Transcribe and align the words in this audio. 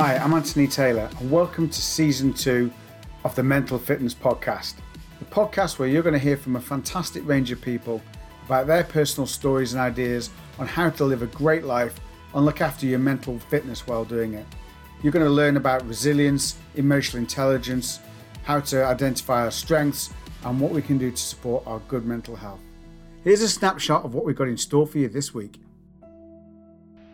Hi, 0.00 0.16
I'm 0.16 0.32
Anthony 0.32 0.66
Taylor, 0.66 1.10
and 1.20 1.30
welcome 1.30 1.68
to 1.68 1.82
season 1.82 2.32
two 2.32 2.72
of 3.22 3.34
the 3.34 3.42
Mental 3.42 3.78
Fitness 3.78 4.14
Podcast. 4.14 4.76
The 5.18 5.26
podcast 5.26 5.78
where 5.78 5.88
you're 5.88 6.02
going 6.02 6.14
to 6.14 6.18
hear 6.18 6.38
from 6.38 6.56
a 6.56 6.60
fantastic 6.60 7.22
range 7.28 7.52
of 7.52 7.60
people 7.60 8.00
about 8.46 8.66
their 8.66 8.82
personal 8.82 9.26
stories 9.26 9.74
and 9.74 9.82
ideas 9.82 10.30
on 10.58 10.66
how 10.66 10.88
to 10.88 11.04
live 11.04 11.20
a 11.20 11.26
great 11.26 11.64
life 11.64 12.00
and 12.32 12.46
look 12.46 12.62
after 12.62 12.86
your 12.86 12.98
mental 12.98 13.38
fitness 13.50 13.86
while 13.86 14.06
doing 14.06 14.32
it. 14.32 14.46
You're 15.02 15.12
going 15.12 15.26
to 15.26 15.30
learn 15.30 15.58
about 15.58 15.86
resilience, 15.86 16.56
emotional 16.76 17.20
intelligence, 17.20 18.00
how 18.44 18.60
to 18.60 18.82
identify 18.82 19.44
our 19.44 19.50
strengths, 19.50 20.08
and 20.44 20.58
what 20.58 20.70
we 20.70 20.80
can 20.80 20.96
do 20.96 21.10
to 21.10 21.16
support 21.18 21.62
our 21.66 21.80
good 21.88 22.06
mental 22.06 22.36
health. 22.36 22.60
Here's 23.22 23.42
a 23.42 23.50
snapshot 23.50 24.06
of 24.06 24.14
what 24.14 24.24
we've 24.24 24.34
got 24.34 24.48
in 24.48 24.56
store 24.56 24.86
for 24.86 24.96
you 24.96 25.08
this 25.08 25.34
week. 25.34 25.60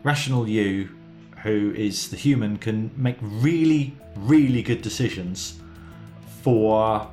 Rational 0.03 0.47
you, 0.47 0.96
who 1.43 1.73
is 1.75 2.09
the 2.09 2.17
human, 2.17 2.57
can 2.57 2.91
make 2.95 3.17
really, 3.21 3.95
really 4.15 4.61
good 4.61 4.81
decisions 4.81 5.59
for 6.41 7.09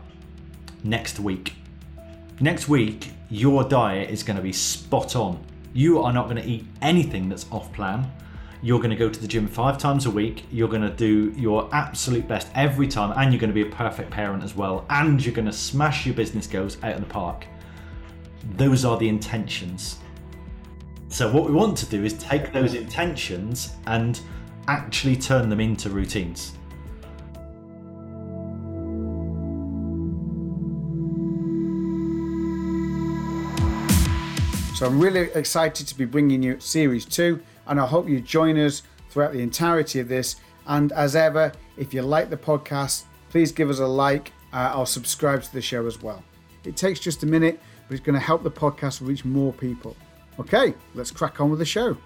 next 0.83 1.19
week. 1.21 1.55
Next 2.41 2.69
week, 2.69 3.11
your 3.31 3.65
diet 3.65 4.11
is 4.11 4.23
going 4.23 4.37
to 4.37 4.43
be 4.43 4.53
spot 4.53 5.17
on. 5.17 5.45
You 5.73 6.01
are 6.03 6.13
not 6.13 6.25
going 6.25 6.37
to 6.37 6.49
eat 6.49 6.65
anything 6.83 7.29
that's 7.29 7.47
off 7.51 7.73
plan. 7.73 8.11
You're 8.63 8.79
going 8.79 8.91
to 8.91 8.97
go 8.97 9.11
to 9.11 9.21
the 9.21 9.29
gym 9.29 9.47
five 9.47 9.77
times 9.77 10.07
a 10.07 10.11
week. 10.11 10.45
You're 10.51 10.69
going 10.69 10.83
to 10.83 10.91
do 10.91 11.35
your 11.37 11.69
absolute 11.73 12.27
best 12.27 12.49
every 12.55 12.89
time, 12.89 13.13
and 13.17 13.33
you're 13.33 13.41
going 13.41 13.53
to 13.53 13.55
be 13.55 13.69
a 13.69 13.75
perfect 13.75 14.11
parent 14.11 14.43
as 14.43 14.55
well. 14.55 14.87
And 14.89 15.25
you're 15.25 15.35
going 15.35 15.47
to 15.47 15.53
smash 15.53 16.07
your 16.07 16.15
business 16.15 16.47
goals 16.47 16.79
out 16.83 16.95
of 16.95 17.01
the 17.01 17.07
park. 17.07 17.47
Those 18.57 18.85
are 18.85 18.97
the 18.97 19.09
intentions. 19.09 19.99
So, 21.09 21.31
what 21.31 21.45
we 21.45 21.53
want 21.53 21.77
to 21.79 21.87
do 21.87 22.05
is 22.05 22.15
take 22.15 22.53
those 22.53 22.75
intentions 22.75 23.75
and 23.87 24.21
actually 24.67 25.17
turn 25.17 25.49
them 25.49 25.61
into 25.61 25.91
routines. 25.91 26.53
So 34.75 34.87
I'm 34.87 34.99
really 34.99 35.31
excited 35.35 35.87
to 35.87 35.97
be 35.97 36.05
bringing 36.05 36.43
you 36.43 36.59
series 36.59 37.05
two, 37.05 37.41
and 37.69 37.81
I 37.81 37.87
hope 37.87 38.09
you 38.09 38.21
join 38.21 38.59
us 38.59 38.83
throughout 39.09 39.33
the 39.33 39.41
entirety 39.41 40.01
of 40.01 40.09
this. 40.09 40.37
And 40.67 40.91
as 40.93 41.15
ever, 41.15 41.53
if 41.77 41.95
you 41.95 42.03
like 42.03 42.29
the 42.29 42.37
podcast, 42.37 43.05
please 43.31 43.53
give 43.53 43.71
us 43.71 43.79
a 43.79 43.87
like 43.87 44.33
uh, 44.53 44.75
or 44.77 44.87
subscribe 44.87 45.43
to 45.45 45.53
the 45.53 45.63
show 45.63 45.87
as 45.87 46.03
well. 46.03 46.25
It 46.65 46.77
takes 46.77 46.99
just 46.99 47.23
a 47.23 47.27
minute, 47.27 47.61
but 47.87 47.95
it's 47.95 48.05
going 48.05 48.19
to 48.19 48.21
help 48.21 48.43
the 48.43 48.51
podcast 48.51 49.01
reach 49.01 49.25
more 49.25 49.53
people. 49.53 49.97
Okay, 50.39 50.75
let's 50.95 51.13
crack 51.13 51.41
on 51.41 51.51
with 51.51 51.61
the 51.61 51.65
show. 51.65 51.97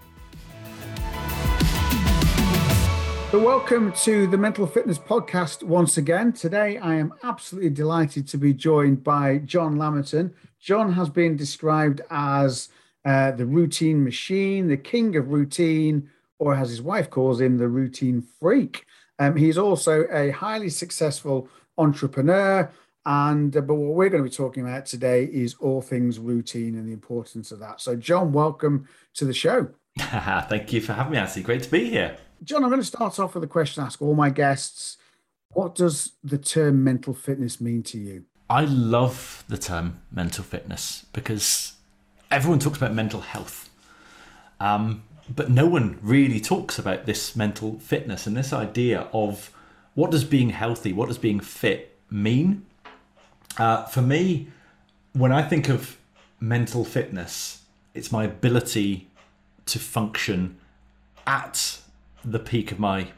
So, 3.30 3.38
welcome 3.38 3.92
to 4.04 4.26
the 4.26 4.36
Mental 4.36 4.66
Fitness 4.66 4.98
Podcast 4.98 5.62
once 5.62 5.96
again. 5.96 6.32
Today, 6.32 6.78
I 6.78 6.94
am 6.94 7.14
absolutely 7.22 7.70
delighted 7.70 8.28
to 8.28 8.38
be 8.38 8.52
joined 8.52 9.02
by 9.02 9.38
John 9.38 9.76
Lamerton. 9.76 10.32
John 10.60 10.92
has 10.92 11.08
been 11.08 11.36
described 11.36 12.02
as 12.10 12.68
uh, 13.04 13.32
the 13.32 13.46
routine 13.46 14.04
machine, 14.04 14.68
the 14.68 14.76
king 14.76 15.16
of 15.16 15.28
routine, 15.28 16.10
or 16.38 16.54
as 16.54 16.68
his 16.68 16.82
wife 16.82 17.08
calls 17.08 17.40
him, 17.40 17.56
the 17.56 17.68
routine 17.68 18.22
freak. 18.40 18.84
Um, 19.18 19.36
he's 19.36 19.58
also 19.58 20.06
a 20.10 20.30
highly 20.30 20.68
successful 20.68 21.48
entrepreneur. 21.78 22.70
And 23.08 23.56
uh, 23.56 23.62
but 23.62 23.76
what 23.76 23.94
we're 23.94 24.10
going 24.10 24.22
to 24.22 24.28
be 24.28 24.36
talking 24.36 24.62
about 24.62 24.84
today 24.84 25.24
is 25.24 25.54
all 25.60 25.80
things 25.80 26.18
routine 26.18 26.74
and 26.74 26.86
the 26.86 26.92
importance 26.92 27.50
of 27.50 27.58
that. 27.60 27.80
So, 27.80 27.96
John, 27.96 28.34
welcome 28.34 28.86
to 29.14 29.24
the 29.24 29.32
show. 29.32 29.70
Thank 29.98 30.74
you 30.74 30.82
for 30.82 30.92
having 30.92 31.12
me, 31.12 31.18
Anthony. 31.18 31.42
Great 31.42 31.62
to 31.62 31.70
be 31.70 31.88
here. 31.88 32.18
John, 32.44 32.62
I'm 32.62 32.68
going 32.68 32.82
to 32.82 32.86
start 32.86 33.18
off 33.18 33.34
with 33.34 33.42
a 33.42 33.46
question 33.46 33.82
I 33.82 33.86
ask 33.86 34.02
all 34.02 34.14
my 34.14 34.28
guests. 34.28 34.98
What 35.54 35.74
does 35.74 36.12
the 36.22 36.36
term 36.36 36.84
mental 36.84 37.14
fitness 37.14 37.62
mean 37.62 37.82
to 37.84 37.98
you? 37.98 38.24
I 38.50 38.66
love 38.66 39.42
the 39.48 39.56
term 39.56 40.02
mental 40.12 40.44
fitness 40.44 41.06
because 41.14 41.76
everyone 42.30 42.58
talks 42.58 42.76
about 42.76 42.92
mental 42.92 43.22
health. 43.22 43.70
Um, 44.60 45.02
but 45.34 45.50
no 45.50 45.66
one 45.66 45.98
really 46.02 46.40
talks 46.40 46.78
about 46.78 47.06
this 47.06 47.34
mental 47.34 47.78
fitness 47.78 48.26
and 48.26 48.36
this 48.36 48.52
idea 48.52 49.08
of 49.14 49.50
what 49.94 50.10
does 50.10 50.24
being 50.24 50.50
healthy, 50.50 50.92
what 50.92 51.08
does 51.08 51.16
being 51.16 51.40
fit 51.40 51.98
mean? 52.10 52.66
Uh, 53.58 53.84
for 53.84 54.00
me, 54.00 54.48
when 55.12 55.32
I 55.32 55.42
think 55.42 55.68
of 55.68 55.98
mental 56.40 56.84
fitness, 56.84 57.62
it's 57.94 58.12
my 58.12 58.24
ability 58.24 59.08
to 59.66 59.78
function 59.78 60.58
at 61.26 61.80
the 62.24 62.38
peak 62.38 62.70
of 62.72 62.78
my 62.78 63.08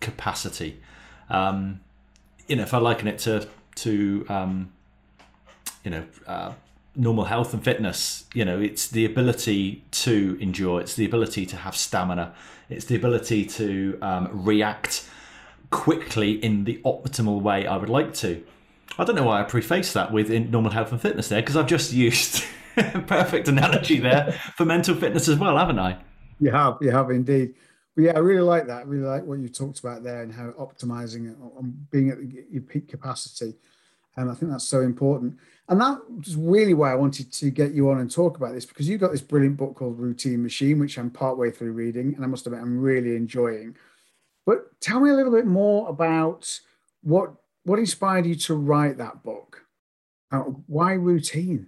capacity. 0.00 0.80
Um, 1.30 1.80
you 2.46 2.56
know, 2.56 2.62
if 2.62 2.74
I 2.74 2.78
liken 2.78 3.08
it 3.08 3.18
to 3.20 3.48
to 3.76 4.26
um, 4.28 4.72
you 5.84 5.90
know 5.90 6.04
uh, 6.26 6.52
normal 6.94 7.24
health 7.24 7.54
and 7.54 7.64
fitness, 7.64 8.24
you 8.34 8.44
know, 8.44 8.60
it's 8.60 8.88
the 8.88 9.04
ability 9.06 9.84
to 9.90 10.36
endure, 10.40 10.80
it's 10.80 10.94
the 10.94 11.06
ability 11.06 11.46
to 11.46 11.56
have 11.56 11.76
stamina, 11.76 12.34
it's 12.68 12.84
the 12.84 12.96
ability 12.96 13.44
to 13.46 13.98
um, 14.02 14.28
react 14.32 15.08
quickly 15.70 16.32
in 16.32 16.64
the 16.64 16.80
optimal 16.84 17.40
way 17.40 17.66
I 17.66 17.76
would 17.76 17.88
like 17.88 18.12
to. 18.14 18.44
I 18.98 19.04
don't 19.04 19.14
know 19.14 19.24
why 19.24 19.40
I 19.40 19.44
preface 19.44 19.92
that 19.92 20.12
with 20.12 20.30
in 20.30 20.50
normal 20.50 20.72
health 20.72 20.90
and 20.90 21.00
fitness 21.00 21.28
there, 21.28 21.40
because 21.40 21.56
I've 21.56 21.68
just 21.68 21.92
used 21.92 22.44
perfect 23.06 23.46
analogy 23.46 24.00
there 24.00 24.32
for 24.56 24.64
mental 24.64 24.96
fitness 24.96 25.28
as 25.28 25.38
well, 25.38 25.56
haven't 25.56 25.78
I? 25.78 25.98
You 26.40 26.50
have, 26.50 26.78
you 26.80 26.90
have 26.90 27.10
indeed. 27.10 27.54
But 27.94 28.02
yeah, 28.02 28.12
I 28.16 28.18
really 28.18 28.42
like 28.42 28.66
that. 28.66 28.78
I 28.78 28.82
really 28.82 29.06
like 29.06 29.24
what 29.24 29.38
you 29.38 29.48
talked 29.48 29.80
about 29.80 30.02
there 30.02 30.22
and 30.22 30.32
how 30.32 30.50
optimizing 30.52 31.34
and 31.58 31.90
being 31.90 32.10
at 32.10 32.18
your 32.50 32.62
peak 32.62 32.88
capacity. 32.88 33.54
And 34.16 34.30
I 34.30 34.34
think 34.34 34.50
that's 34.50 34.68
so 34.68 34.80
important. 34.80 35.36
And 35.68 35.80
that's 35.80 36.34
really 36.34 36.74
why 36.74 36.90
I 36.90 36.96
wanted 36.96 37.32
to 37.32 37.50
get 37.50 37.72
you 37.72 37.90
on 37.90 38.00
and 38.00 38.10
talk 38.10 38.36
about 38.36 38.52
this 38.52 38.66
because 38.66 38.88
you've 38.88 39.00
got 39.00 39.12
this 39.12 39.20
brilliant 39.20 39.56
book 39.56 39.76
called 39.76 39.98
Routine 39.98 40.42
Machine, 40.42 40.80
which 40.80 40.98
I'm 40.98 41.10
partway 41.10 41.52
through 41.52 41.72
reading, 41.72 42.14
and 42.14 42.24
I 42.24 42.28
must 42.28 42.46
admit 42.46 42.62
I'm 42.62 42.80
really 42.80 43.14
enjoying. 43.14 43.76
But 44.44 44.80
tell 44.80 44.98
me 44.98 45.10
a 45.10 45.14
little 45.14 45.32
bit 45.32 45.46
more 45.46 45.88
about 45.88 46.58
what 47.02 47.34
what 47.68 47.78
inspired 47.78 48.26
you 48.26 48.34
to 48.34 48.54
write 48.54 48.96
that 48.96 49.22
book. 49.22 49.66
Uh, 50.32 50.38
why 50.66 50.92
routine? 50.92 51.66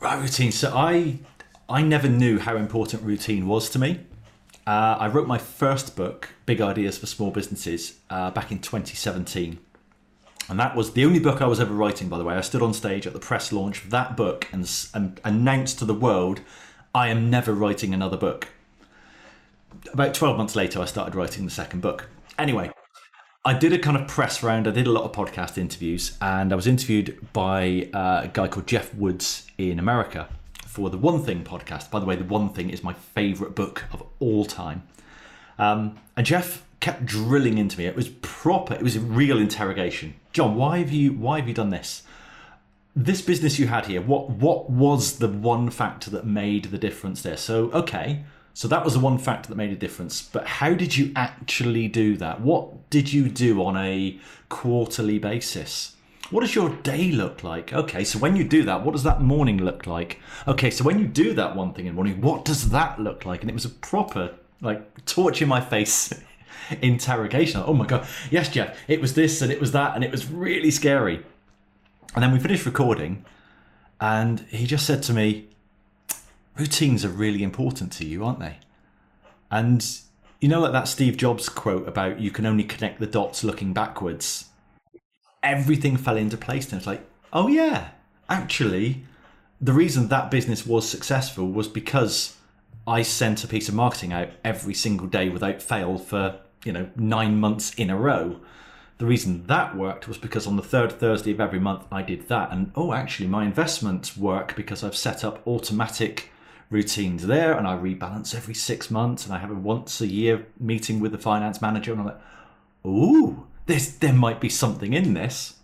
Right, 0.00 0.20
routine. 0.20 0.52
So 0.52 0.72
I 0.74 1.20
I 1.68 1.82
never 1.82 2.08
knew 2.08 2.38
how 2.38 2.56
important 2.56 3.02
routine 3.02 3.46
was 3.46 3.70
to 3.70 3.78
me. 3.78 4.00
Uh, 4.66 4.96
I 4.98 5.06
wrote 5.06 5.28
my 5.28 5.38
first 5.38 5.96
book, 5.96 6.30
Big 6.44 6.60
Ideas 6.60 6.98
for 6.98 7.06
Small 7.06 7.30
Businesses, 7.30 7.98
uh, 8.10 8.30
back 8.32 8.50
in 8.50 8.58
2017. 8.58 9.58
And 10.48 10.60
that 10.60 10.76
was 10.76 10.92
the 10.92 11.04
only 11.04 11.20
book 11.20 11.40
I 11.40 11.46
was 11.46 11.60
ever 11.60 11.74
writing, 11.74 12.08
by 12.08 12.18
the 12.18 12.24
way. 12.24 12.34
I 12.34 12.40
stood 12.40 12.62
on 12.62 12.74
stage 12.74 13.06
at 13.06 13.12
the 13.12 13.18
press 13.18 13.52
launch 13.52 13.84
of 13.84 13.90
that 13.90 14.16
book 14.16 14.48
and, 14.52 14.68
and 14.94 15.20
announced 15.24 15.78
to 15.80 15.84
the 15.84 15.94
world, 15.94 16.40
I 16.94 17.08
am 17.08 17.30
never 17.30 17.52
writing 17.52 17.94
another 17.94 18.16
book. 18.16 18.48
About 19.92 20.14
12 20.14 20.36
months 20.36 20.56
later, 20.56 20.80
I 20.80 20.84
started 20.84 21.14
writing 21.14 21.44
the 21.44 21.50
second 21.50 21.80
book. 21.80 22.08
Anyway, 22.38 22.70
I 23.46 23.54
did 23.54 23.72
a 23.72 23.78
kind 23.78 23.96
of 23.96 24.08
press 24.08 24.42
round. 24.42 24.66
I 24.66 24.72
did 24.72 24.88
a 24.88 24.90
lot 24.90 25.04
of 25.04 25.12
podcast 25.12 25.56
interviews, 25.56 26.18
and 26.20 26.52
I 26.52 26.56
was 26.56 26.66
interviewed 26.66 27.16
by 27.32 27.88
uh, 27.94 28.22
a 28.24 28.30
guy 28.32 28.48
called 28.48 28.66
Geoff 28.66 28.92
Woods 28.92 29.46
in 29.56 29.78
America 29.78 30.28
for 30.66 30.90
the 30.90 30.98
One 30.98 31.22
Thing 31.22 31.44
podcast. 31.44 31.88
By 31.88 32.00
the 32.00 32.06
way, 32.06 32.16
the 32.16 32.24
One 32.24 32.48
Thing 32.48 32.70
is 32.70 32.82
my 32.82 32.92
favorite 32.92 33.54
book 33.54 33.84
of 33.92 34.02
all 34.18 34.46
time. 34.46 34.82
Um, 35.60 35.96
and 36.16 36.26
Jeff 36.26 36.64
kept 36.80 37.06
drilling 37.06 37.56
into 37.56 37.78
me. 37.78 37.86
It 37.86 37.94
was 37.94 38.08
proper. 38.08 38.74
It 38.74 38.82
was 38.82 38.96
a 38.96 39.00
real 39.00 39.38
interrogation. 39.38 40.14
John, 40.32 40.56
why 40.56 40.78
have 40.78 40.90
you 40.90 41.12
why 41.12 41.38
have 41.38 41.46
you 41.46 41.54
done 41.54 41.70
this? 41.70 42.02
This 42.96 43.22
business 43.22 43.60
you 43.60 43.68
had 43.68 43.86
here. 43.86 44.02
What 44.02 44.28
what 44.28 44.70
was 44.70 45.18
the 45.18 45.28
one 45.28 45.70
factor 45.70 46.10
that 46.10 46.26
made 46.26 46.64
the 46.64 46.78
difference 46.78 47.22
there? 47.22 47.36
So 47.36 47.70
okay, 47.70 48.24
so 48.56 48.68
that 48.68 48.84
was 48.86 48.94
the 48.94 49.00
one 49.00 49.18
factor 49.18 49.50
that 49.50 49.54
made 49.54 49.70
a 49.70 49.76
difference. 49.76 50.22
But 50.22 50.46
how 50.46 50.72
did 50.72 50.96
you 50.96 51.12
actually 51.14 51.88
do 51.88 52.16
that? 52.16 52.40
What 52.40 52.88
did 52.88 53.12
you 53.12 53.28
do 53.28 53.62
on 53.62 53.76
a 53.76 54.18
quarterly 54.48 55.18
basis? 55.18 55.94
What 56.30 56.40
does 56.40 56.54
your 56.54 56.70
day 56.70 57.12
look 57.12 57.44
like? 57.44 57.74
Okay, 57.74 58.02
so 58.02 58.18
when 58.18 58.34
you 58.34 58.44
do 58.44 58.62
that, 58.62 58.82
what 58.82 58.92
does 58.92 59.02
that 59.02 59.20
morning 59.20 59.58
look 59.58 59.86
like? 59.86 60.20
Okay, 60.48 60.70
so 60.70 60.84
when 60.84 60.98
you 60.98 61.06
do 61.06 61.34
that 61.34 61.54
one 61.54 61.74
thing 61.74 61.84
in 61.84 61.92
the 61.92 61.96
morning, 61.96 62.22
what 62.22 62.46
does 62.46 62.70
that 62.70 62.98
look 62.98 63.26
like? 63.26 63.42
And 63.42 63.50
it 63.50 63.52
was 63.52 63.66
a 63.66 63.68
proper, 63.68 64.32
like, 64.62 65.04
torch 65.04 65.42
in 65.42 65.48
my 65.48 65.60
face 65.60 66.14
interrogation. 66.80 67.62
Oh 67.62 67.74
my 67.74 67.84
God, 67.84 68.06
yes, 68.30 68.48
Geoff, 68.48 68.74
it 68.88 69.02
was 69.02 69.12
this 69.12 69.42
and 69.42 69.52
it 69.52 69.60
was 69.60 69.72
that, 69.72 69.94
and 69.94 70.02
it 70.02 70.10
was 70.10 70.30
really 70.30 70.70
scary. 70.70 71.22
And 72.14 72.22
then 72.22 72.32
we 72.32 72.38
finished 72.38 72.64
recording, 72.64 73.22
and 74.00 74.40
he 74.48 74.66
just 74.66 74.86
said 74.86 75.02
to 75.02 75.12
me, 75.12 75.50
Routines 76.58 77.04
are 77.04 77.10
really 77.10 77.42
important 77.42 77.92
to 77.94 78.06
you, 78.06 78.24
aren't 78.24 78.40
they? 78.40 78.58
And 79.50 79.86
you 80.40 80.48
know, 80.48 80.60
like 80.60 80.72
that 80.72 80.88
Steve 80.88 81.16
Jobs 81.16 81.48
quote 81.48 81.88
about 81.88 82.20
you 82.20 82.30
can 82.30 82.46
only 82.46 82.64
connect 82.64 83.00
the 83.00 83.06
dots 83.06 83.42
looking 83.42 83.72
backwards 83.72 84.46
everything 85.46 85.96
fell 85.96 86.16
into 86.16 86.36
place. 86.36 86.70
And 86.70 86.78
it's 86.78 86.86
like, 86.86 87.06
oh 87.32 87.46
yeah, 87.46 87.88
actually, 88.28 89.04
the 89.60 89.72
reason 89.72 90.08
that 90.08 90.30
business 90.30 90.66
was 90.66 90.88
successful 90.88 91.50
was 91.50 91.68
because 91.68 92.36
I 92.86 93.02
sent 93.02 93.44
a 93.44 93.48
piece 93.48 93.68
of 93.68 93.74
marketing 93.74 94.12
out 94.12 94.30
every 94.44 94.74
single 94.74 95.06
day 95.06 95.28
without 95.28 95.62
fail 95.62 95.98
for 95.98 96.40
you 96.64 96.72
know, 96.72 96.90
nine 96.96 97.38
months 97.38 97.72
in 97.74 97.90
a 97.90 97.96
row. 97.96 98.40
The 98.98 99.06
reason 99.06 99.46
that 99.46 99.76
worked 99.76 100.08
was 100.08 100.18
because 100.18 100.46
on 100.46 100.56
the 100.56 100.62
third 100.62 100.90
Thursday 100.90 101.30
of 101.30 101.40
every 101.40 101.60
month 101.60 101.84
I 101.92 102.02
did 102.02 102.28
that. 102.28 102.50
And 102.50 102.72
oh, 102.74 102.92
actually, 102.92 103.28
my 103.28 103.44
investments 103.44 104.16
work 104.16 104.56
because 104.56 104.82
I've 104.82 104.96
set 104.96 105.22
up 105.22 105.46
automatic 105.46 106.32
routines 106.70 107.26
there 107.26 107.56
and 107.56 107.66
I 107.66 107.76
rebalance 107.76 108.34
every 108.34 108.54
six 108.54 108.90
months 108.90 109.24
and 109.24 109.34
I 109.34 109.38
have 109.38 109.50
a 109.50 109.54
once 109.54 110.00
a 110.00 110.06
year 110.06 110.46
meeting 110.58 111.00
with 111.00 111.12
the 111.12 111.18
finance 111.18 111.62
manager. 111.62 111.92
And 111.92 112.00
I'm 112.00 112.06
like, 112.06 112.20
ooh, 112.86 113.46
there's, 113.66 113.96
there 113.96 114.12
might 114.12 114.40
be 114.40 114.48
something 114.48 114.92
in 114.92 115.14
this. 115.14 115.54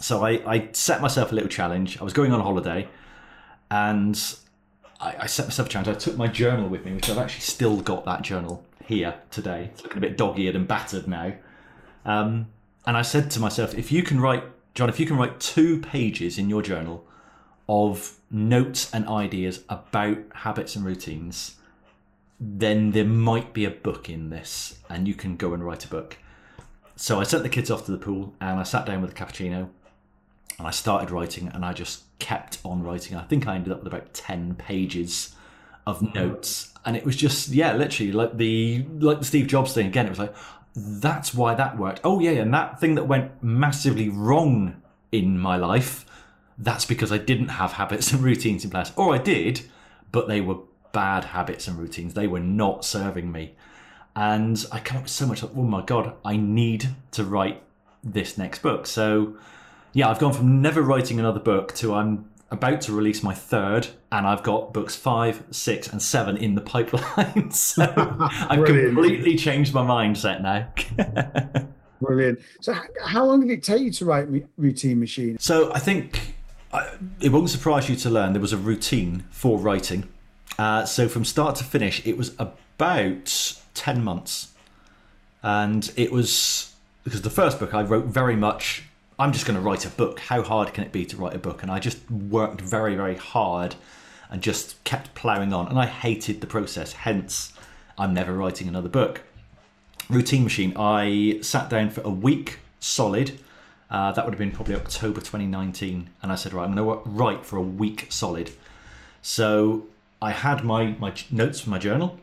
So 0.00 0.24
I, 0.24 0.42
I 0.46 0.68
set 0.72 1.00
myself 1.00 1.32
a 1.32 1.34
little 1.34 1.48
challenge. 1.48 2.00
I 2.00 2.04
was 2.04 2.12
going 2.12 2.32
on 2.32 2.40
holiday 2.40 2.88
and 3.70 4.20
I, 5.00 5.16
I 5.20 5.26
set 5.26 5.46
myself 5.46 5.68
a 5.68 5.70
challenge. 5.70 5.88
I 5.88 5.98
took 5.98 6.16
my 6.16 6.26
journal 6.26 6.68
with 6.68 6.84
me, 6.84 6.92
which 6.92 7.08
I've 7.08 7.18
actually 7.18 7.42
still 7.42 7.80
got 7.80 8.04
that 8.04 8.22
journal 8.22 8.64
here 8.84 9.14
today. 9.30 9.70
It's 9.72 9.82
looking 9.82 9.98
a 9.98 10.00
bit 10.00 10.16
dog-eared 10.16 10.56
and 10.56 10.66
battered 10.66 11.08
now. 11.08 11.34
Um, 12.04 12.48
and 12.86 12.96
I 12.96 13.02
said 13.02 13.30
to 13.32 13.40
myself, 13.40 13.74
if 13.74 13.90
you 13.90 14.02
can 14.02 14.20
write, 14.20 14.44
John, 14.74 14.88
if 14.88 15.00
you 15.00 15.06
can 15.06 15.16
write 15.16 15.40
two 15.40 15.80
pages 15.80 16.38
in 16.38 16.48
your 16.48 16.62
journal 16.62 17.04
of 17.68 18.16
notes 18.36 18.92
and 18.92 19.08
ideas 19.08 19.64
about 19.68 20.18
habits 20.34 20.76
and 20.76 20.84
routines, 20.84 21.56
then 22.38 22.90
there 22.90 23.04
might 23.04 23.54
be 23.54 23.64
a 23.64 23.70
book 23.70 24.10
in 24.10 24.28
this, 24.28 24.78
and 24.90 25.08
you 25.08 25.14
can 25.14 25.36
go 25.36 25.54
and 25.54 25.64
write 25.64 25.84
a 25.84 25.88
book. 25.88 26.18
So 26.94 27.18
I 27.18 27.24
sent 27.24 27.42
the 27.42 27.48
kids 27.48 27.70
off 27.70 27.86
to 27.86 27.92
the 27.92 27.98
pool, 27.98 28.34
and 28.40 28.60
I 28.60 28.62
sat 28.62 28.84
down 28.84 29.00
with 29.00 29.12
a 29.12 29.14
cappuccino, 29.14 29.70
and 30.58 30.68
I 30.68 30.70
started 30.70 31.10
writing, 31.10 31.48
and 31.48 31.64
I 31.64 31.72
just 31.72 32.04
kept 32.18 32.58
on 32.62 32.82
writing. 32.82 33.16
I 33.16 33.22
think 33.22 33.46
I 33.46 33.54
ended 33.54 33.72
up 33.72 33.82
with 33.82 33.92
about 33.92 34.12
ten 34.12 34.54
pages 34.54 35.34
of 35.86 36.14
notes, 36.14 36.74
and 36.84 36.94
it 36.96 37.06
was 37.06 37.16
just 37.16 37.48
yeah, 37.48 37.72
literally 37.72 38.12
like 38.12 38.36
the 38.36 38.84
like 38.98 39.20
the 39.20 39.24
Steve 39.24 39.46
Jobs 39.46 39.72
thing 39.72 39.86
again. 39.86 40.06
It 40.06 40.10
was 40.10 40.18
like 40.18 40.34
that's 40.74 41.32
why 41.32 41.54
that 41.54 41.78
worked. 41.78 42.00
Oh 42.04 42.20
yeah, 42.20 42.32
and 42.32 42.52
that 42.52 42.80
thing 42.80 42.96
that 42.96 43.04
went 43.08 43.42
massively 43.42 44.10
wrong 44.10 44.82
in 45.10 45.38
my 45.38 45.56
life, 45.56 46.04
that's 46.58 46.84
because 46.84 47.12
I 47.12 47.18
didn't 47.18 47.48
have 47.48 47.72
habits 47.72 48.12
and 48.12 48.22
routines 48.22 48.64
in 48.64 48.70
place, 48.70 48.92
or 48.96 49.14
I 49.14 49.18
did, 49.18 49.62
but 50.12 50.28
they 50.28 50.40
were 50.40 50.58
bad 50.92 51.24
habits 51.24 51.68
and 51.68 51.78
routines. 51.78 52.14
They 52.14 52.26
were 52.26 52.40
not 52.40 52.84
serving 52.84 53.30
me, 53.30 53.54
and 54.14 54.64
I 54.72 54.80
come 54.80 54.98
up 54.98 55.02
with 55.04 55.12
so 55.12 55.26
much. 55.26 55.42
Like, 55.42 55.52
oh 55.56 55.62
my 55.62 55.82
god, 55.82 56.14
I 56.24 56.36
need 56.36 56.88
to 57.12 57.24
write 57.24 57.62
this 58.02 58.38
next 58.38 58.62
book. 58.62 58.86
So 58.86 59.36
yeah, 59.92 60.08
I've 60.08 60.18
gone 60.18 60.32
from 60.32 60.60
never 60.60 60.82
writing 60.82 61.18
another 61.18 61.40
book 61.40 61.74
to 61.76 61.94
I'm 61.94 62.30
about 62.50 62.80
to 62.82 62.92
release 62.92 63.22
my 63.22 63.34
third, 63.34 63.88
and 64.12 64.26
I've 64.26 64.42
got 64.42 64.72
books 64.72 64.94
five, 64.94 65.42
six, 65.50 65.88
and 65.88 66.00
seven 66.02 66.36
in 66.36 66.54
the 66.54 66.60
pipeline. 66.72 67.50
so 67.50 67.82
I've 67.96 68.64
completely 68.64 69.36
changed 69.36 69.74
my 69.74 69.82
mindset 69.82 70.42
now. 70.42 70.68
Brilliant. 72.00 72.40
So, 72.60 72.74
how 73.04 73.24
long 73.24 73.40
did 73.40 73.50
it 73.50 73.62
take 73.62 73.82
you 73.82 73.90
to 73.92 74.04
write 74.04 74.28
Routine 74.58 75.00
Machine? 75.00 75.38
So, 75.38 75.72
I 75.72 75.78
think 75.78 76.35
It 77.20 77.30
won't 77.30 77.50
surprise 77.50 77.88
you 77.88 77.96
to 77.96 78.10
learn 78.10 78.32
there 78.32 78.42
was 78.42 78.52
a 78.52 78.58
routine 78.58 79.24
for 79.30 79.58
writing. 79.58 80.08
Uh, 80.58 80.84
so, 80.84 81.08
from 81.08 81.24
start 81.24 81.56
to 81.56 81.64
finish, 81.64 82.04
it 82.06 82.16
was 82.16 82.34
about 82.38 83.60
10 83.74 84.02
months. 84.02 84.52
And 85.42 85.92
it 85.96 86.10
was 86.10 86.74
because 87.04 87.22
the 87.22 87.30
first 87.30 87.58
book 87.58 87.72
I 87.72 87.82
wrote 87.82 88.06
very 88.06 88.36
much 88.36 88.84
I'm 89.18 89.32
just 89.32 89.46
going 89.46 89.56
to 89.56 89.62
write 89.62 89.86
a 89.86 89.88
book. 89.88 90.20
How 90.20 90.42
hard 90.42 90.74
can 90.74 90.84
it 90.84 90.92
be 90.92 91.06
to 91.06 91.16
write 91.16 91.34
a 91.34 91.38
book? 91.38 91.62
And 91.62 91.72
I 91.72 91.78
just 91.78 92.10
worked 92.10 92.60
very, 92.60 92.94
very 92.94 93.16
hard 93.16 93.74
and 94.30 94.42
just 94.42 94.82
kept 94.84 95.14
ploughing 95.14 95.54
on. 95.54 95.68
And 95.68 95.78
I 95.78 95.86
hated 95.86 96.42
the 96.42 96.46
process. 96.46 96.92
Hence, 96.92 97.54
I'm 97.96 98.12
never 98.12 98.34
writing 98.34 98.68
another 98.68 98.90
book. 98.90 99.22
Routine 100.10 100.44
Machine, 100.44 100.74
I 100.76 101.38
sat 101.40 101.70
down 101.70 101.88
for 101.90 102.02
a 102.02 102.10
week 102.10 102.58
solid. 102.78 103.38
Uh, 103.90 104.12
that 104.12 104.24
would 104.24 104.34
have 104.34 104.38
been 104.38 104.52
probably 104.52 104.74
October 104.74 105.20
2019. 105.20 106.10
And 106.22 106.32
I 106.32 106.34
said, 106.34 106.52
right, 106.52 106.64
I'm 106.64 106.74
going 106.74 107.02
to 107.02 107.08
write 107.08 107.44
for 107.44 107.56
a 107.56 107.62
week 107.62 108.06
solid. 108.10 108.50
So 109.22 109.86
I 110.20 110.32
had 110.32 110.64
my, 110.64 110.96
my 110.98 111.12
notes 111.30 111.60
from 111.60 111.70
my 111.70 111.78
journal. 111.78 112.18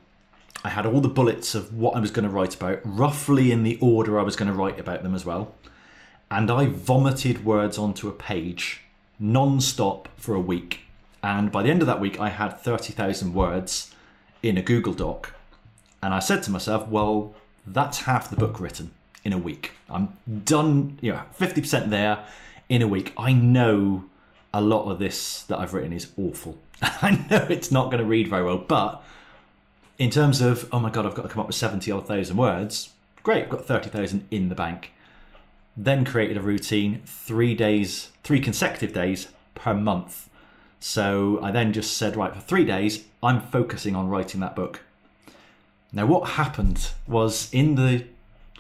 I 0.64 0.70
had 0.70 0.86
all 0.86 1.02
the 1.02 1.10
bullets 1.10 1.56
of 1.56 1.74
what 1.74 1.96
I 1.96 2.00
was 2.00 2.12
going 2.12 2.24
to 2.24 2.30
write 2.30 2.56
about, 2.56 2.80
roughly 2.84 3.52
in 3.52 3.64
the 3.64 3.78
order 3.82 4.20
I 4.20 4.24
was 4.24 4.36
going 4.36 4.50
to 4.50 4.58
write 4.58 4.80
about 4.80 5.04
them 5.04 5.16
as 5.16 5.26
well 5.26 5.54
and 6.34 6.50
I 6.50 6.66
vomited 6.66 7.46
words 7.46 7.78
onto 7.78 8.08
a 8.08 8.12
page 8.12 8.82
non-stop 9.20 10.10
for 10.18 10.34
a 10.34 10.40
week. 10.40 10.82
And 11.22 11.52
by 11.52 11.62
the 11.62 11.70
end 11.70 11.82
of 11.82 11.88
that 11.88 12.02
week, 12.02 12.20
I 12.20 12.30
had 12.30 12.60
30,000 12.60 13.34
words 13.36 13.94
in 14.42 14.58
a 14.58 14.64
Google 14.64 14.94
Doc. 14.94 15.36
And 16.02 16.12
I 16.12 16.20
said 16.20 16.42
to 16.44 16.52
myself, 16.52 16.88
well, 16.88 17.36
that's 17.68 18.02
half 18.02 18.32
the 18.32 18.36
book 18.36 18.60
written 18.60 18.92
in 19.24 19.34
a 19.34 19.38
week. 19.38 19.72
I'm 19.90 20.18
done, 20.46 20.98
you 21.02 21.14
know, 21.14 21.22
50% 21.40 21.90
there 21.90 22.26
in 22.70 22.82
a 22.82 22.88
week. 22.88 23.14
I 23.18 23.34
know 23.34 24.06
a 24.54 24.62
lot 24.62 24.90
of 24.90 25.00
this 25.00 25.44
that 25.44 25.60
I've 25.60 25.74
written 25.74 25.94
is 25.94 26.12
awful. 26.18 26.58
I 26.82 27.26
know 27.30 27.48
it's 27.50 27.72
not 27.72 27.86
going 27.86 28.00
to 28.00 28.06
read 28.06 28.28
very 28.28 28.44
well, 28.44 28.58
but 28.58 29.04
in 29.98 30.10
terms 30.10 30.42
of, 30.42 30.68
oh 30.72 30.80
my 30.80 30.90
God, 30.90 31.06
I've 31.06 31.16
got 31.16 31.24
to 31.24 31.30
come 31.30 31.42
up 31.42 31.48
with 31.48 31.56
70 31.56 31.92
odd 31.92 32.08
thousand 32.08 32.38
words, 32.38 32.90
great, 33.24 33.44
I've 33.44 33.50
got 33.50 33.66
30,000 33.66 34.28
in 34.32 34.50
the 34.50 34.56
bank 34.56 34.92
then 35.76 36.06
created 36.06 36.38
a 36.38 36.42
routine 36.42 37.02
three 37.06 37.56
days, 37.56 38.12
three 38.24 38.40
consecutive 38.40 38.94
days 38.94 39.28
per 39.56 39.74
month. 39.74 40.30
So 40.80 41.40
I 41.42 41.52
then 41.52 41.74
just 41.74 41.98
said, 41.98 42.16
right, 42.16 42.34
for 42.34 42.42
three 42.42 42.66
days, 42.66 43.06
I'm 43.22 43.42
focusing 43.42 43.96
on 43.96 44.10
writing 44.10 44.42
that 44.42 44.56
book. 44.56 44.82
Now, 45.92 46.06
what 46.06 46.32
happened 46.32 46.92
was 47.08 47.50
in 47.54 47.76
the 47.76 48.06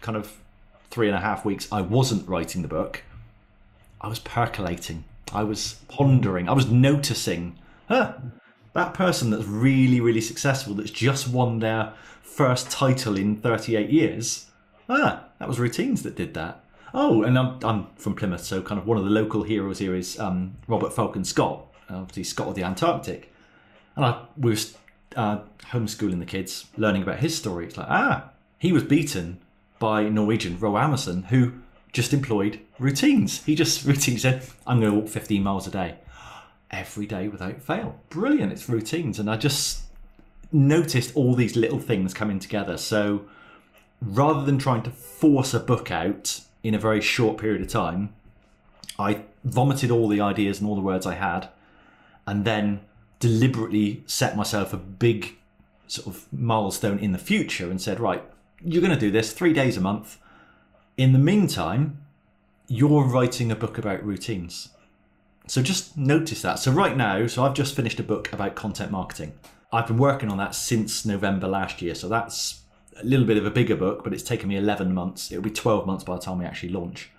kind 0.01 0.15
of 0.15 0.37
three 0.93 1.07
and 1.07 1.17
a 1.17 1.19
half 1.19 1.43
weeks 1.43 1.67
I 1.71 1.81
wasn't 1.81 2.29
writing 2.29 2.61
the 2.61 2.67
book, 2.67 3.01
I 3.99 4.07
was 4.07 4.19
percolating, 4.19 5.05
I 5.33 5.43
was 5.43 5.79
pondering, 5.87 6.47
I 6.47 6.53
was 6.53 6.69
noticing, 6.69 7.57
huh, 7.87 8.13
that 8.73 8.93
person 8.93 9.31
that's 9.31 9.45
really, 9.45 9.99
really 9.99 10.21
successful, 10.21 10.75
that's 10.75 10.91
just 10.91 11.27
won 11.27 11.57
their 11.57 11.93
first 12.21 12.69
title 12.69 13.17
in 13.17 13.37
38 13.37 13.89
years, 13.89 14.51
ah, 14.87 15.23
that 15.39 15.47
was 15.47 15.59
routines 15.59 16.03
that 16.03 16.15
did 16.15 16.35
that. 16.35 16.63
Oh, 16.93 17.23
and 17.23 17.39
I'm, 17.39 17.57
I'm 17.63 17.87
from 17.95 18.13
Plymouth, 18.13 18.43
so 18.43 18.61
kind 18.61 18.79
of 18.79 18.85
one 18.85 18.99
of 18.99 19.03
the 19.03 19.09
local 19.09 19.41
heroes 19.41 19.79
here 19.79 19.95
is 19.95 20.19
um, 20.19 20.57
Robert 20.67 20.93
Falcon 20.93 21.25
Scott, 21.25 21.65
obviously 21.89 22.23
Scott 22.23 22.49
of 22.49 22.55
the 22.55 22.63
Antarctic. 22.63 23.33
And 23.95 24.05
I 24.05 24.25
were 24.37 24.55
uh, 25.15 25.39
homeschooling 25.71 26.19
the 26.19 26.25
kids, 26.25 26.67
learning 26.77 27.01
about 27.01 27.17
his 27.17 27.35
story. 27.35 27.65
It's 27.65 27.77
like, 27.77 27.87
ah, 27.89 28.29
he 28.59 28.71
was 28.71 28.83
beaten 28.83 29.39
by 29.83 30.07
Norwegian 30.07 30.55
Roald 30.59 30.81
Amundsen, 30.81 31.23
who 31.23 31.51
just 31.91 32.13
employed 32.13 32.61
routines. 32.79 33.43
He 33.43 33.53
just 33.53 33.85
routinely 33.85 34.17
said, 34.17 34.41
I'm 34.65 34.79
going 34.79 34.93
to 34.93 34.97
walk 34.97 35.09
15 35.09 35.43
miles 35.43 35.67
a 35.67 35.71
day, 35.71 35.95
every 36.71 37.05
day 37.05 37.27
without 37.27 37.61
fail. 37.61 37.99
Brilliant, 38.09 38.53
it's 38.53 38.69
routines. 38.69 39.19
And 39.19 39.29
I 39.29 39.35
just 39.35 39.81
noticed 40.53 41.13
all 41.17 41.35
these 41.35 41.57
little 41.57 41.79
things 41.79 42.13
coming 42.13 42.39
together. 42.39 42.77
So 42.77 43.25
rather 44.01 44.45
than 44.45 44.57
trying 44.57 44.83
to 44.83 44.89
force 44.89 45.53
a 45.53 45.59
book 45.59 45.91
out 45.91 46.39
in 46.63 46.73
a 46.73 46.79
very 46.79 47.01
short 47.01 47.37
period 47.37 47.61
of 47.61 47.67
time, 47.67 48.13
I 48.97 49.23
vomited 49.43 49.91
all 49.91 50.07
the 50.07 50.21
ideas 50.21 50.61
and 50.61 50.69
all 50.69 50.75
the 50.75 50.81
words 50.81 51.05
I 51.05 51.15
had, 51.15 51.49
and 52.25 52.45
then 52.45 52.79
deliberately 53.19 54.05
set 54.05 54.37
myself 54.37 54.71
a 54.71 54.77
big 54.77 55.35
sort 55.87 56.07
of 56.07 56.31
milestone 56.31 56.99
in 56.99 57.11
the 57.11 57.19
future 57.19 57.69
and 57.69 57.81
said, 57.81 57.99
right, 57.99 58.23
you're 58.65 58.81
going 58.81 58.93
to 58.93 58.99
do 58.99 59.11
this 59.11 59.33
three 59.33 59.53
days 59.53 59.77
a 59.77 59.81
month. 59.81 60.19
In 60.97 61.13
the 61.13 61.19
meantime, 61.19 61.99
you're 62.67 63.03
writing 63.03 63.51
a 63.51 63.55
book 63.55 63.77
about 63.77 64.03
routines. 64.03 64.69
So 65.47 65.61
just 65.61 65.97
notice 65.97 66.41
that. 66.41 66.59
So 66.59 66.71
right 66.71 66.95
now, 66.95 67.27
so 67.27 67.43
I've 67.43 67.53
just 67.53 67.75
finished 67.75 67.99
a 67.99 68.03
book 68.03 68.31
about 68.31 68.55
content 68.55 68.91
marketing. 68.91 69.33
I've 69.71 69.87
been 69.87 69.97
working 69.97 70.29
on 70.29 70.37
that 70.37 70.55
since 70.55 71.05
November 71.05 71.47
last 71.47 71.81
year. 71.81 71.95
So 71.95 72.07
that's 72.07 72.61
a 73.01 73.03
little 73.03 73.25
bit 73.25 73.37
of 73.37 73.45
a 73.45 73.51
bigger 73.51 73.75
book, 73.75 74.03
but 74.03 74.13
it's 74.13 74.23
taken 74.23 74.47
me 74.47 74.55
11 74.55 74.93
months. 74.93 75.31
It'll 75.31 75.43
be 75.43 75.49
12 75.49 75.85
months 75.85 76.03
by 76.03 76.15
the 76.15 76.21
time 76.21 76.39
we 76.39 76.45
actually 76.45 76.69
launch. 76.69 77.09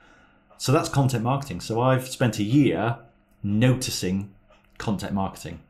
So 0.56 0.72
that's 0.72 0.88
content 0.88 1.24
marketing. 1.24 1.60
So 1.60 1.80
I've 1.80 2.08
spent 2.08 2.38
a 2.38 2.44
year 2.44 2.98
noticing 3.42 4.32
content 4.78 5.12
marketing. 5.12 5.60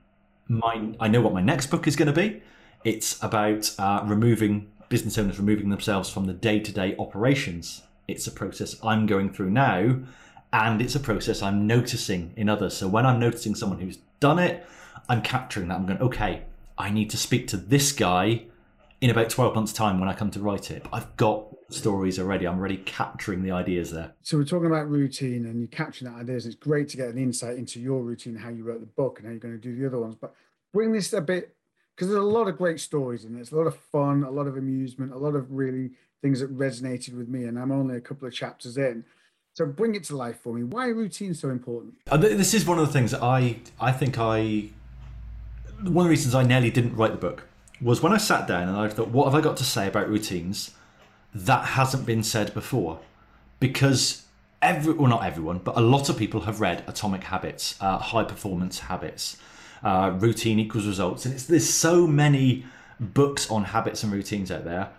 My, 0.46 0.90
I 1.00 1.08
know 1.08 1.22
what 1.22 1.32
my 1.32 1.40
next 1.40 1.66
book 1.66 1.88
is 1.88 1.96
going 1.96 2.12
to 2.12 2.12
be. 2.12 2.42
It's 2.84 3.20
about 3.22 3.74
uh, 3.78 4.02
removing 4.04 4.70
business 4.94 5.18
owners 5.18 5.40
removing 5.40 5.70
themselves 5.70 6.08
from 6.08 6.26
the 6.26 6.32
day-to-day 6.32 6.94
operations. 7.00 7.82
It's 8.06 8.28
a 8.28 8.30
process 8.30 8.76
I'm 8.80 9.06
going 9.06 9.32
through 9.32 9.50
now, 9.50 9.98
and 10.52 10.80
it's 10.80 10.94
a 10.94 11.00
process 11.00 11.42
I'm 11.42 11.66
noticing 11.66 12.32
in 12.36 12.48
others. 12.48 12.76
So 12.76 12.86
when 12.86 13.04
I'm 13.04 13.18
noticing 13.18 13.56
someone 13.56 13.80
who's 13.80 13.98
done 14.20 14.38
it, 14.38 14.64
I'm 15.08 15.20
capturing 15.20 15.66
that. 15.66 15.74
I'm 15.74 15.86
going, 15.86 16.00
okay, 16.00 16.44
I 16.78 16.90
need 16.90 17.10
to 17.10 17.16
speak 17.16 17.48
to 17.48 17.56
this 17.56 17.90
guy 17.90 18.44
in 19.00 19.10
about 19.10 19.30
12 19.30 19.56
months' 19.56 19.72
time 19.72 19.98
when 19.98 20.08
I 20.08 20.14
come 20.14 20.30
to 20.30 20.38
write 20.38 20.70
it. 20.70 20.86
I've 20.92 21.16
got 21.16 21.44
stories 21.70 22.20
already. 22.20 22.46
I'm 22.46 22.60
already 22.60 22.76
capturing 22.76 23.42
the 23.42 23.50
ideas 23.50 23.90
there. 23.90 24.12
So 24.22 24.38
we're 24.38 24.44
talking 24.44 24.66
about 24.66 24.88
routine 24.88 25.44
and 25.46 25.58
you're 25.58 25.66
capturing 25.66 26.12
that 26.12 26.20
ideas. 26.20 26.46
It's 26.46 26.54
great 26.54 26.88
to 26.90 26.96
get 26.96 27.08
an 27.08 27.18
insight 27.18 27.56
into 27.56 27.80
your 27.80 28.00
routine, 28.00 28.36
how 28.36 28.50
you 28.50 28.62
wrote 28.62 28.78
the 28.78 28.86
book 28.86 29.18
and 29.18 29.26
how 29.26 29.32
you're 29.32 29.40
going 29.40 29.60
to 29.60 29.60
do 29.60 29.76
the 29.76 29.88
other 29.88 29.98
ones. 29.98 30.14
But 30.14 30.36
bring 30.72 30.92
this 30.92 31.12
a 31.12 31.20
bit 31.20 31.53
because 31.94 32.08
there's 32.08 32.20
a 32.20 32.26
lot 32.26 32.48
of 32.48 32.58
great 32.58 32.80
stories 32.80 33.24
in 33.24 33.36
it. 33.36 33.40
It's 33.40 33.52
a 33.52 33.56
lot 33.56 33.66
of 33.66 33.76
fun, 33.76 34.24
a 34.24 34.30
lot 34.30 34.46
of 34.46 34.56
amusement, 34.56 35.12
a 35.12 35.18
lot 35.18 35.34
of 35.34 35.50
really 35.52 35.90
things 36.22 36.40
that 36.40 36.56
resonated 36.56 37.16
with 37.16 37.28
me. 37.28 37.44
And 37.44 37.58
I'm 37.58 37.70
only 37.70 37.96
a 37.96 38.00
couple 38.00 38.26
of 38.26 38.34
chapters 38.34 38.76
in. 38.76 39.04
So 39.52 39.66
bring 39.66 39.94
it 39.94 40.02
to 40.04 40.16
life 40.16 40.40
for 40.40 40.52
me. 40.52 40.64
Why 40.64 40.88
are 40.88 40.94
routines 40.94 41.40
so 41.40 41.50
important? 41.50 41.94
This 42.10 42.54
is 42.54 42.66
one 42.66 42.78
of 42.78 42.86
the 42.86 42.92
things 42.92 43.14
I 43.14 43.60
I 43.80 43.92
think 43.92 44.18
I 44.18 44.70
one 45.82 46.04
of 46.04 46.04
the 46.04 46.10
reasons 46.10 46.34
I 46.34 46.42
nearly 46.42 46.70
didn't 46.70 46.96
write 46.96 47.12
the 47.12 47.18
book 47.18 47.46
was 47.80 48.02
when 48.02 48.12
I 48.12 48.16
sat 48.16 48.48
down 48.48 48.68
and 48.68 48.76
I 48.76 48.88
thought, 48.88 49.08
what 49.08 49.26
have 49.26 49.34
I 49.34 49.40
got 49.40 49.56
to 49.58 49.64
say 49.64 49.86
about 49.86 50.08
routines 50.08 50.72
that 51.34 51.64
hasn't 51.66 52.06
been 52.06 52.22
said 52.22 52.54
before? 52.54 53.00
Because 53.60 54.24
every 54.60 54.94
well 54.94 55.08
not 55.08 55.24
everyone, 55.24 55.58
but 55.58 55.76
a 55.76 55.80
lot 55.80 56.08
of 56.08 56.16
people 56.16 56.42
have 56.42 56.60
read 56.60 56.82
Atomic 56.88 57.24
Habits, 57.24 57.76
uh, 57.80 57.98
High 57.98 58.24
Performance 58.24 58.80
Habits, 58.80 59.36
uh, 59.84 60.16
Routine 60.18 60.58
Equals 60.58 60.86
Results, 60.86 61.24
and 61.24 61.34
it's 61.34 61.44
there's 61.44 61.68
so 61.68 62.06
many 62.06 62.64
books 62.98 63.50
on 63.50 63.64
habits 63.64 64.02
and 64.02 64.12
routines 64.12 64.50
out 64.50 64.64
there. 64.64 64.90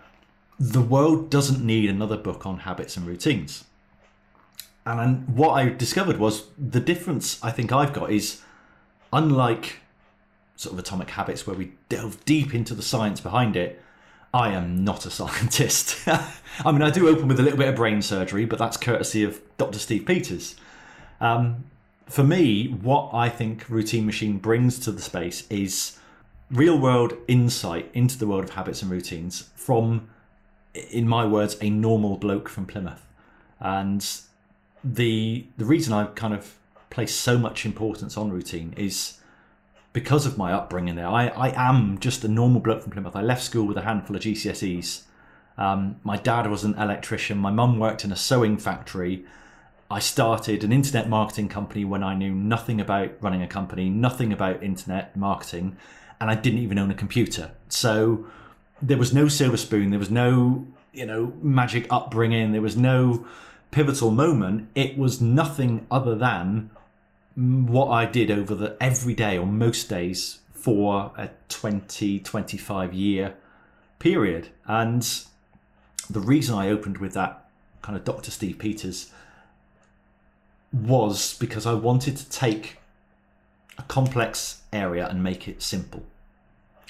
The 0.58 0.80
world 0.80 1.28
doesn't 1.28 1.64
need 1.64 1.90
another 1.90 2.16
book 2.16 2.46
on 2.46 2.60
habits 2.60 2.96
and 2.96 3.06
routines. 3.06 3.64
And 4.86 5.28
what 5.36 5.50
I 5.50 5.68
discovered 5.70 6.18
was 6.18 6.44
the 6.56 6.80
difference 6.80 7.42
I 7.42 7.50
think 7.50 7.72
I've 7.72 7.92
got 7.92 8.10
is 8.12 8.42
unlike 9.12 9.80
sort 10.54 10.72
of 10.72 10.78
atomic 10.78 11.10
habits 11.10 11.46
where 11.46 11.56
we 11.56 11.72
delve 11.88 12.24
deep 12.24 12.54
into 12.54 12.74
the 12.74 12.82
science 12.82 13.20
behind 13.20 13.56
it, 13.56 13.82
I 14.32 14.50
am 14.50 14.84
not 14.84 15.04
a 15.04 15.10
scientist. 15.20 16.06
I 16.64 16.72
mean, 16.72 16.82
I 16.82 16.90
do 16.90 17.08
open 17.08 17.26
with 17.26 17.40
a 17.40 17.42
little 17.42 17.58
bit 17.58 17.68
of 17.68 17.74
brain 17.74 18.00
surgery, 18.00 18.44
but 18.44 18.58
that's 18.58 18.76
courtesy 18.76 19.24
of 19.24 19.40
Dr. 19.58 19.78
Steve 19.78 20.06
Peters. 20.06 20.54
Um, 21.20 21.64
for 22.06 22.22
me, 22.22 22.68
what 22.68 23.10
I 23.12 23.28
think 23.28 23.68
Routine 23.68 24.06
Machine 24.06 24.38
brings 24.38 24.78
to 24.80 24.92
the 24.92 25.02
space 25.02 25.46
is 25.50 25.98
real 26.50 26.78
world 26.78 27.14
insight 27.26 27.90
into 27.92 28.16
the 28.16 28.26
world 28.26 28.44
of 28.44 28.50
habits 28.50 28.82
and 28.82 28.90
routines 28.90 29.50
from, 29.56 30.08
in 30.74 31.08
my 31.08 31.26
words, 31.26 31.56
a 31.60 31.70
normal 31.70 32.16
bloke 32.16 32.48
from 32.48 32.66
Plymouth. 32.66 33.04
And 33.58 34.06
the 34.84 35.46
the 35.56 35.64
reason 35.64 35.92
I 35.92 36.04
kind 36.06 36.32
of 36.32 36.54
place 36.90 37.14
so 37.14 37.38
much 37.38 37.66
importance 37.66 38.16
on 38.16 38.30
routine 38.30 38.72
is 38.76 39.18
because 39.92 40.26
of 40.26 40.38
my 40.38 40.52
upbringing 40.52 40.94
there. 40.94 41.08
I, 41.08 41.28
I 41.28 41.70
am 41.70 41.98
just 41.98 42.22
a 42.22 42.28
normal 42.28 42.60
bloke 42.60 42.82
from 42.82 42.92
Plymouth. 42.92 43.16
I 43.16 43.22
left 43.22 43.42
school 43.42 43.66
with 43.66 43.78
a 43.78 43.82
handful 43.82 44.14
of 44.14 44.22
GCSEs. 44.22 45.02
Um, 45.58 45.96
my 46.04 46.18
dad 46.18 46.48
was 46.48 46.64
an 46.64 46.74
electrician. 46.74 47.38
My 47.38 47.50
mum 47.50 47.78
worked 47.78 48.04
in 48.04 48.12
a 48.12 48.16
sewing 48.16 48.58
factory. 48.58 49.24
I 49.90 50.00
started 50.00 50.64
an 50.64 50.72
internet 50.72 51.08
marketing 51.08 51.48
company 51.48 51.84
when 51.84 52.02
I 52.02 52.14
knew 52.14 52.32
nothing 52.32 52.80
about 52.80 53.12
running 53.20 53.42
a 53.42 53.46
company, 53.46 53.88
nothing 53.88 54.32
about 54.32 54.62
internet 54.62 55.16
marketing, 55.16 55.76
and 56.20 56.30
I 56.30 56.34
didn't 56.34 56.60
even 56.60 56.78
own 56.78 56.90
a 56.90 56.94
computer. 56.94 57.52
So 57.68 58.26
there 58.82 58.98
was 58.98 59.14
no 59.14 59.28
silver 59.28 59.56
spoon. 59.56 59.90
There 59.90 59.98
was 59.98 60.10
no, 60.10 60.66
you 60.92 61.06
know, 61.06 61.32
magic 61.40 61.86
upbringing. 61.90 62.52
There 62.52 62.62
was 62.62 62.76
no 62.76 63.26
pivotal 63.70 64.10
moment. 64.10 64.68
It 64.74 64.98
was 64.98 65.20
nothing 65.20 65.86
other 65.90 66.14
than 66.14 66.70
what 67.36 67.90
I 67.90 68.06
did 68.06 68.30
over 68.30 68.54
the 68.54 68.76
every 68.80 69.14
day 69.14 69.38
or 69.38 69.46
most 69.46 69.88
days 69.88 70.40
for 70.52 71.12
a 71.16 71.30
20, 71.48 72.20
25 72.20 72.92
year 72.92 73.34
period. 73.98 74.48
And 74.66 75.02
the 76.10 76.20
reason 76.20 76.56
I 76.56 76.70
opened 76.70 76.98
with 76.98 77.12
that 77.14 77.48
kind 77.82 77.96
of 77.96 78.04
Dr. 78.04 78.30
Steve 78.30 78.58
Peters 78.58 79.12
was 80.82 81.36
because 81.38 81.66
I 81.66 81.74
wanted 81.74 82.16
to 82.16 82.28
take 82.28 82.78
a 83.78 83.82
complex 83.82 84.62
area 84.72 85.08
and 85.08 85.22
make 85.22 85.48
it 85.48 85.62
simple. 85.62 86.02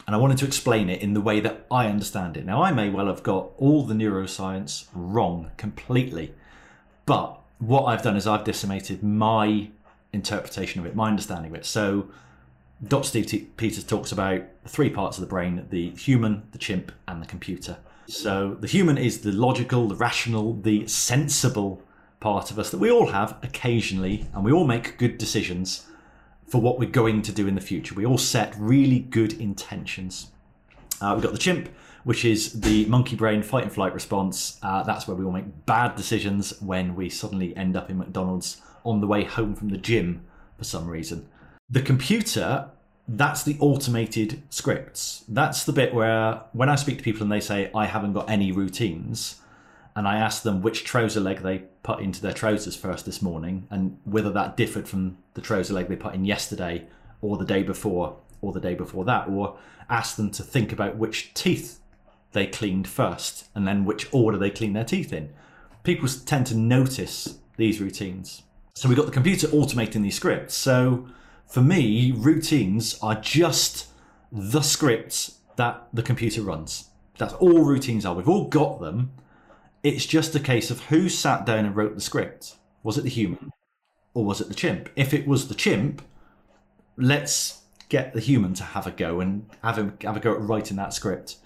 And 0.07 0.14
I 0.14 0.19
wanted 0.19 0.38
to 0.38 0.45
explain 0.45 0.88
it 0.88 1.00
in 1.00 1.14
the 1.14 1.21
way 1.21 1.40
that 1.40 1.66
I 1.71 1.87
understand 1.87 2.37
it. 2.37 2.45
Now, 2.45 2.62
I 2.62 2.73
may 2.73 2.88
well 2.88 3.07
have 3.07 3.23
got 3.23 3.50
all 3.59 3.83
the 3.83 3.95
neuroscience 3.95 4.87
wrong 4.95 5.50
completely, 5.57 6.33
but 7.07 7.40
what 7.59 7.85
I've 7.85 8.02
done 8.02 8.16
is 8.16 8.26
I've 8.26 8.45
decimated 8.45 9.02
my 9.02 9.69
interpretation 10.12 10.81
of 10.81 10.87
it, 10.87 10.95
my 10.95 11.09
understanding 11.09 11.52
of 11.52 11.59
it. 11.59 11.66
So, 11.66 12.09
Dr. 12.87 13.09
Steve 13.09 13.26
T- 13.26 13.49
Peters 13.57 13.85
talks 13.85 14.12
about 14.12 14.43
three 14.66 14.90
parts 14.90 15.16
of 15.16 15.23
the 15.23 15.28
brain 15.28 15.66
the 15.71 15.90
human, 15.90 16.43
the 16.52 16.59
chimp, 16.59 16.93
and 17.09 17.23
the 17.23 17.26
computer. 17.26 17.78
So, 18.07 18.57
the 18.61 18.69
human 18.69 18.99
is 18.99 19.23
the 19.23 19.33
logical, 19.33 19.88
the 19.88 19.97
rational, 19.97 20.55
the 20.55 20.87
sensible 20.87 21.83
part 22.20 22.50
of 22.50 22.58
us 22.58 22.70
that 22.70 22.78
we 22.78 22.90
all 22.90 23.06
have 23.06 23.38
occasionally, 23.42 24.26
and 24.35 24.44
we 24.44 24.52
all 24.52 24.66
make 24.66 24.99
good 24.99 25.18
decisions 25.18 25.87
for 26.46 26.61
what 26.61 26.78
we're 26.78 26.88
going 26.88 27.23
to 27.23 27.32
do 27.32 27.49
in 27.49 27.54
the 27.54 27.61
future. 27.61 27.94
We 27.94 28.06
all 28.06 28.18
set 28.18 28.54
really 28.58 29.00
good 29.00 29.32
intentions. 29.35 30.30
Uh, 31.00 31.12
we've 31.14 31.23
got 31.23 31.32
the 31.32 31.38
chimp, 31.38 31.68
which 32.04 32.25
is 32.25 32.61
the 32.61 32.87
monkey 32.87 33.16
brain 33.16 33.42
fight 33.42 33.64
and 33.64 33.73
flight 33.73 33.92
response. 33.92 34.58
Uh, 34.62 34.82
that's 34.85 35.08
where 35.08 35.16
we 35.16 35.25
all 35.25 35.32
make 35.32 35.66
bad 35.66 35.96
decisions 35.96 36.61
when 36.62 36.94
we 36.94 37.11
suddenly 37.11 37.54
end 37.56 37.76
up 37.76 37.90
in 37.90 37.99
McDonald's 37.99 38.62
on 38.85 39.00
the 39.00 39.06
way 39.06 39.25
home 39.25 39.54
from 39.54 39.68
the 39.70 39.76
gym 39.76 40.25
for 40.56 40.64
some 40.64 40.87
reason. 40.87 41.28
The 41.68 41.82
computer, 41.82 42.70
that's 43.08 43.42
the 43.42 43.56
automated 43.58 44.42
scripts. 44.50 45.25
That's 45.28 45.64
the 45.64 45.73
bit 45.73 45.92
where 45.92 46.42
when 46.52 46.68
I 46.68 46.76
speak 46.76 46.99
to 46.99 47.04
people 47.04 47.23
and 47.23 47.32
they 47.32 47.40
say, 47.40 47.70
I 47.75 47.87
haven't 47.87 48.12
got 48.12 48.30
any 48.30 48.52
routines, 48.52 49.40
and 49.97 50.07
I 50.07 50.19
ask 50.19 50.43
them 50.43 50.61
which 50.61 50.85
trouser 50.85 51.21
leg 51.21 51.41
they 51.41 51.65
put 51.83 52.00
into 52.00 52.21
their 52.21 52.35
trousers 52.35 52.76
first 52.76 53.07
this 53.07 53.23
morning 53.23 53.67
and 53.71 53.99
whether 54.05 54.31
that 54.31 54.57
differed 54.57 54.87
from 54.87 55.17
the 55.33 55.41
trouser 55.41 55.73
leg 55.73 55.88
they 55.88 55.97
put 55.97 56.15
in 56.15 56.26
yesterday 56.26 56.87
or 57.23 57.38
the 57.38 57.47
day 57.47 57.62
before 57.62 58.19
or 58.43 58.53
the 58.53 58.61
day 58.61 58.75
before 58.75 59.07
that, 59.07 59.26
or 59.29 59.59
ask 59.88 60.17
them 60.17 60.31
to 60.31 60.43
think 60.43 60.71
about 60.71 60.97
which 60.97 61.33
teeth 61.33 61.81
they 62.33 62.47
cleaned 62.47 62.87
first 62.87 63.49
and 63.55 63.67
then 63.67 63.87
which 63.87 64.12
order 64.12 64.37
they 64.37 64.50
cleaned 64.50 64.76
their 64.76 64.85
teeth 64.85 65.12
in. 65.15 65.33
People 65.83 66.07
tend 66.26 66.47
to 66.47 66.55
notice 66.55 67.38
these 67.57 67.81
routines. 67.81 68.43
So 68.75 68.88
we've 68.88 68.99
got 68.99 69.07
the 69.07 69.12
computer 69.12 69.47
automating 69.49 70.03
these 70.03 70.17
scripts. 70.17 70.55
So 70.55 71.09
for 71.47 71.62
me, 71.62 72.12
routines 72.15 72.99
are 73.03 73.15
just 73.15 73.87
the 74.31 74.61
scripts 74.61 75.38
that 75.57 75.88
the 75.95 76.03
computer 76.03 76.43
runs. 76.43 76.91
That's 77.17 77.33
all 77.35 77.65
routines 77.65 78.05
are. 78.05 78.15
We've 78.15 78.29
all 78.29 78.49
got 78.49 78.81
them. 78.81 79.12
It's 79.87 80.05
just 80.05 80.35
a 80.35 80.40
case 80.40 80.73
of 80.73 80.81
who 80.87 81.09
sat 81.09 81.47
down 81.47 81.64
and 81.64 81.76
wrote 81.76 81.95
the 81.95 82.00
script. 82.00 82.57
Was 82.83 82.99
it 82.99 83.02
the 83.02 83.09
human 83.09 83.52
or 84.14 84.25
was 84.25 84.40
it 84.40 84.49
the 84.49 84.55
chimp? 84.55 84.88
If 84.97 85.14
it 85.14 85.28
was 85.28 85.47
the 85.47 85.55
chimp, 85.55 86.02
let's 86.97 87.62
get 87.88 88.12
the 88.12 88.19
human 88.19 88.52
to 88.55 88.64
have 88.64 88.88
a 88.88 88.90
go 88.90 89.21
and 89.21 89.49
have 89.62 89.78
him 89.78 89.97
have 90.02 90.16
a 90.16 90.19
go 90.19 90.35
at 90.35 90.40
writing 90.40 90.76
that 90.78 90.93
script. 90.93 91.37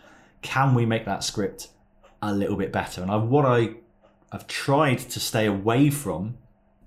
Can 0.40 0.75
we 0.75 0.87
make 0.87 1.04
that 1.04 1.23
script 1.23 1.68
a 2.23 2.32
little 2.32 2.56
bit 2.56 2.73
better? 2.73 3.02
And 3.02 3.11
I, 3.11 3.16
what 3.16 3.44
I 3.44 3.75
have 4.32 4.47
tried 4.47 5.00
to 5.00 5.20
stay 5.20 5.44
away 5.44 5.90
from 5.90 6.38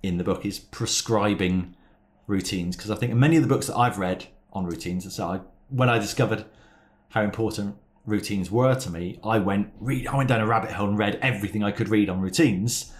in 0.01 0.17
the 0.17 0.24
book 0.24 0.48
is 0.48 0.57
prescribing 0.57 1.75
routines 2.25 2.75
because 2.75 2.89
I 2.89 2.95
think 2.95 3.12
in 3.12 3.19
many 3.19 3.36
of 3.36 3.43
the 3.43 3.48
books 3.48 3.67
that 3.67 3.77
I've 3.77 4.00
read 4.00 4.25
on 4.53 4.65
routines, 4.65 5.13
so 5.13 5.27
I, 5.27 5.41
when 5.69 5.88
I 5.88 6.00
discovered 6.00 6.45
how 7.10 7.22
important 7.22 7.75
routines 8.05 8.51
were 8.51 8.75
to 8.75 8.89
me, 8.89 9.19
I 9.24 9.39
went 9.39 9.72
read. 9.79 10.07
I 10.07 10.17
went 10.17 10.29
down 10.29 10.41
a 10.41 10.48
rabbit 10.48 10.72
hole 10.72 10.89
and 10.89 10.98
read 10.98 11.19
everything 11.22 11.63
I 11.63 11.72
could 11.72 11.89
read 11.89 12.10
on 12.10 12.22
routines, 12.22 12.93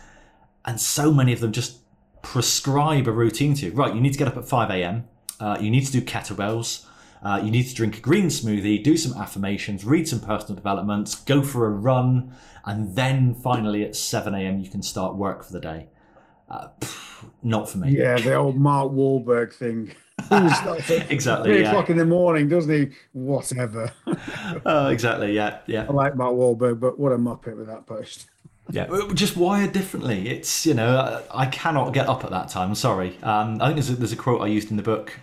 and 0.65 0.79
so 0.79 1.13
many 1.13 1.33
of 1.33 1.39
them 1.39 1.51
just 1.51 1.79
prescribe 2.22 3.07
a 3.07 3.12
routine 3.12 3.53
to 3.55 3.65
you. 3.67 3.72
Right, 3.72 3.93
you 3.93 4.01
need 4.01 4.13
to 4.13 4.19
get 4.19 4.27
up 4.27 4.38
at 4.38 4.48
five 4.48 4.69
a.m. 4.69 5.07
Uh, 5.39 5.57
you 5.60 5.69
need 5.69 5.86
to 5.86 5.91
do 5.91 6.01
kettlebells. 6.01 6.86
Uh, 7.22 7.41
you 7.41 7.51
need 7.51 7.63
to 7.63 7.74
drink 7.74 7.98
a 7.98 8.01
green 8.01 8.25
smoothie, 8.25 8.83
do 8.83 8.98
some 8.98 9.17
affirmations, 9.19 9.86
read 9.86 10.07
some 10.07 10.19
personal 10.19 10.55
developments, 10.55 11.15
go 11.15 11.41
for 11.41 11.65
a 11.65 11.69
run, 11.69 12.36
and 12.65 12.98
then 12.98 13.33
finally 13.33 13.81
at 13.83 13.95
7 13.95 14.36
a.m. 14.36 14.60
you 14.60 14.69
can 14.69 14.81
start 14.81 15.15
work 15.15 15.41
for 15.41 15.53
the 15.53 15.62
day. 15.62 15.88
Uh, 16.50 16.67
not 17.41 17.69
for 17.69 17.77
me. 17.77 17.98
Yeah, 17.98 18.17
the 18.17 18.36
old 18.36 18.57
Mark 18.57 18.91
Wahlberg 18.91 19.53
thing. 19.53 19.95
exactly. 21.10 21.50
Three 21.50 21.62
yeah. 21.62 21.70
o'clock 21.70 21.89
in 21.89 21.98
the 21.98 22.06
morning, 22.06 22.48
doesn't 22.50 22.72
he? 22.72 22.96
Whatever. 23.13 23.92
uh, 24.65 24.89
exactly. 24.92 25.34
Yeah. 25.34 25.60
Yeah. 25.68 25.86
I 25.89 25.94
like 25.94 26.15
Mark 26.15 26.34
Wahlberg, 26.34 26.80
but 26.80 27.00
what 27.00 27.12
a 27.12 27.18
muppet 27.18 27.58
with 27.58 27.68
that 27.68 27.86
post. 27.86 28.27
yeah, 28.70 28.88
just 29.13 29.36
wired 29.36 29.74
differently. 29.74 30.30
It's 30.30 30.65
you 30.65 30.74
know 30.74 31.24
I 31.34 31.48
cannot 31.48 31.94
get 31.94 32.08
up 32.08 32.24
at 32.24 32.32
that 32.32 32.50
time. 32.50 32.70
I'm 32.70 32.75
sorry. 32.75 33.18
Um, 33.22 33.62
I 33.62 33.68
think 33.68 33.75
there's 33.75 33.89
a, 33.89 33.96
there's 33.96 34.13
a 34.13 34.18
quote 34.18 34.42
I 34.42 34.48
used 34.48 34.72
in 34.72 34.77
the 34.77 34.84
book 34.84 35.20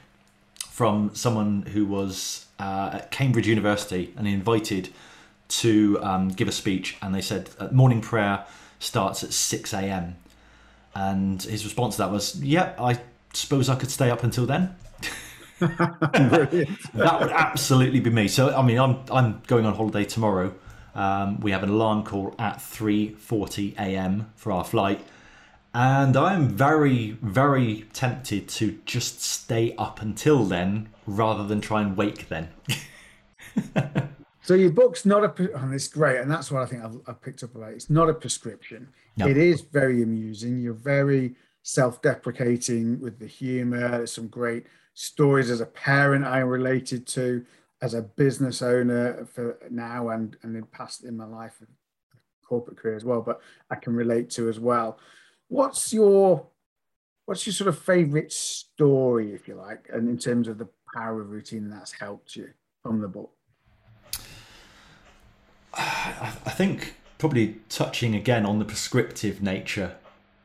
from 0.68 1.10
someone 1.14 1.62
who 1.62 1.86
was 1.86 2.46
uh, 2.58 2.90
at 2.94 3.10
Cambridge 3.10 3.46
University 3.46 4.12
and 4.16 4.26
invited 4.28 4.90
to 5.48 5.98
um, 6.02 6.28
give 6.28 6.48
a 6.48 6.52
speech, 6.52 6.96
and 7.02 7.14
they 7.14 7.20
said 7.20 7.50
uh, 7.58 7.68
morning 7.72 8.00
prayer 8.00 8.44
starts 8.78 9.24
at 9.24 9.32
six 9.32 9.72
a.m. 9.72 10.16
And 10.94 11.42
his 11.42 11.64
response 11.64 11.96
to 11.96 12.02
that 12.02 12.10
was, 12.10 12.40
"Yeah, 12.42 12.74
I 12.78 13.00
suppose 13.32 13.68
I 13.68 13.74
could 13.74 13.90
stay 13.90 14.10
up 14.10 14.22
until 14.22 14.46
then." 14.46 14.74
that 15.60 17.18
would 17.20 17.30
absolutely 17.30 18.00
be 18.00 18.08
me. 18.08 18.28
So, 18.28 18.54
I 18.54 18.62
mean, 18.62 18.78
I'm 18.78 18.98
I'm 19.10 19.42
going 19.46 19.66
on 19.66 19.74
holiday 19.74 20.04
tomorrow. 20.04 20.54
Um, 20.94 21.38
we 21.40 21.50
have 21.52 21.62
an 21.62 21.68
alarm 21.68 22.02
call 22.04 22.34
at 22.38 22.56
3:40 22.56 23.74
a.m. 23.74 24.32
for 24.36 24.52
our 24.52 24.64
flight, 24.64 25.04
and 25.74 26.16
I'm 26.16 26.48
very 26.48 27.18
very 27.20 27.84
tempted 27.92 28.48
to 28.48 28.78
just 28.86 29.20
stay 29.20 29.74
up 29.76 30.00
until 30.00 30.44
then 30.44 30.88
rather 31.06 31.46
than 31.46 31.60
try 31.60 31.82
and 31.82 31.94
wake 31.94 32.28
then. 32.28 32.48
so 34.42 34.54
your 34.54 34.70
book's 34.70 35.04
not 35.04 35.24
a, 35.24 35.58
and 35.62 35.74
it's 35.74 35.88
great, 35.88 36.20
and 36.20 36.30
that's 36.30 36.50
what 36.50 36.62
I 36.62 36.66
think 36.66 36.82
I've, 36.82 37.00
I've 37.06 37.20
picked 37.20 37.42
up 37.42 37.54
about. 37.54 37.72
It. 37.72 37.76
It's 37.76 37.90
not 37.90 38.08
a 38.08 38.14
prescription. 38.14 38.88
No. 39.18 39.26
It 39.28 39.36
is 39.36 39.60
very 39.60 40.02
amusing. 40.02 40.60
You're 40.60 40.72
very 40.72 41.34
self-deprecating 41.62 43.00
with 43.00 43.18
the 43.18 43.26
humor. 43.26 43.90
There's 43.90 44.12
some 44.12 44.28
great 44.28 44.66
stories 44.94 45.50
as 45.50 45.60
a 45.60 45.66
parent 45.66 46.24
I 46.24 46.38
related 46.38 47.06
to, 47.08 47.44
as 47.82 47.94
a 47.94 48.02
business 48.02 48.62
owner 48.62 49.24
for 49.24 49.58
now 49.70 50.10
and 50.10 50.36
and 50.42 50.56
in 50.56 50.64
past 50.64 51.04
in 51.04 51.16
my 51.16 51.26
life, 51.26 51.62
corporate 52.44 52.76
career 52.76 52.96
as 52.96 53.04
well. 53.04 53.22
But 53.22 53.40
I 53.70 53.76
can 53.76 53.94
relate 53.94 54.30
to 54.30 54.48
as 54.48 54.60
well. 54.60 54.98
What's 55.48 55.92
your 55.92 56.46
what's 57.24 57.46
your 57.46 57.54
sort 57.54 57.68
of 57.68 57.78
favorite 57.78 58.32
story, 58.32 59.32
if 59.32 59.46
you 59.48 59.54
like, 59.54 59.88
and 59.92 60.08
in 60.08 60.18
terms 60.18 60.48
of 60.48 60.58
the 60.58 60.68
power 60.94 61.20
of 61.20 61.30
routine 61.30 61.70
that's 61.70 61.92
helped 61.92 62.36
you 62.36 62.50
from 62.82 63.00
the 63.00 63.08
book? 63.08 63.32
I 65.72 66.50
think 66.50 66.96
probably 67.18 67.58
touching 67.68 68.14
again 68.14 68.44
on 68.44 68.58
the 68.58 68.64
prescriptive 68.64 69.42
nature. 69.42 69.96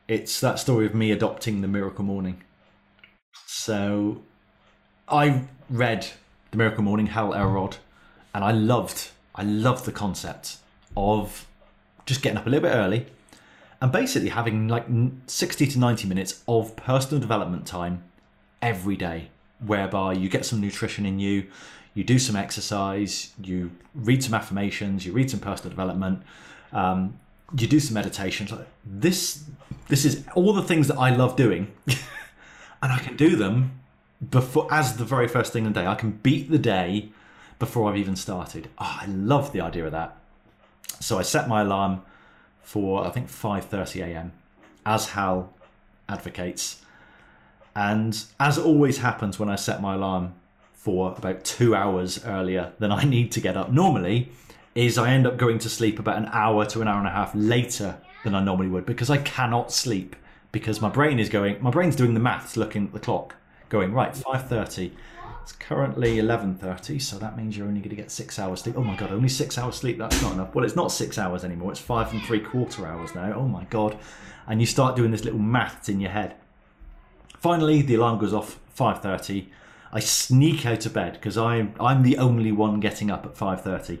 It's 0.06 0.38
that 0.40 0.58
story 0.58 0.86
of 0.86 0.94
me 0.94 1.10
adopting 1.10 1.60
the 1.60 1.68
miracle 1.68 2.04
morning. 2.04 2.42
So 3.46 4.22
I 5.08 5.42
read 5.70 6.08
The 6.50 6.56
Miracle 6.56 6.82
Morning, 6.82 7.06
Hal 7.06 7.32
Elrod, 7.32 7.76
and 8.34 8.42
I 8.42 8.50
loved, 8.50 9.10
I 9.36 9.44
loved 9.44 9.84
the 9.84 9.92
concept 9.92 10.56
of 10.96 11.46
just 12.06 12.22
getting 12.22 12.38
up 12.38 12.46
a 12.46 12.50
little 12.50 12.68
bit 12.68 12.74
early 12.74 13.06
and 13.80 13.92
basically 13.92 14.30
having 14.30 14.66
like 14.66 14.86
60 15.26 15.66
to 15.68 15.78
90 15.78 16.08
minutes 16.08 16.42
of 16.48 16.74
personal 16.74 17.20
development 17.20 17.66
time 17.66 18.02
every 18.60 18.96
day, 18.96 19.28
whereby 19.64 20.12
you 20.12 20.28
get 20.28 20.44
some 20.44 20.60
nutrition 20.60 21.06
in 21.06 21.20
you, 21.20 21.46
you 21.94 22.02
do 22.02 22.18
some 22.18 22.34
exercise, 22.34 23.32
you 23.40 23.70
read 23.94 24.24
some 24.24 24.34
affirmations, 24.34 25.06
you 25.06 25.12
read 25.12 25.30
some 25.30 25.40
personal 25.40 25.70
development, 25.70 26.22
um, 26.72 27.16
you 27.56 27.68
do 27.68 27.78
some 27.78 27.94
meditation. 27.94 28.48
This, 28.84 29.44
this 29.86 30.04
is 30.04 30.24
all 30.34 30.52
the 30.52 30.62
things 30.62 30.88
that 30.88 30.96
I 30.96 31.14
love 31.14 31.36
doing, 31.36 31.70
and 32.82 32.92
I 32.92 32.98
can 32.98 33.16
do 33.16 33.36
them 33.36 33.78
before 34.30 34.66
as 34.72 34.96
the 34.96 35.04
very 35.04 35.28
first 35.28 35.52
thing 35.52 35.66
in 35.66 35.72
the 35.72 35.80
day. 35.80 35.86
I 35.86 35.94
can 35.94 36.12
beat 36.12 36.50
the 36.50 36.58
day 36.58 37.10
before 37.58 37.90
I've 37.90 37.96
even 37.96 38.16
started. 38.16 38.68
Oh, 38.78 38.98
I 39.02 39.06
love 39.06 39.52
the 39.52 39.60
idea 39.60 39.86
of 39.86 39.92
that. 39.92 40.16
So 41.00 41.18
I 41.18 41.22
set 41.22 41.48
my 41.48 41.62
alarm 41.62 42.02
for 42.62 43.06
I 43.06 43.10
think 43.10 43.28
5:30 43.28 44.02
a.m. 44.02 44.32
as 44.84 45.10
Hal 45.10 45.52
advocates. 46.08 46.82
And 47.74 48.24
as 48.40 48.58
always 48.58 48.98
happens 48.98 49.38
when 49.38 49.50
I 49.50 49.56
set 49.56 49.82
my 49.82 49.94
alarm 49.94 50.34
for 50.72 51.14
about 51.16 51.44
2 51.44 51.74
hours 51.74 52.24
earlier 52.24 52.72
than 52.78 52.90
I 52.90 53.04
need 53.04 53.32
to 53.32 53.40
get 53.40 53.56
up 53.56 53.70
normally, 53.70 54.30
is 54.74 54.98
I 54.98 55.10
end 55.10 55.26
up 55.26 55.36
going 55.36 55.58
to 55.58 55.68
sleep 55.68 55.98
about 55.98 56.18
an 56.18 56.28
hour 56.32 56.64
to 56.66 56.80
an 56.80 56.88
hour 56.88 56.98
and 56.98 57.06
a 57.06 57.10
half 57.10 57.32
later 57.34 57.98
than 58.24 58.34
I 58.34 58.42
normally 58.42 58.68
would 58.68 58.86
because 58.86 59.10
I 59.10 59.18
cannot 59.18 59.72
sleep 59.72 60.16
because 60.52 60.80
my 60.80 60.88
brain 60.88 61.18
is 61.18 61.28
going 61.28 61.62
my 61.62 61.70
brain's 61.70 61.96
doing 61.96 62.14
the 62.14 62.20
maths 62.20 62.56
looking 62.56 62.86
at 62.86 62.92
the 62.92 63.00
clock 63.00 63.36
going 63.68 63.92
right 63.92 64.12
5:30 64.12 64.92
it's 65.46 65.52
currently 65.52 66.16
11:30 66.16 67.00
so 67.00 67.18
that 67.18 67.36
means 67.36 67.56
you're 67.56 67.68
only 67.68 67.78
going 67.78 67.90
to 67.90 67.94
get 67.94 68.10
6 68.10 68.36
hours 68.40 68.62
sleep. 68.62 68.74
Oh 68.76 68.82
my 68.82 68.96
god 68.96 69.12
only 69.12 69.28
6 69.28 69.56
hours 69.56 69.76
sleep? 69.76 69.96
That's 69.96 70.20
not 70.20 70.32
enough. 70.32 70.52
Well 70.52 70.64
it's 70.64 70.74
not 70.74 70.90
6 70.90 71.18
hours 71.18 71.44
anymore. 71.44 71.70
It's 71.70 71.80
5 71.80 72.12
and 72.14 72.22
3 72.22 72.40
quarter 72.40 72.84
hours 72.84 73.14
now. 73.14 73.32
Oh 73.32 73.46
my 73.46 73.62
god. 73.66 73.96
And 74.48 74.60
you 74.60 74.66
start 74.66 74.96
doing 74.96 75.12
this 75.12 75.22
little 75.22 75.38
maths 75.38 75.88
in 75.88 76.00
your 76.00 76.10
head. 76.10 76.34
Finally 77.38 77.82
the 77.82 77.94
alarm 77.94 78.18
goes 78.18 78.34
off 78.34 78.58
5:30 78.76 79.46
I 79.92 80.00
sneak 80.00 80.66
out 80.66 80.84
of 80.84 80.92
bed 80.92 81.12
because 81.12 81.38
I'm 81.38 81.74
I'm 81.78 82.02
the 82.02 82.18
only 82.18 82.50
one 82.50 82.80
getting 82.80 83.08
up 83.08 83.24
at 83.24 83.36
5:30 83.36 84.00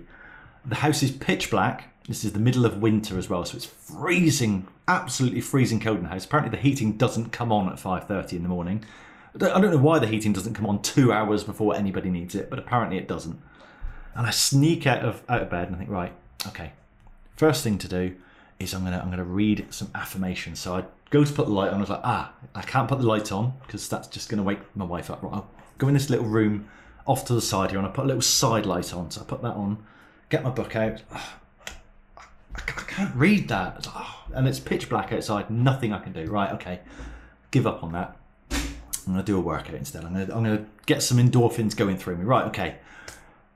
the 0.64 0.74
house 0.74 1.04
is 1.04 1.12
pitch 1.12 1.48
black. 1.48 1.94
This 2.08 2.24
is 2.24 2.32
the 2.32 2.40
middle 2.40 2.66
of 2.66 2.82
winter 2.82 3.18
as 3.18 3.30
well 3.30 3.44
so 3.44 3.56
it's 3.56 3.66
freezing 3.66 4.66
absolutely 4.88 5.42
freezing 5.42 5.78
cold 5.78 5.98
in 5.98 6.02
the 6.02 6.08
house. 6.08 6.24
Apparently 6.24 6.50
the 6.50 6.60
heating 6.60 6.96
doesn't 6.96 7.30
come 7.30 7.52
on 7.52 7.68
at 7.68 7.78
5:30 7.78 8.32
in 8.32 8.42
the 8.42 8.48
morning 8.48 8.84
I 9.42 9.60
don't 9.60 9.70
know 9.70 9.78
why 9.78 9.98
the 9.98 10.06
heating 10.06 10.32
doesn't 10.32 10.54
come 10.54 10.66
on 10.66 10.82
two 10.82 11.12
hours 11.12 11.44
before 11.44 11.74
anybody 11.74 12.10
needs 12.10 12.34
it, 12.34 12.48
but 12.50 12.58
apparently 12.58 12.98
it 12.98 13.08
doesn't. 13.08 13.40
And 14.14 14.26
I 14.26 14.30
sneak 14.30 14.86
out 14.86 15.00
of 15.00 15.22
out 15.28 15.42
of 15.42 15.50
bed 15.50 15.68
and 15.68 15.76
I 15.76 15.78
think, 15.78 15.90
right, 15.90 16.12
okay. 16.46 16.72
First 17.36 17.62
thing 17.62 17.76
to 17.78 17.88
do 17.88 18.16
is 18.58 18.72
I'm 18.74 18.84
gonna 18.84 18.98
I'm 18.98 19.10
gonna 19.10 19.24
read 19.24 19.66
some 19.70 19.90
affirmations. 19.94 20.58
So 20.58 20.76
I 20.76 20.84
go 21.10 21.22
to 21.24 21.32
put 21.32 21.46
the 21.46 21.52
light 21.52 21.68
on. 21.68 21.76
I 21.76 21.80
was 21.80 21.90
like, 21.90 22.00
ah, 22.02 22.32
I 22.54 22.62
can't 22.62 22.88
put 22.88 22.98
the 22.98 23.06
light 23.06 23.30
on 23.30 23.52
because 23.66 23.88
that's 23.88 24.08
just 24.08 24.28
gonna 24.28 24.42
wake 24.42 24.60
my 24.74 24.84
wife 24.84 25.10
up. 25.10 25.22
Right, 25.22 25.34
I'll 25.34 25.50
go 25.78 25.88
in 25.88 25.94
this 25.94 26.08
little 26.08 26.26
room 26.26 26.68
off 27.06 27.24
to 27.26 27.34
the 27.34 27.42
side 27.42 27.70
here, 27.70 27.78
and 27.78 27.86
I 27.86 27.90
put 27.90 28.04
a 28.04 28.08
little 28.08 28.22
side 28.22 28.66
light 28.66 28.92
on. 28.94 29.10
So 29.10 29.20
I 29.20 29.24
put 29.24 29.42
that 29.42 29.54
on, 29.54 29.84
get 30.30 30.42
my 30.42 30.50
book 30.50 30.74
out. 30.74 31.02
I 32.54 32.60
can't 32.60 33.14
read 33.14 33.48
that, 33.48 33.86
and 34.32 34.48
it's 34.48 34.58
pitch 34.58 34.88
black 34.88 35.12
outside. 35.12 35.50
Nothing 35.50 35.92
I 35.92 35.98
can 35.98 36.12
do. 36.12 36.24
Right, 36.24 36.52
okay, 36.52 36.80
give 37.50 37.66
up 37.66 37.84
on 37.84 37.92
that. 37.92 38.16
I'm 39.06 39.12
going 39.12 39.24
to 39.24 39.32
do 39.32 39.38
a 39.38 39.40
workout 39.40 39.74
instead. 39.74 40.04
I'm 40.04 40.14
going 40.14 40.26
to, 40.26 40.34
I'm 40.34 40.42
going 40.42 40.58
to 40.58 40.66
get 40.86 41.02
some 41.02 41.18
endorphins 41.18 41.76
going 41.76 41.96
through 41.96 42.16
me. 42.16 42.24
Right, 42.24 42.44
okay. 42.46 42.76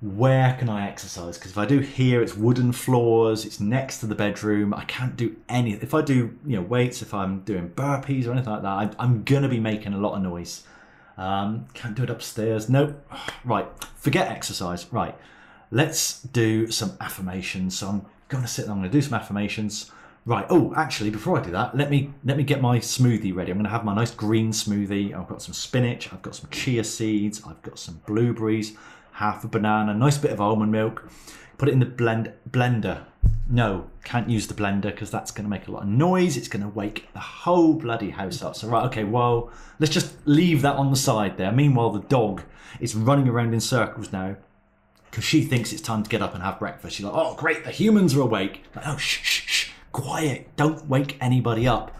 Where 0.00 0.56
can 0.58 0.68
I 0.68 0.88
exercise? 0.88 1.36
Because 1.36 1.50
if 1.50 1.58
I 1.58 1.66
do 1.66 1.80
here, 1.80 2.22
it's 2.22 2.34
wooden 2.34 2.72
floors. 2.72 3.44
It's 3.44 3.60
next 3.60 3.98
to 3.98 4.06
the 4.06 4.14
bedroom. 4.14 4.72
I 4.72 4.84
can't 4.84 5.16
do 5.16 5.36
any. 5.48 5.74
If 5.74 5.92
I 5.92 6.02
do, 6.02 6.38
you 6.46 6.56
know, 6.56 6.62
weights, 6.62 7.02
if 7.02 7.12
I'm 7.12 7.40
doing 7.40 7.68
burpees 7.68 8.26
or 8.26 8.32
anything 8.32 8.52
like 8.52 8.62
that, 8.62 8.68
I, 8.68 8.90
I'm 8.98 9.24
going 9.24 9.42
to 9.42 9.48
be 9.48 9.60
making 9.60 9.92
a 9.92 9.98
lot 9.98 10.14
of 10.14 10.22
noise. 10.22 10.62
Um, 11.18 11.66
can't 11.74 11.94
do 11.94 12.04
it 12.04 12.10
upstairs. 12.10 12.68
No. 12.68 12.94
Right. 13.44 13.66
Forget 13.96 14.28
exercise. 14.28 14.86
Right. 14.92 15.16
Let's 15.70 16.22
do 16.22 16.70
some 16.70 16.96
affirmations. 17.00 17.78
So 17.78 17.88
I'm 17.88 18.06
going 18.28 18.42
to 18.42 18.48
sit. 18.48 18.64
And 18.64 18.72
I'm 18.72 18.78
going 18.78 18.90
to 18.90 18.96
do 18.96 19.02
some 19.02 19.14
affirmations. 19.14 19.90
Right. 20.26 20.44
Oh, 20.50 20.72
actually, 20.76 21.10
before 21.10 21.38
I 21.38 21.42
do 21.42 21.50
that, 21.52 21.76
let 21.76 21.90
me 21.90 22.12
let 22.24 22.36
me 22.36 22.44
get 22.44 22.60
my 22.60 22.78
smoothie 22.78 23.34
ready. 23.34 23.50
I'm 23.50 23.56
going 23.56 23.64
to 23.64 23.70
have 23.70 23.84
my 23.84 23.94
nice 23.94 24.10
green 24.10 24.52
smoothie. 24.52 25.14
I've 25.14 25.28
got 25.28 25.42
some 25.42 25.54
spinach. 25.54 26.12
I've 26.12 26.22
got 26.22 26.34
some 26.34 26.50
chia 26.50 26.84
seeds. 26.84 27.42
I've 27.46 27.62
got 27.62 27.78
some 27.78 28.02
blueberries. 28.06 28.76
Half 29.12 29.44
a 29.44 29.48
banana. 29.48 29.94
Nice 29.94 30.18
bit 30.18 30.30
of 30.30 30.40
almond 30.40 30.72
milk. 30.72 31.10
Put 31.56 31.68
it 31.68 31.72
in 31.72 31.80
the 31.80 31.86
blend 31.86 32.32
blender. 32.48 33.04
No, 33.48 33.90
can't 34.04 34.30
use 34.30 34.46
the 34.46 34.54
blender 34.54 34.82
because 34.82 35.10
that's 35.10 35.30
going 35.30 35.44
to 35.44 35.50
make 35.50 35.66
a 35.66 35.72
lot 35.72 35.82
of 35.82 35.88
noise. 35.88 36.36
It's 36.36 36.48
going 36.48 36.62
to 36.62 36.68
wake 36.68 37.12
the 37.12 37.18
whole 37.18 37.74
bloody 37.74 38.10
house 38.10 38.42
up. 38.42 38.54
So 38.54 38.68
right, 38.68 38.84
okay. 38.86 39.04
Well, 39.04 39.50
let's 39.78 39.92
just 39.92 40.14
leave 40.26 40.62
that 40.62 40.76
on 40.76 40.90
the 40.90 40.96
side 40.96 41.38
there. 41.38 41.50
Meanwhile, 41.50 41.90
the 41.90 42.00
dog 42.00 42.42
is 42.78 42.94
running 42.94 43.28
around 43.28 43.52
in 43.54 43.60
circles 43.60 44.12
now 44.12 44.36
because 45.10 45.24
she 45.24 45.42
thinks 45.42 45.72
it's 45.72 45.82
time 45.82 46.02
to 46.02 46.08
get 46.08 46.22
up 46.22 46.34
and 46.34 46.42
have 46.42 46.58
breakfast. 46.58 46.96
She's 46.96 47.04
like, 47.04 47.14
"Oh, 47.14 47.34
great, 47.34 47.64
the 47.64 47.70
humans 47.70 48.14
are 48.14 48.20
awake." 48.20 48.62
Like, 48.76 48.86
oh, 48.86 48.96
shh, 48.96 49.20
shh, 49.22 49.49
quiet, 49.92 50.54
don't 50.56 50.88
wake 50.88 51.16
anybody 51.20 51.66
up. 51.66 51.94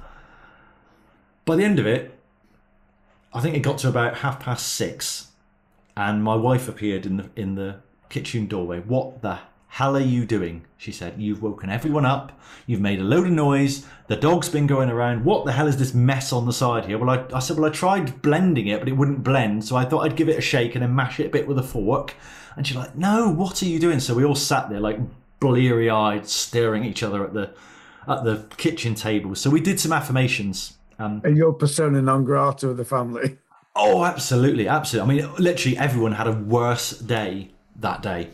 By 1.44 1.56
the 1.56 1.64
end 1.64 1.78
of 1.78 1.86
it, 1.86 2.18
I 3.32 3.40
think 3.40 3.56
it 3.56 3.60
got 3.60 3.78
to 3.78 3.88
about 3.88 4.18
half 4.18 4.40
past 4.40 4.68
six, 4.68 5.28
and 5.96 6.22
my 6.22 6.34
wife 6.34 6.68
appeared 6.68 7.06
in 7.06 7.16
the 7.16 7.30
in 7.36 7.54
the 7.54 7.76
kitchen 8.08 8.46
doorway. 8.46 8.80
What 8.80 9.22
the 9.22 9.38
hell 9.68 9.96
are 9.96 10.00
you 10.00 10.26
doing? 10.26 10.66
She 10.76 10.90
said. 10.90 11.14
You've 11.20 11.42
woken 11.42 11.70
everyone 11.70 12.04
up. 12.04 12.32
You've 12.66 12.80
made 12.80 12.98
a 13.00 13.04
load 13.04 13.26
of 13.26 13.32
noise. 13.32 13.86
The 14.08 14.16
dog's 14.16 14.48
been 14.48 14.66
going 14.66 14.90
around. 14.90 15.24
What 15.24 15.44
the 15.44 15.52
hell 15.52 15.68
is 15.68 15.76
this 15.76 15.94
mess 15.94 16.32
on 16.32 16.46
the 16.46 16.52
side 16.52 16.86
here? 16.86 16.98
Well, 16.98 17.10
I, 17.10 17.36
I 17.36 17.38
said, 17.38 17.56
well, 17.56 17.70
I 17.70 17.72
tried 17.72 18.20
blending 18.20 18.66
it, 18.66 18.80
but 18.80 18.88
it 18.88 18.96
wouldn't 18.96 19.22
blend. 19.22 19.64
So 19.64 19.76
I 19.76 19.84
thought 19.84 20.00
I'd 20.00 20.16
give 20.16 20.28
it 20.28 20.38
a 20.38 20.42
shake 20.42 20.74
and 20.74 20.82
then 20.82 20.94
mash 20.94 21.20
it 21.20 21.26
a 21.26 21.30
bit 21.30 21.46
with 21.46 21.58
a 21.58 21.62
fork. 21.62 22.14
And 22.56 22.66
she's 22.66 22.76
like, 22.76 22.96
no, 22.96 23.30
what 23.30 23.62
are 23.62 23.66
you 23.66 23.78
doing? 23.78 24.00
So 24.00 24.14
we 24.14 24.24
all 24.24 24.34
sat 24.34 24.68
there 24.70 24.80
like 24.80 24.98
bleary 25.38 25.88
eyed, 25.88 26.26
staring 26.26 26.84
each 26.84 27.04
other 27.04 27.24
at 27.24 27.32
the 27.32 27.54
at 28.08 28.24
the 28.24 28.44
kitchen 28.56 28.94
table. 28.94 29.34
So 29.34 29.50
we 29.50 29.60
did 29.60 29.80
some 29.80 29.92
affirmations. 29.92 30.78
Um, 30.98 31.22
and 31.24 31.36
you're 31.36 31.52
persona 31.52 32.02
non 32.02 32.24
grata 32.24 32.68
of 32.68 32.76
the 32.76 32.84
family. 32.84 33.38
Oh, 33.74 34.04
absolutely, 34.04 34.68
absolutely. 34.68 35.22
I 35.22 35.22
mean, 35.22 35.34
literally 35.38 35.78
everyone 35.78 36.12
had 36.12 36.26
a 36.26 36.32
worse 36.32 36.90
day 36.90 37.50
that 37.76 38.02
day. 38.02 38.28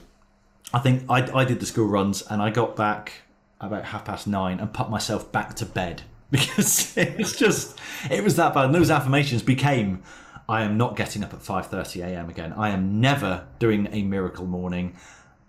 I 0.72 0.78
think 0.80 1.04
I, 1.08 1.40
I 1.40 1.44
did 1.44 1.60
the 1.60 1.66
school 1.66 1.86
runs 1.86 2.22
and 2.22 2.42
I 2.42 2.50
got 2.50 2.74
back 2.74 3.12
about 3.60 3.84
half 3.86 4.04
past 4.04 4.26
nine 4.26 4.58
and 4.60 4.72
put 4.72 4.90
myself 4.90 5.30
back 5.32 5.54
to 5.56 5.66
bed 5.66 6.02
because 6.30 6.96
it's 6.96 7.36
just 7.36 7.78
it 8.10 8.24
was 8.24 8.36
that 8.36 8.54
bad. 8.54 8.66
And 8.66 8.74
those 8.74 8.90
affirmations 8.90 9.42
became 9.42 10.02
I 10.48 10.62
am 10.62 10.76
not 10.76 10.96
getting 10.96 11.24
up 11.24 11.32
at 11.34 11.40
5:30 11.40 12.04
a.m. 12.04 12.28
again. 12.28 12.52
I 12.52 12.70
am 12.70 13.00
never 13.00 13.46
doing 13.58 13.88
a 13.92 14.02
miracle 14.02 14.46
morning. 14.46 14.96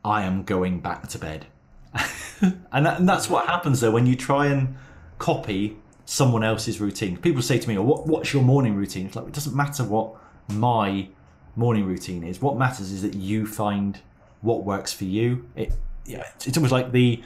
I 0.04 0.24
am 0.24 0.44
going 0.44 0.80
back 0.80 1.08
to 1.10 1.20
bed. 1.20 1.48
and, 2.42 2.86
that, 2.86 3.00
and 3.00 3.08
that's 3.08 3.30
what 3.30 3.48
happens 3.48 3.80
though 3.80 3.92
when 3.92 4.06
you 4.06 4.16
try 4.16 4.48
and 4.48 4.76
copy 5.18 5.78
someone 6.06 6.44
else's 6.44 6.80
routine. 6.80 7.18
People 7.18 7.42
say 7.42 7.60
to 7.60 7.68
me, 7.68 7.78
oh, 7.78 7.84
what, 7.84 8.08
what's 8.08 8.34
your 8.34 8.44
morning 8.44 8.76
routine? 8.76 9.08
It's 9.08 9.16
like, 9.16 9.28
it 9.28 9.34
doesn't 9.34 9.56
matter 9.56 9.84
what 9.84 10.16
my 10.48 11.10
morning 11.56 11.86
routine 11.86 12.24
is. 12.24 12.42
What 12.42 12.58
matters 12.58 12.92
is 12.92 13.02
that 13.02 13.14
you 13.14 13.46
find 13.46 14.00
what 14.42 14.64
works 14.64 14.94
for 14.94 15.04
you. 15.04 15.50
It, 15.56 15.74
yeah, 16.06 16.24
it's 16.46 16.56
almost 16.56 16.72
like 16.72 16.92
the, 16.92 17.22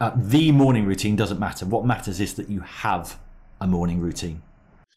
uh, 0.00 0.12
the 0.16 0.50
morning 0.52 0.86
routine 0.86 1.14
doesn't 1.14 1.38
matter. 1.38 1.66
What 1.66 1.84
matters 1.84 2.20
is 2.20 2.34
that 2.34 2.48
you 2.48 2.60
have 2.60 3.18
a 3.60 3.66
morning 3.66 4.00
routine. 4.00 4.42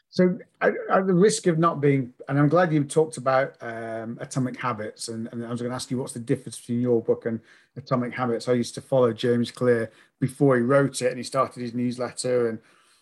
So, 0.10 0.38
at, 0.64 1.08
the 1.08 1.14
risk 1.14 1.48
of 1.48 1.60
not 1.60 1.82
being, 1.82 2.14
and 2.28 2.40
I'm 2.40 2.48
glad 2.48 2.72
you 2.72 2.84
talked 2.84 3.18
about 3.18 3.56
um, 3.62 4.18
Atomic 4.22 4.60
Habits, 4.60 5.10
and, 5.10 5.28
and 5.32 5.46
I 5.46 5.50
was 5.50 5.62
going 5.62 5.72
to 5.72 5.76
ask 5.76 5.92
you 5.92 5.98
what's 5.98 6.14
the 6.14 6.20
difference 6.20 6.60
between 6.60 6.82
your 6.82 7.02
book 7.02 7.26
and 7.26 7.40
Atomic 7.76 8.14
Habits. 8.14 8.48
I 8.48 8.54
used 8.54 8.76
to 8.76 8.82
follow 8.82 9.12
James 9.14 9.52
Clear 9.52 9.92
before 10.20 10.56
he 10.56 10.64
wrote 10.64 11.02
it, 11.02 11.10
and 11.10 11.18
he 11.18 11.24
started 11.24 11.62
his 11.62 11.74
newsletter, 11.74 12.50
and 12.50 12.60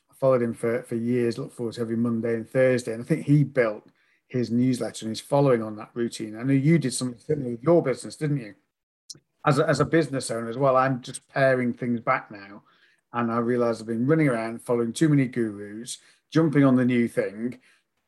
I 0.10 0.14
followed 0.16 0.42
him 0.42 0.54
for, 0.54 0.82
for 0.84 0.96
years. 0.96 1.38
Look 1.38 1.54
forward 1.54 1.76
to 1.76 1.82
every 1.82 1.98
Monday 1.98 2.36
and 2.36 2.50
Thursday, 2.50 2.94
and 2.94 3.04
I 3.04 3.06
think 3.06 3.26
he 3.26 3.44
built 3.44 3.88
his 4.32 4.50
newsletter 4.50 5.06
and 5.06 5.12
he's 5.12 5.20
following 5.20 5.62
on 5.62 5.76
that 5.76 5.90
routine. 5.94 6.38
I 6.40 6.44
know 6.44 6.54
you 6.54 6.80
did 6.80 6.94
something 6.94 7.20
similar 7.20 7.52
with 7.52 7.64
your 7.64 7.84
business, 7.84 8.16
didn't 8.16 8.40
you? 8.40 8.56
As 9.46 9.60
a, 9.60 9.68
as 9.68 9.82
a 9.82 9.86
business 9.86 10.32
owner 10.32 10.50
as 10.50 10.58
well, 10.58 10.78
I'm 10.78 11.02
just 11.02 11.28
paring 11.28 11.74
things 11.74 12.00
back 12.00 12.32
now, 12.32 12.64
and 13.12 13.30
I 13.30 13.40
realize 13.40 13.82
I've 13.82 13.88
been 13.88 14.08
running 14.08 14.30
around 14.30 14.62
following 14.62 14.94
too 14.94 15.10
many 15.10 15.26
gurus 15.26 15.98
jumping 16.32 16.64
on 16.64 16.76
the 16.76 16.86
new 16.86 17.08
thing, 17.08 17.60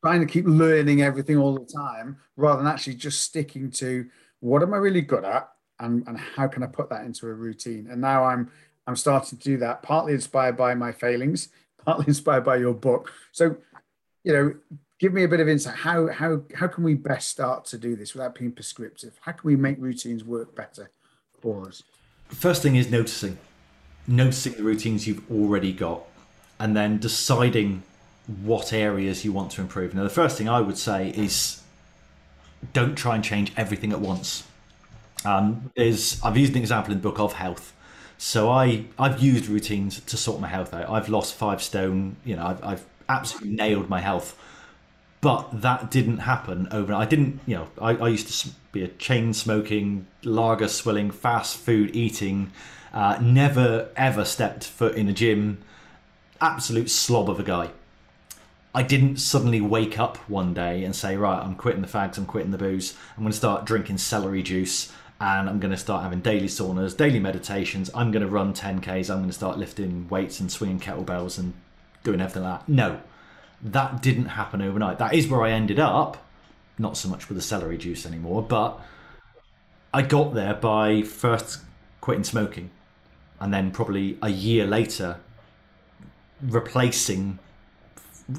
trying 0.03 0.21
to 0.21 0.25
keep 0.25 0.45
learning 0.47 1.01
everything 1.01 1.37
all 1.37 1.53
the 1.53 1.65
time, 1.65 2.17
rather 2.35 2.57
than 2.57 2.71
actually 2.71 2.95
just 2.95 3.21
sticking 3.21 3.69
to 3.71 4.07
what 4.39 4.63
am 4.63 4.73
I 4.73 4.77
really 4.77 5.01
good 5.01 5.23
at 5.23 5.49
and, 5.79 6.07
and 6.07 6.17
how 6.17 6.47
can 6.47 6.63
I 6.63 6.67
put 6.67 6.89
that 6.89 7.05
into 7.05 7.27
a 7.27 7.33
routine. 7.33 7.87
And 7.89 8.01
now 8.01 8.23
I'm 8.23 8.49
I'm 8.85 8.95
starting 8.95 9.37
to 9.37 9.43
do 9.43 9.57
that, 9.57 9.81
partly 9.81 10.13
inspired 10.13 10.57
by 10.57 10.75
my 10.75 10.91
failings, 10.91 11.49
partly 11.85 12.05
inspired 12.07 12.43
by 12.43 12.57
your 12.57 12.73
book. 12.73 13.11
So, 13.31 13.55
you 14.23 14.33
know, 14.33 14.55
give 14.99 15.13
me 15.13 15.23
a 15.23 15.27
bit 15.27 15.39
of 15.39 15.47
insight. 15.47 15.75
How 15.75 16.07
how 16.07 16.43
how 16.55 16.67
can 16.67 16.83
we 16.83 16.95
best 16.95 17.29
start 17.29 17.65
to 17.65 17.77
do 17.77 17.95
this 17.95 18.13
without 18.13 18.35
being 18.35 18.51
prescriptive? 18.51 19.17
How 19.21 19.31
can 19.31 19.47
we 19.47 19.55
make 19.55 19.77
routines 19.79 20.23
work 20.23 20.55
better 20.55 20.89
for 21.41 21.67
us? 21.67 21.83
First 22.27 22.61
thing 22.61 22.75
is 22.75 22.89
noticing, 22.89 23.37
noticing 24.07 24.53
the 24.53 24.63
routines 24.63 25.07
you've 25.07 25.29
already 25.31 25.71
got, 25.71 26.03
and 26.59 26.75
then 26.75 26.97
deciding 26.97 27.83
what 28.27 28.71
areas 28.71 29.25
you 29.25 29.33
want 29.33 29.51
to 29.51 29.61
improve. 29.61 29.93
Now, 29.93 30.03
the 30.03 30.09
first 30.09 30.37
thing 30.37 30.47
I 30.47 30.61
would 30.61 30.77
say 30.77 31.09
is 31.09 31.61
don't 32.71 32.95
try 32.95 33.15
and 33.15 33.23
change 33.23 33.51
everything 33.57 33.91
at 33.91 33.99
once. 33.99 34.47
Um, 35.25 35.71
is 35.75 36.19
I've 36.23 36.37
used 36.37 36.53
an 36.53 36.59
example 36.59 36.91
in 36.91 36.99
the 36.99 37.01
book 37.01 37.19
of 37.19 37.33
health. 37.33 37.73
So 38.17 38.49
I 38.49 38.85
I've 38.97 39.21
used 39.21 39.47
routines 39.47 39.99
to 40.01 40.17
sort 40.17 40.39
my 40.39 40.47
health 40.47 40.73
out. 40.73 40.89
I've 40.89 41.09
lost 41.09 41.33
five 41.35 41.61
stone. 41.61 42.17
You 42.23 42.35
know, 42.35 42.45
I've, 42.45 42.63
I've 42.63 42.85
absolutely 43.09 43.55
nailed 43.55 43.89
my 43.89 43.99
health, 43.99 44.37
but 45.21 45.61
that 45.61 45.91
didn't 45.91 46.19
happen 46.19 46.67
overnight. 46.71 47.07
I 47.07 47.09
didn't. 47.09 47.39
You 47.45 47.55
know, 47.55 47.67
I, 47.81 47.91
I 47.95 48.07
used 48.09 48.43
to 48.43 48.49
be 48.71 48.83
a 48.83 48.87
chain 48.87 49.33
smoking, 49.33 50.07
lager 50.23 50.67
swilling, 50.67 51.11
fast 51.11 51.57
food 51.57 51.95
eating. 51.95 52.51
Uh, 52.93 53.17
never 53.21 53.89
ever 53.95 54.23
stepped 54.23 54.65
foot 54.65 54.95
in 54.95 55.09
a 55.09 55.13
gym. 55.13 55.59
Absolute 56.39 56.89
slob 56.89 57.29
of 57.29 57.39
a 57.39 57.43
guy. 57.43 57.71
I 58.75 58.81
didn't 58.81 59.17
suddenly 59.17 59.61
wake 59.61 59.99
up 59.99 60.17
one 60.29 60.53
day 60.53 60.83
and 60.83 60.95
say, 60.95 61.15
right, 61.15 61.43
I'm 61.43 61.55
quitting 61.55 61.81
the 61.81 61.87
fags, 61.87 62.17
I'm 62.17 62.25
quitting 62.25 62.51
the 62.51 62.57
booze, 62.57 62.95
I'm 63.15 63.23
going 63.23 63.31
to 63.31 63.37
start 63.37 63.65
drinking 63.65 63.99
celery 63.99 64.41
juice, 64.41 64.91
and 65.21 65.47
I'm 65.47 65.59
going 65.59 65.71
to 65.71 65.77
start 65.77 66.01
having 66.03 66.21
daily 66.21 66.47
saunas, 66.47 66.97
daily 66.97 67.19
meditations, 67.19 67.91
I'm 67.93 68.11
going 68.11 68.23
to 68.23 68.27
run 68.27 68.53
10Ks, 68.53 69.11
I'm 69.11 69.19
going 69.19 69.29
to 69.29 69.33
start 69.33 69.59
lifting 69.59 70.07
weights 70.09 70.39
and 70.39 70.51
swinging 70.51 70.79
kettlebells 70.79 71.37
and 71.37 71.53
doing 72.03 72.19
everything 72.19 72.43
like 72.43 72.65
that. 72.65 72.69
No, 72.69 72.99
that 73.61 74.01
didn't 74.01 74.25
happen 74.25 74.61
overnight. 74.61 74.97
That 74.97 75.13
is 75.13 75.27
where 75.27 75.43
I 75.43 75.51
ended 75.51 75.79
up, 75.79 76.25
not 76.79 76.97
so 76.97 77.07
much 77.09 77.29
with 77.29 77.37
the 77.37 77.43
celery 77.43 77.77
juice 77.77 78.07
anymore, 78.07 78.41
but 78.41 78.79
I 79.93 80.01
got 80.01 80.33
there 80.33 80.55
by 80.55 81.03
first 81.03 81.61
quitting 82.01 82.23
smoking 82.23 82.71
and 83.39 83.53
then 83.53 83.69
probably 83.69 84.17
a 84.21 84.29
year 84.29 84.65
later 84.65 85.17
replacing 86.41 87.37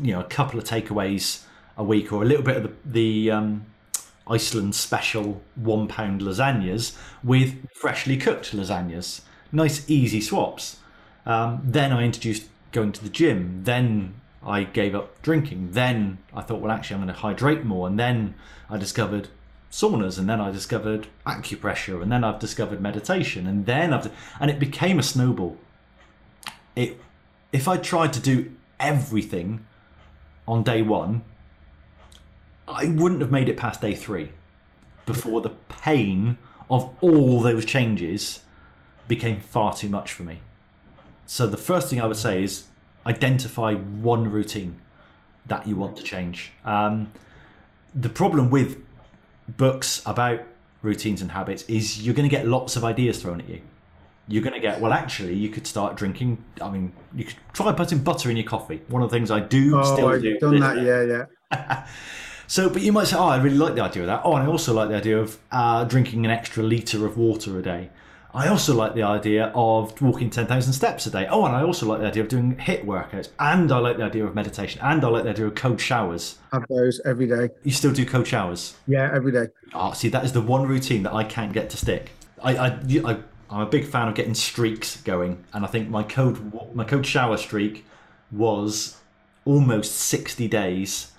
you 0.02 0.12
know 0.12 0.20
a 0.20 0.24
couple 0.24 0.58
of 0.58 0.64
takeaways 0.64 1.44
a 1.76 1.84
week 1.84 2.12
or 2.12 2.22
a 2.22 2.26
little 2.26 2.44
bit 2.44 2.56
of 2.56 2.62
the, 2.62 2.72
the 2.84 3.30
um, 3.30 3.66
Iceland 4.26 4.74
special 4.74 5.42
one 5.54 5.88
pound 5.88 6.20
lasagnas 6.20 6.96
with 7.22 7.68
freshly 7.74 8.16
cooked 8.16 8.52
lasagnas. 8.52 9.22
Nice 9.52 9.88
easy 9.88 10.20
swaps. 10.20 10.78
Um, 11.26 11.62
then 11.64 11.92
I 11.92 12.02
introduced 12.02 12.48
going 12.72 12.92
to 12.92 13.02
the 13.02 13.10
gym. 13.10 13.64
Then 13.64 14.20
I 14.42 14.64
gave 14.64 14.94
up 14.94 15.20
drinking. 15.22 15.72
Then 15.72 16.18
I 16.32 16.42
thought, 16.42 16.60
well, 16.60 16.72
actually, 16.72 16.96
I'm 16.96 17.02
going 17.02 17.14
to 17.14 17.20
hydrate 17.20 17.64
more. 17.64 17.86
And 17.86 17.98
then 17.98 18.34
I 18.68 18.76
discovered 18.76 19.28
saunas, 19.74 20.18
and 20.18 20.28
then 20.28 20.40
I 20.40 20.50
discovered 20.50 21.08
acupressure, 21.26 22.00
and 22.00 22.10
then 22.10 22.22
I've 22.22 22.38
discovered 22.38 22.80
meditation, 22.80 23.46
and 23.46 23.66
then 23.66 23.92
I've 23.92 24.10
and 24.38 24.50
it 24.50 24.60
became 24.60 24.98
a 24.98 25.02
snowball. 25.02 25.56
It 26.76 27.00
if 27.52 27.66
I 27.66 27.76
tried 27.76 28.12
to 28.12 28.20
do 28.20 28.52
everything 28.78 29.66
on 30.46 30.62
day 30.62 30.82
one, 30.82 31.22
I 32.66 32.86
wouldn't 32.86 33.20
have 33.20 33.30
made 33.30 33.48
it 33.48 33.56
past 33.56 33.80
day 33.80 33.94
three 33.94 34.30
before 35.06 35.40
the 35.40 35.50
pain 35.68 36.38
of 36.70 36.94
all 37.00 37.40
those 37.40 37.64
changes 37.64 38.40
became 39.06 39.40
far 39.40 39.74
too 39.74 39.88
much 39.88 40.12
for 40.12 40.22
me. 40.22 40.40
So 41.26 41.46
the 41.46 41.56
first 41.56 41.90
thing 41.90 42.00
I 42.00 42.06
would 42.06 42.16
say 42.16 42.42
is 42.42 42.64
identify 43.06 43.74
one 43.74 44.30
routine 44.30 44.80
that 45.46 45.66
you 45.66 45.76
want 45.76 45.96
to 45.98 46.02
change. 46.02 46.52
Um, 46.64 47.12
the 47.94 48.08
problem 48.08 48.50
with 48.50 48.82
books 49.46 50.02
about 50.06 50.40
routines 50.80 51.20
and 51.20 51.32
habits 51.32 51.62
is 51.64 52.04
you're 52.04 52.14
going 52.14 52.28
to 52.28 52.34
get 52.34 52.46
lots 52.46 52.76
of 52.76 52.84
ideas 52.84 53.20
thrown 53.20 53.40
at 53.40 53.48
you 53.48 53.60
you're 54.28 54.42
going 54.42 54.54
to 54.54 54.60
get 54.60 54.80
well 54.80 54.92
actually 54.92 55.34
you 55.34 55.48
could 55.48 55.66
start 55.66 55.96
drinking 55.96 56.42
i 56.60 56.70
mean 56.70 56.92
you 57.14 57.24
could 57.24 57.36
try 57.52 57.72
putting 57.72 57.98
butter 57.98 58.30
in 58.30 58.36
your 58.36 58.46
coffee. 58.46 58.80
One 58.88 59.02
of 59.02 59.10
the 59.10 59.16
things 59.16 59.30
i 59.30 59.40
do 59.40 59.78
oh, 59.78 59.94
still 59.94 60.08
I've 60.08 60.22
do 60.22 60.38
done 60.38 60.60
that 60.60 60.82
yeah 60.82 61.26
yeah. 61.52 61.86
So 62.46 62.68
but 62.68 62.82
you 62.82 62.92
might 62.92 63.06
say 63.06 63.16
oh 63.16 63.26
i 63.26 63.40
really 63.40 63.56
like 63.56 63.74
the 63.74 63.82
idea 63.82 64.02
of 64.02 64.06
that. 64.08 64.22
Oh 64.24 64.34
and 64.34 64.44
i 64.44 64.46
also 64.46 64.72
like 64.74 64.88
the 64.88 64.96
idea 64.96 65.18
of 65.18 65.38
uh, 65.50 65.84
drinking 65.84 66.24
an 66.24 66.30
extra 66.30 66.62
litre 66.62 67.04
of 67.06 67.16
water 67.16 67.58
a 67.58 67.62
day. 67.62 67.90
I 68.34 68.48
also 68.48 68.74
like 68.74 68.94
the 68.94 69.04
idea 69.04 69.52
of 69.54 70.00
walking 70.02 70.28
10000 70.28 70.72
steps 70.72 71.06
a 71.06 71.10
day. 71.10 71.26
Oh 71.28 71.44
and 71.46 71.54
i 71.54 71.62
also 71.62 71.86
like 71.86 72.00
the 72.00 72.06
idea 72.06 72.22
of 72.22 72.28
doing 72.28 72.56
HIIT 72.56 72.84
workouts 72.84 73.28
and 73.38 73.70
i 73.72 73.78
like 73.78 73.96
the 73.96 74.04
idea 74.04 74.24
of 74.26 74.34
meditation 74.34 74.80
and 74.82 75.04
i 75.04 75.08
like 75.08 75.24
the 75.24 75.30
idea 75.30 75.46
of 75.46 75.54
cold 75.54 75.80
showers. 75.80 76.38
Have 76.52 76.64
those 76.68 77.00
every 77.04 77.26
day. 77.26 77.48
You 77.62 77.72
still 77.72 77.92
do 77.92 78.04
cold 78.04 78.26
showers? 78.26 78.74
Yeah 78.86 79.10
every 79.12 79.32
day. 79.32 79.46
Oh 79.72 79.92
see 79.92 80.08
that 80.10 80.24
is 80.24 80.32
the 80.32 80.42
one 80.42 80.68
routine 80.68 81.02
that 81.04 81.14
i 81.14 81.24
can't 81.24 81.52
get 81.52 81.70
to 81.70 81.76
stick. 81.76 82.10
I, 82.42 82.56
I, 82.56 82.66
I 83.06 83.18
I'm 83.50 83.60
a 83.60 83.66
big 83.66 83.86
fan 83.86 84.08
of 84.08 84.14
getting 84.14 84.34
streaks 84.34 85.00
going, 85.02 85.44
and 85.52 85.64
I 85.64 85.68
think 85.68 85.88
my 85.88 86.02
code 86.02 86.74
my 86.74 86.84
code 86.84 87.06
shower 87.06 87.36
streak 87.36 87.84
was 88.30 88.96
almost 89.44 89.94
60 89.94 90.48
days. 90.48 91.12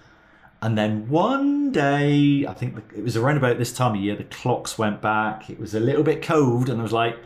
And 0.61 0.77
then 0.77 1.07
one 1.09 1.71
day, 1.71 2.45
I 2.47 2.53
think 2.53 2.77
it 2.95 3.03
was 3.03 3.15
around 3.15 3.37
about 3.37 3.57
this 3.57 3.71
time 3.71 3.95
of 3.95 4.01
year, 4.01 4.15
the 4.15 4.23
clocks 4.23 4.77
went 4.77 5.01
back. 5.01 5.49
It 5.49 5.59
was 5.59 5.75
a 5.75 5.79
little 5.79 6.03
bit 6.03 6.23
cold, 6.23 6.69
and 6.69 6.79
I 6.79 6.83
was 6.83 6.93
like, 6.93 7.17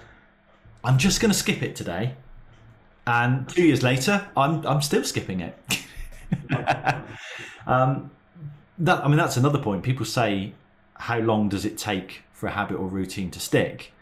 I'm 0.83 0.97
just 0.97 1.21
going 1.21 1.31
to 1.31 1.37
skip 1.37 1.61
it 1.61 1.75
today. 1.75 2.15
And 3.07 3.47
two 3.49 3.63
years 3.63 3.81
later, 3.81 4.27
I'm 4.35 4.65
I'm 4.67 4.81
still 4.81 5.03
skipping 5.03 5.39
it. 5.39 5.57
um, 7.67 8.11
that 8.77 9.03
I 9.03 9.07
mean, 9.07 9.17
that's 9.17 9.37
another 9.37 9.59
point. 9.59 9.83
People 9.83 10.05
say, 10.05 10.53
how 10.95 11.19
long 11.19 11.49
does 11.49 11.65
it 11.65 11.77
take 11.77 12.23
for 12.33 12.47
a 12.47 12.51
habit 12.51 12.75
or 12.75 12.87
routine 12.87 13.31
to 13.31 13.39
stick? 13.39 13.93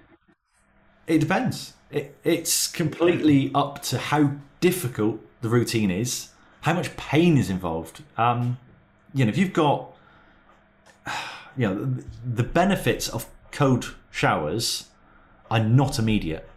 It 1.07 1.19
depends. 1.19 1.73
It, 1.89 2.17
it's 2.23 2.67
completely 2.67 3.49
up 3.55 3.81
to 3.83 3.97
how 3.97 4.33
difficult 4.59 5.21
the 5.41 5.49
routine 5.49 5.89
is, 5.89 6.29
how 6.61 6.73
much 6.73 6.95
pain 6.97 7.37
is 7.37 7.49
involved. 7.49 8.03
Um, 8.17 8.57
you 9.13 9.23
know, 9.23 9.29
if 9.29 9.37
you've 9.37 9.53
got, 9.53 9.95
you 11.57 11.67
know, 11.67 11.95
the 12.25 12.43
benefits 12.43 13.07
of 13.07 13.25
cold 13.51 13.95
showers 14.11 14.87
are 15.49 15.63
not 15.63 15.97
immediate. 15.97 16.47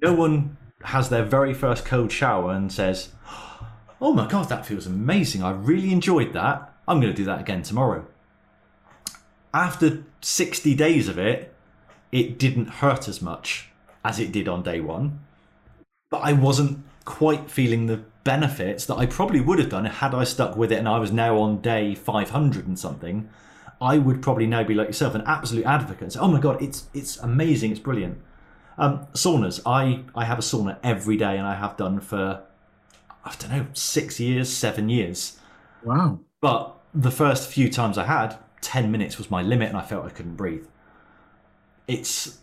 No 0.00 0.14
one 0.14 0.56
has 0.84 1.08
their 1.08 1.24
very 1.24 1.52
first 1.52 1.84
cold 1.84 2.12
shower 2.12 2.52
and 2.52 2.72
says, 2.72 3.10
"Oh 4.00 4.12
my 4.12 4.26
god, 4.28 4.48
that 4.48 4.64
feels 4.64 4.86
amazing! 4.86 5.42
I 5.42 5.50
really 5.50 5.92
enjoyed 5.92 6.32
that. 6.34 6.72
I'm 6.86 7.00
going 7.00 7.12
to 7.12 7.16
do 7.16 7.24
that 7.24 7.40
again 7.40 7.62
tomorrow." 7.62 8.06
After 9.52 10.04
60 10.20 10.74
days 10.76 11.08
of 11.08 11.18
it, 11.18 11.52
it 12.12 12.38
didn't 12.38 12.66
hurt 12.66 13.08
as 13.08 13.22
much 13.22 13.68
as 14.04 14.18
it 14.18 14.32
did 14.32 14.48
on 14.48 14.62
day 14.62 14.80
one. 14.80 15.20
But 16.10 16.18
I 16.18 16.32
wasn't 16.32 16.84
quite 17.04 17.50
feeling 17.50 17.86
the 17.86 18.02
benefits 18.24 18.86
that 18.86 18.96
I 18.96 19.06
probably 19.06 19.40
would 19.40 19.58
have 19.58 19.70
done 19.70 19.84
had 19.84 20.14
I 20.14 20.24
stuck 20.24 20.56
with 20.56 20.72
it 20.72 20.78
and 20.78 20.88
I 20.88 20.98
was 20.98 21.12
now 21.12 21.38
on 21.38 21.60
day 21.60 21.94
500 21.94 22.66
and 22.66 22.78
something. 22.78 23.28
I 23.80 23.96
would 23.96 24.20
probably 24.20 24.46
now 24.46 24.62
be 24.62 24.74
like 24.74 24.88
yourself, 24.88 25.14
an 25.14 25.22
absolute 25.26 25.64
advocate. 25.64 26.02
And 26.02 26.12
say, 26.12 26.20
oh 26.20 26.28
my 26.28 26.40
god, 26.40 26.60
it's 26.60 26.88
it's 26.92 27.16
amazing, 27.18 27.70
it's 27.70 27.80
brilliant. 27.80 28.20
Um, 28.76 29.06
saunas. 29.14 29.60
I 29.64 30.04
I 30.14 30.24
have 30.26 30.38
a 30.38 30.42
sauna 30.42 30.78
every 30.82 31.16
day, 31.16 31.38
and 31.38 31.46
I 31.46 31.54
have 31.54 31.78
done 31.78 32.00
for 32.00 32.42
I 33.24 33.34
don't 33.38 33.50
know 33.50 33.66
six 33.72 34.20
years, 34.20 34.50
seven 34.50 34.90
years. 34.90 35.38
Wow! 35.82 36.20
But 36.42 36.76
the 36.92 37.10
first 37.10 37.50
few 37.50 37.70
times 37.70 37.96
I 37.96 38.04
had, 38.04 38.36
ten 38.60 38.90
minutes 38.92 39.16
was 39.16 39.30
my 39.30 39.40
limit, 39.40 39.68
and 39.68 39.78
I 39.78 39.82
felt 39.82 40.04
I 40.04 40.10
couldn't 40.10 40.36
breathe 40.36 40.66
it's 41.90 42.38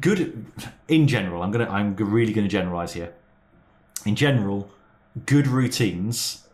good 0.00 0.46
in 0.88 1.06
general. 1.06 1.42
I'm 1.42 1.50
gonna 1.50 1.68
I'm 1.70 1.94
really 1.96 2.32
gonna 2.32 2.48
generalize 2.48 2.94
here. 2.94 3.12
In 4.06 4.14
general, 4.16 4.70
good 5.26 5.46
routines 5.46 6.48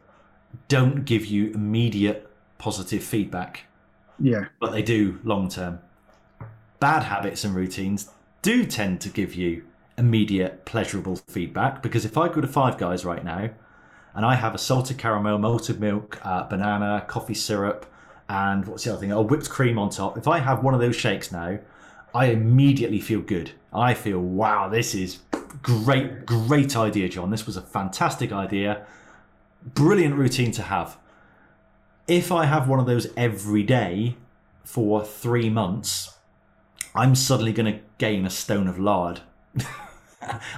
don't 0.69 1.05
give 1.05 1.25
you 1.27 1.53
immediate 1.53 2.29
positive 2.59 3.03
feedback, 3.03 3.65
Yeah. 4.19 4.47
but 4.61 4.73
they 4.73 4.83
do 4.83 5.21
long 5.25 5.49
term. 5.49 5.79
Bad 6.81 7.05
habits 7.05 7.45
and 7.45 7.55
routines 7.55 8.11
do 8.43 8.65
tend 8.67 9.01
to 9.03 9.09
give 9.09 9.35
you 9.35 9.65
immediate 9.99 10.65
pleasurable 10.65 11.17
feedback 11.29 11.83
because 11.83 12.05
if 12.05 12.17
I 12.17 12.29
go 12.29 12.41
to 12.41 12.47
Five 12.47 12.79
Guys 12.79 13.05
right 13.05 13.25
now 13.25 13.51
and 14.15 14.25
I 14.27 14.35
have 14.35 14.55
a 14.55 14.59
salted 14.59 14.99
caramel, 14.99 15.39
malted 15.39 15.79
milk, 15.79 16.19
uh, 16.25 16.43
banana, 16.45 17.05
coffee 17.07 17.35
syrup, 17.35 17.87
and 18.29 18.65
what's 18.67 18.85
the 18.85 18.91
other 18.93 19.01
thing? 19.01 19.13
Oh, 19.13 19.23
whipped 19.23 19.51
cream 19.51 19.79
on 19.79 19.91
top. 19.91 20.17
If 20.19 20.27
I 20.27 20.39
have 20.39 20.63
one 20.65 20.75
of 20.75 20.81
those 20.81 20.97
shakes 20.97 21.31
now, 21.33 21.59
I 22.15 22.27
immediately 22.27 23.01
feel 23.01 23.21
good. 23.21 23.53
I 23.73 23.95
feel, 23.95 24.19
wow, 24.19 24.69
this 24.69 24.95
is 24.95 25.21
great, 25.63 26.27
great 26.27 26.77
idea, 26.77 27.09
John. 27.09 27.31
This 27.31 27.47
was 27.47 27.57
a 27.57 27.63
fantastic 27.63 28.33
idea. 28.33 28.87
Brilliant 29.63 30.17
routine 30.17 30.53
to 30.53 30.63
have. 30.63 30.99
If 32.09 32.33
I 32.33 32.47
have 32.47 32.69
one 32.69 32.81
of 32.81 32.87
those 32.87 33.09
every 33.17 33.63
day 33.63 34.17
for 34.65 35.05
three 35.05 35.49
months, 35.49 36.19
I'm 36.95 37.15
suddenly 37.15 37.53
going 37.53 37.73
to 37.73 37.81
gain 37.99 38.27
a 38.27 38.31
stone 38.31 38.67
of 38.67 38.79
lard. 38.79 39.21
and 39.55 39.63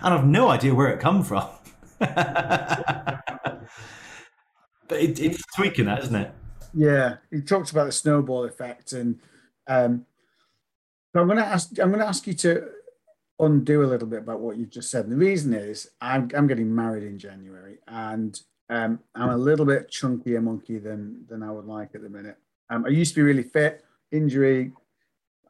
I've 0.02 0.26
no 0.26 0.48
idea 0.48 0.74
where 0.74 0.88
it 0.88 1.00
come 1.00 1.22
from. 1.22 1.46
but 1.98 3.22
it, 4.90 5.20
it's 5.20 5.42
tweaking 5.54 5.84
that, 5.86 6.02
isn't 6.04 6.16
it? 6.16 6.32
Yeah, 6.74 7.16
he 7.30 7.42
talked 7.42 7.70
about 7.70 7.84
the 7.84 7.92
snowball 7.92 8.44
effect, 8.44 8.92
and 8.92 9.20
um, 9.66 10.06
so 11.12 11.20
I'm 11.20 11.26
going 11.26 11.38
to 11.38 11.46
ask. 11.46 11.70
I'm 11.78 11.90
going 11.90 12.00
to 12.00 12.06
ask 12.06 12.26
you 12.26 12.34
to 12.34 12.68
undo 13.38 13.82
a 13.82 13.86
little 13.86 14.08
bit 14.08 14.20
about 14.20 14.40
what 14.40 14.56
you've 14.56 14.70
just 14.70 14.90
said. 14.90 15.04
And 15.04 15.12
the 15.12 15.16
reason 15.16 15.52
is 15.52 15.90
I'm 16.00 16.30
I'm 16.34 16.46
getting 16.46 16.74
married 16.74 17.02
in 17.02 17.18
January, 17.18 17.78
and 17.86 18.38
um, 18.70 19.00
I'm 19.14 19.30
a 19.30 19.36
little 19.36 19.66
bit 19.66 19.90
chunkier 19.90 20.42
monkey 20.42 20.78
than 20.78 21.26
than 21.28 21.42
I 21.42 21.50
would 21.50 21.66
like 21.66 21.94
at 21.94 22.02
the 22.02 22.08
minute. 22.08 22.38
Um, 22.70 22.86
I 22.86 22.88
used 22.88 23.14
to 23.14 23.20
be 23.20 23.22
really 23.22 23.42
fit. 23.42 23.84
Injury. 24.10 24.72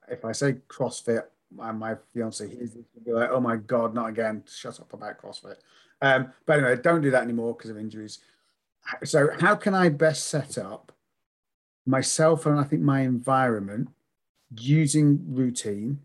If 0.08 0.24
I 0.24 0.32
say 0.32 0.54
CrossFit, 0.68 1.22
my, 1.54 1.70
my 1.72 1.94
fiance 2.12 2.46
he's 2.48 2.70
be 3.04 3.12
like, 3.12 3.30
"Oh 3.30 3.40
my 3.40 3.56
god, 3.56 3.94
not 3.94 4.08
again! 4.08 4.42
Shut 4.48 4.80
up 4.80 4.92
about 4.92 5.20
CrossFit." 5.20 5.56
Um, 6.00 6.32
but 6.44 6.58
anyway, 6.58 6.76
don't 6.82 7.00
do 7.00 7.12
that 7.12 7.22
anymore 7.22 7.54
because 7.54 7.70
of 7.70 7.78
injuries. 7.78 8.18
So, 9.04 9.28
how 9.38 9.54
can 9.54 9.74
I 9.74 9.88
best 9.88 10.24
set 10.28 10.58
up 10.58 10.92
myself 11.86 12.46
and 12.46 12.58
I 12.58 12.64
think 12.64 12.82
my 12.82 13.00
environment 13.00 13.88
using 14.56 15.24
routine 15.28 16.00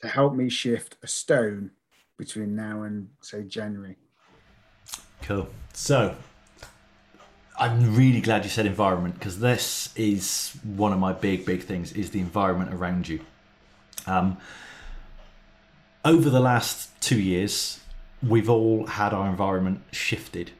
to 0.00 0.08
help 0.08 0.34
me 0.34 0.48
shift 0.48 0.96
a 1.02 1.06
stone 1.06 1.70
between 2.18 2.54
now 2.54 2.82
and 2.82 3.08
say 3.22 3.42
January? 3.42 3.96
Cool. 5.22 5.48
So, 5.72 6.16
I'm 7.58 7.94
really 7.96 8.20
glad 8.20 8.44
you 8.44 8.50
said 8.50 8.66
environment 8.66 9.14
because 9.14 9.38
this 9.38 9.90
is 9.94 10.56
one 10.64 10.92
of 10.92 10.98
my 10.98 11.12
big, 11.12 11.44
big 11.44 11.62
things 11.62 11.92
is 11.92 12.10
the 12.10 12.20
environment 12.20 12.74
around 12.74 13.08
you. 13.08 13.20
Um, 14.06 14.38
over 16.04 16.28
the 16.28 16.40
last 16.40 16.90
two 17.00 17.20
years, 17.20 17.80
we've 18.22 18.50
all 18.50 18.86
had 18.86 19.12
our 19.12 19.28
environment 19.28 19.82
shifted, 19.92 20.50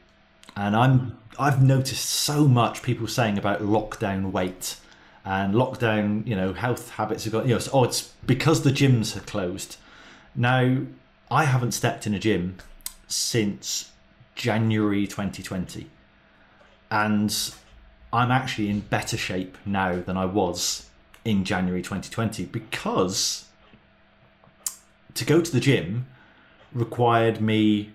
and 0.55 0.75
I'm 0.75 1.17
I've 1.37 1.61
noticed 1.61 2.05
so 2.05 2.47
much 2.47 2.83
people 2.83 3.07
saying 3.07 3.37
about 3.37 3.61
lockdown 3.61 4.31
weight 4.31 4.77
and 5.25 5.53
lockdown, 5.53 6.25
you 6.27 6.35
know, 6.35 6.53
health 6.53 6.91
habits 6.91 7.23
have 7.23 7.33
got 7.33 7.47
you 7.47 7.55
know, 7.55 7.61
oh, 7.71 7.83
it's 7.85 8.13
because 8.25 8.63
the 8.63 8.71
gyms 8.71 9.15
are 9.15 9.21
closed. 9.21 9.77
Now, 10.35 10.81
I 11.31 11.45
haven't 11.45 11.71
stepped 11.71 12.05
in 12.05 12.13
a 12.13 12.19
gym 12.19 12.57
since 13.07 13.91
January 14.35 15.07
2020, 15.07 15.87
and 16.91 17.53
I'm 18.11 18.31
actually 18.31 18.69
in 18.69 18.81
better 18.81 19.17
shape 19.17 19.57
now 19.65 20.01
than 20.01 20.17
I 20.17 20.25
was 20.25 20.89
in 21.25 21.45
January 21.45 21.81
2020 21.81 22.45
because 22.45 23.45
to 25.13 25.25
go 25.25 25.41
to 25.41 25.51
the 25.51 25.59
gym 25.59 26.07
required 26.73 27.39
me 27.39 27.91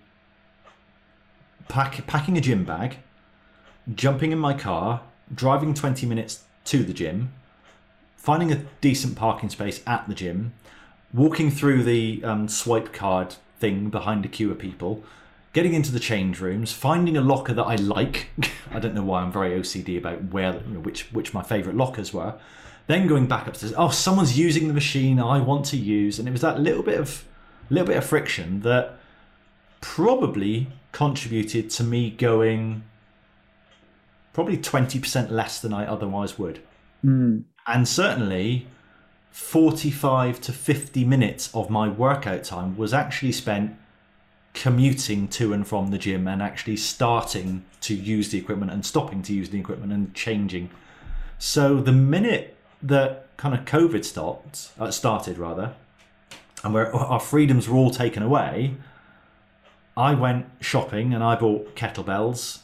pack, 1.68 2.06
packing 2.06 2.38
a 2.38 2.40
gym 2.40 2.64
bag, 2.64 2.98
jumping 3.94 4.32
in 4.32 4.38
my 4.38 4.54
car, 4.54 5.02
driving 5.34 5.74
20 5.74 6.06
minutes 6.06 6.44
to 6.68 6.84
the 6.84 6.92
gym, 6.92 7.32
finding 8.16 8.52
a 8.52 8.62
decent 8.80 9.16
parking 9.16 9.48
space 9.48 9.82
at 9.86 10.06
the 10.06 10.14
gym, 10.14 10.52
walking 11.14 11.50
through 11.50 11.82
the 11.82 12.22
um, 12.22 12.46
swipe 12.46 12.92
card 12.92 13.36
thing 13.58 13.88
behind 13.88 14.24
a 14.24 14.28
queue 14.28 14.50
of 14.50 14.58
people, 14.58 15.02
getting 15.54 15.72
into 15.72 15.90
the 15.90 15.98
change 15.98 16.40
rooms, 16.40 16.70
finding 16.70 17.16
a 17.16 17.22
locker 17.22 17.54
that 17.54 17.64
I 17.64 17.76
like. 17.76 18.28
I 18.70 18.78
don't 18.78 18.94
know 18.94 19.02
why 19.02 19.22
I'm 19.22 19.32
very 19.32 19.50
OCD 19.58 19.96
about 19.96 20.24
where 20.24 20.54
you 20.54 20.74
know, 20.74 20.80
which 20.80 21.10
which 21.12 21.32
my 21.32 21.42
favourite 21.42 21.76
lockers 21.76 22.12
were. 22.12 22.34
Then 22.86 23.06
going 23.06 23.26
back 23.26 23.46
upstairs, 23.46 23.74
oh, 23.76 23.90
someone's 23.90 24.38
using 24.38 24.68
the 24.68 24.74
machine 24.74 25.18
I 25.18 25.40
want 25.40 25.64
to 25.66 25.76
use, 25.76 26.18
and 26.18 26.28
it 26.28 26.32
was 26.32 26.40
that 26.42 26.60
little 26.60 26.82
bit 26.82 27.00
of 27.00 27.24
little 27.70 27.86
bit 27.86 27.96
of 27.96 28.04
friction 28.04 28.60
that 28.60 28.98
probably 29.80 30.68
contributed 30.92 31.70
to 31.70 31.84
me 31.84 32.10
going 32.10 32.82
probably 34.38 34.56
20% 34.56 35.32
less 35.32 35.58
than 35.58 35.72
I 35.72 35.84
otherwise 35.84 36.38
would. 36.38 36.62
Mm. 37.04 37.42
And 37.66 37.88
certainly 37.88 38.68
45 39.32 40.40
to 40.42 40.52
50 40.52 41.04
minutes 41.04 41.52
of 41.52 41.70
my 41.70 41.88
workout 41.88 42.44
time 42.44 42.76
was 42.76 42.94
actually 42.94 43.32
spent 43.32 43.76
commuting 44.54 45.26
to 45.26 45.52
and 45.52 45.66
from 45.66 45.90
the 45.90 45.98
gym 45.98 46.28
and 46.28 46.40
actually 46.40 46.76
starting 46.76 47.64
to 47.80 47.96
use 47.96 48.28
the 48.28 48.38
equipment 48.38 48.70
and 48.70 48.86
stopping 48.86 49.22
to 49.22 49.34
use 49.34 49.50
the 49.50 49.58
equipment 49.58 49.92
and 49.92 50.14
changing. 50.14 50.70
So 51.40 51.80
the 51.80 51.90
minute 51.90 52.56
that 52.80 53.36
kind 53.38 53.56
of 53.56 53.64
COVID 53.64 54.04
stopped, 54.04 54.70
uh, 54.78 54.92
started 54.92 55.36
rather, 55.36 55.74
and 56.62 56.72
where 56.72 56.94
our 56.94 57.18
freedoms 57.18 57.68
were 57.68 57.76
all 57.76 57.90
taken 57.90 58.22
away, 58.22 58.76
I 59.96 60.14
went 60.14 60.46
shopping 60.60 61.12
and 61.12 61.24
I 61.24 61.34
bought 61.34 61.74
kettlebells 61.74 62.60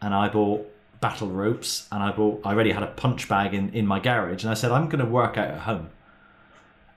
and 0.00 0.14
I 0.14 0.28
bought 0.28 0.70
battle 1.06 1.28
ropes 1.28 1.86
and 1.92 2.02
I 2.02 2.10
bought 2.10 2.40
I 2.44 2.50
already 2.50 2.72
had 2.72 2.82
a 2.82 2.88
punch 2.88 3.28
bag 3.28 3.54
in, 3.54 3.72
in 3.72 3.86
my 3.86 4.00
garage 4.00 4.42
and 4.42 4.50
I 4.50 4.54
said 4.54 4.72
I'm 4.72 4.88
going 4.88 5.04
to 5.04 5.08
work 5.08 5.38
out 5.38 5.52
at 5.52 5.60
home. 5.60 5.90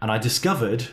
And 0.02 0.10
I 0.10 0.17
discovered 0.17 0.88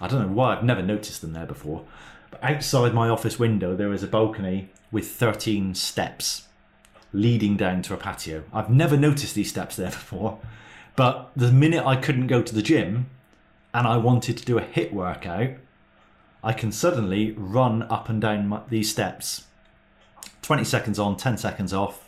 I 0.00 0.08
don't 0.08 0.22
know 0.22 0.32
why 0.32 0.56
I've 0.56 0.64
never 0.64 0.80
noticed 0.80 1.20
them 1.20 1.34
there 1.34 1.44
before, 1.44 1.84
but 2.30 2.42
outside 2.42 2.94
my 2.94 3.10
office 3.10 3.38
window 3.38 3.76
there 3.76 3.92
is 3.92 4.02
a 4.02 4.06
balcony 4.06 4.70
with 4.90 5.08
13 5.08 5.74
steps 5.74 6.48
leading 7.12 7.54
down 7.58 7.82
to 7.82 7.92
a 7.92 7.98
patio. 7.98 8.44
I've 8.50 8.70
never 8.70 8.96
noticed 8.96 9.34
these 9.34 9.50
steps 9.50 9.76
there 9.76 9.90
before, 10.00 10.38
but 10.96 11.30
the 11.36 11.52
minute 11.52 11.84
I 11.84 11.96
couldn't 11.96 12.28
go 12.28 12.40
to 12.40 12.54
the 12.54 12.62
gym 12.62 13.10
and 13.74 13.86
I 13.86 13.98
wanted 13.98 14.38
to 14.38 14.46
do 14.46 14.56
a 14.56 14.62
HIIT 14.62 14.94
workout, 14.94 15.50
I 16.42 16.54
can 16.54 16.72
suddenly 16.72 17.32
run 17.32 17.82
up 17.82 18.08
and 18.08 18.22
down 18.22 18.48
my, 18.48 18.62
these 18.70 18.90
steps. 18.90 19.44
20 20.40 20.64
seconds 20.64 20.98
on, 20.98 21.18
10 21.18 21.36
seconds 21.36 21.74
off, 21.74 22.07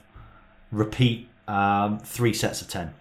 repeat 0.71 1.29
um, 1.49 1.99
three 1.99 2.33
sets 2.33 2.61
of 2.61 2.69
10. 2.69 2.95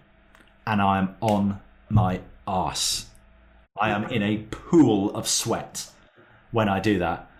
And 0.66 0.82
I 0.82 0.98
am 0.98 1.16
on 1.20 1.60
my 1.88 2.20
ass. 2.46 3.06
I 3.80 3.90
am 3.90 4.04
in 4.04 4.22
a 4.22 4.38
pool 4.50 5.14
of 5.14 5.28
sweat 5.28 5.88
when 6.50 6.68
I 6.68 6.80
do 6.80 6.98
that. 6.98 7.30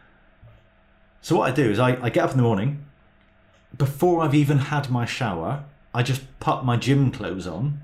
So, 1.21 1.37
what 1.37 1.51
I 1.51 1.55
do 1.55 1.71
is 1.71 1.79
I, 1.79 1.99
I 2.03 2.09
get 2.09 2.25
up 2.25 2.31
in 2.31 2.39
the 2.39 2.43
morning, 2.43 2.87
before 3.77 4.23
I've 4.23 4.35
even 4.35 4.59
had 4.59 4.91
my 4.91 5.05
shower, 5.05 5.65
I 5.93 6.03
just 6.03 6.23
put 6.41 6.65
my 6.65 6.77
gym 6.77 7.11
clothes 7.11 7.47
on. 7.47 7.83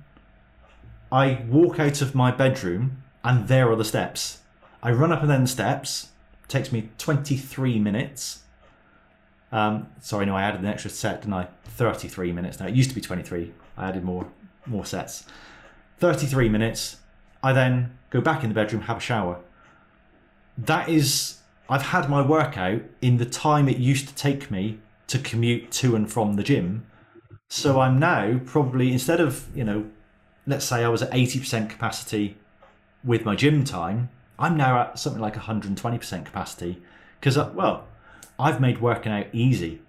I 1.12 1.44
walk 1.48 1.78
out 1.78 2.00
of 2.02 2.14
my 2.14 2.30
bedroom, 2.30 3.02
and 3.22 3.48
there 3.48 3.70
are 3.70 3.76
the 3.76 3.84
steps. 3.84 4.38
I 4.82 4.92
run 4.92 5.12
up 5.12 5.20
and 5.20 5.28
down 5.28 5.42
the 5.42 5.48
steps. 5.48 6.10
takes 6.48 6.72
me 6.72 6.90
23 6.98 7.78
minutes. 7.78 8.42
Um, 9.56 9.88
sorry, 10.00 10.26
no, 10.26 10.36
I 10.36 10.42
added 10.42 10.60
an 10.60 10.66
extra 10.66 10.90
set, 10.90 11.22
didn't 11.22 11.32
I? 11.32 11.48
33 11.64 12.30
minutes 12.30 12.60
now. 12.60 12.66
It 12.66 12.74
used 12.74 12.90
to 12.90 12.94
be 12.94 13.00
23. 13.00 13.54
I 13.78 13.88
added 13.88 14.04
more 14.04 14.30
more 14.66 14.84
sets. 14.84 15.24
33 15.98 16.50
minutes. 16.50 16.98
I 17.42 17.54
then 17.54 17.96
go 18.10 18.20
back 18.20 18.42
in 18.42 18.50
the 18.50 18.54
bedroom, 18.54 18.82
have 18.82 18.98
a 18.98 19.00
shower. 19.00 19.40
That 20.58 20.90
is, 20.90 21.38
I've 21.70 21.86
had 21.86 22.10
my 22.10 22.20
workout 22.20 22.82
in 23.00 23.16
the 23.16 23.24
time 23.24 23.66
it 23.66 23.78
used 23.78 24.08
to 24.08 24.14
take 24.14 24.50
me 24.50 24.78
to 25.06 25.18
commute 25.18 25.70
to 25.70 25.96
and 25.96 26.10
from 26.10 26.34
the 26.34 26.42
gym. 26.42 26.84
So 27.48 27.80
I'm 27.80 27.98
now 27.98 28.40
probably, 28.44 28.92
instead 28.92 29.20
of, 29.20 29.46
you 29.56 29.64
know, 29.64 29.86
let's 30.46 30.66
say 30.66 30.84
I 30.84 30.88
was 30.88 31.00
at 31.00 31.12
80% 31.12 31.70
capacity 31.70 32.36
with 33.04 33.24
my 33.24 33.36
gym 33.36 33.64
time, 33.64 34.10
I'm 34.38 34.56
now 34.56 34.80
at 34.80 34.98
something 34.98 35.22
like 35.22 35.36
120% 35.36 36.26
capacity 36.26 36.82
because, 37.20 37.38
well, 37.38 37.86
I've 38.38 38.60
made 38.60 38.80
working 38.80 39.12
out 39.12 39.26
easy. 39.32 39.80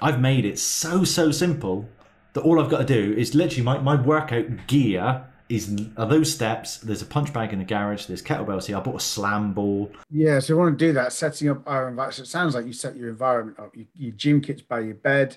I've 0.00 0.20
made 0.20 0.44
it 0.44 0.58
so, 0.58 1.04
so 1.04 1.30
simple 1.30 1.88
that 2.32 2.42
all 2.42 2.60
I've 2.60 2.70
got 2.70 2.78
to 2.78 2.84
do 2.84 3.14
is 3.16 3.34
literally 3.34 3.62
my, 3.62 3.78
my 3.78 4.00
workout 4.00 4.66
gear 4.66 5.26
is 5.48 5.74
are 5.96 6.06
those 6.06 6.32
steps. 6.32 6.78
There's 6.78 7.02
a 7.02 7.06
punch 7.06 7.32
bag 7.32 7.52
in 7.52 7.58
the 7.58 7.64
garage. 7.64 8.06
There's 8.06 8.22
kettlebells 8.22 8.66
here. 8.66 8.76
I 8.76 8.80
bought 8.80 8.96
a 8.96 9.04
slam 9.04 9.52
ball. 9.52 9.90
Yeah, 10.10 10.40
so 10.40 10.54
we 10.54 10.62
want 10.62 10.78
to 10.78 10.86
do 10.86 10.92
that, 10.94 11.12
setting 11.12 11.50
up 11.50 11.62
our 11.66 11.88
environment. 11.88 12.14
So 12.14 12.22
it 12.22 12.26
sounds 12.26 12.54
like 12.54 12.66
you 12.66 12.72
set 12.72 12.96
your 12.96 13.10
environment 13.10 13.58
up. 13.58 13.76
You, 13.76 13.86
your 13.94 14.12
gym 14.12 14.40
kit's 14.40 14.62
by 14.62 14.80
your 14.80 14.94
bed. 14.94 15.36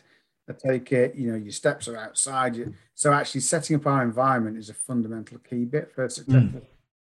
I 0.50 0.54
take 0.54 0.92
it, 0.92 1.16
you 1.16 1.32
know, 1.32 1.38
your 1.38 1.52
steps 1.52 1.88
are 1.88 1.98
outside. 1.98 2.56
You, 2.56 2.74
so 2.94 3.12
actually 3.12 3.42
setting 3.42 3.76
up 3.76 3.88
our 3.88 4.04
environment 4.04 4.58
is 4.58 4.70
a 4.70 4.74
fundamental 4.74 5.40
key 5.40 5.66
bit 5.66 5.92
for 5.94 6.08
successful 6.08 6.62
mm. 6.62 6.62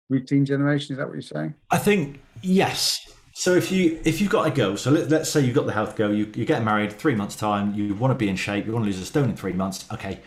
routine 0.09 0.45
generation. 0.45 0.93
Is 0.93 0.97
that 0.97 1.07
what 1.07 1.13
you're 1.13 1.21
saying? 1.21 1.53
I 1.69 1.77
think 1.77 2.21
yes. 2.41 3.11
So 3.39 3.53
if 3.53 3.71
you 3.71 4.01
if 4.03 4.19
you've 4.19 4.31
got 4.31 4.47
a 4.47 4.49
goal, 4.49 4.77
so 4.77 4.89
let, 4.89 5.13
us 5.13 5.29
say 5.29 5.41
you've 5.41 5.53
got 5.53 5.67
the 5.67 5.71
health 5.71 5.95
goal, 5.95 6.11
you, 6.11 6.27
you're 6.35 6.47
getting 6.47 6.65
married 6.65 6.91
three 6.91 7.13
months 7.13 7.35
time, 7.35 7.75
you 7.75 7.93
want 7.93 8.09
to 8.09 8.15
be 8.15 8.29
in 8.29 8.35
shape, 8.35 8.65
you 8.65 8.71
want 8.71 8.83
to 8.83 8.87
lose 8.87 8.99
a 8.99 9.05
stone 9.05 9.29
in 9.29 9.37
three 9.37 9.53
months. 9.53 9.85
Okay, 9.93 10.21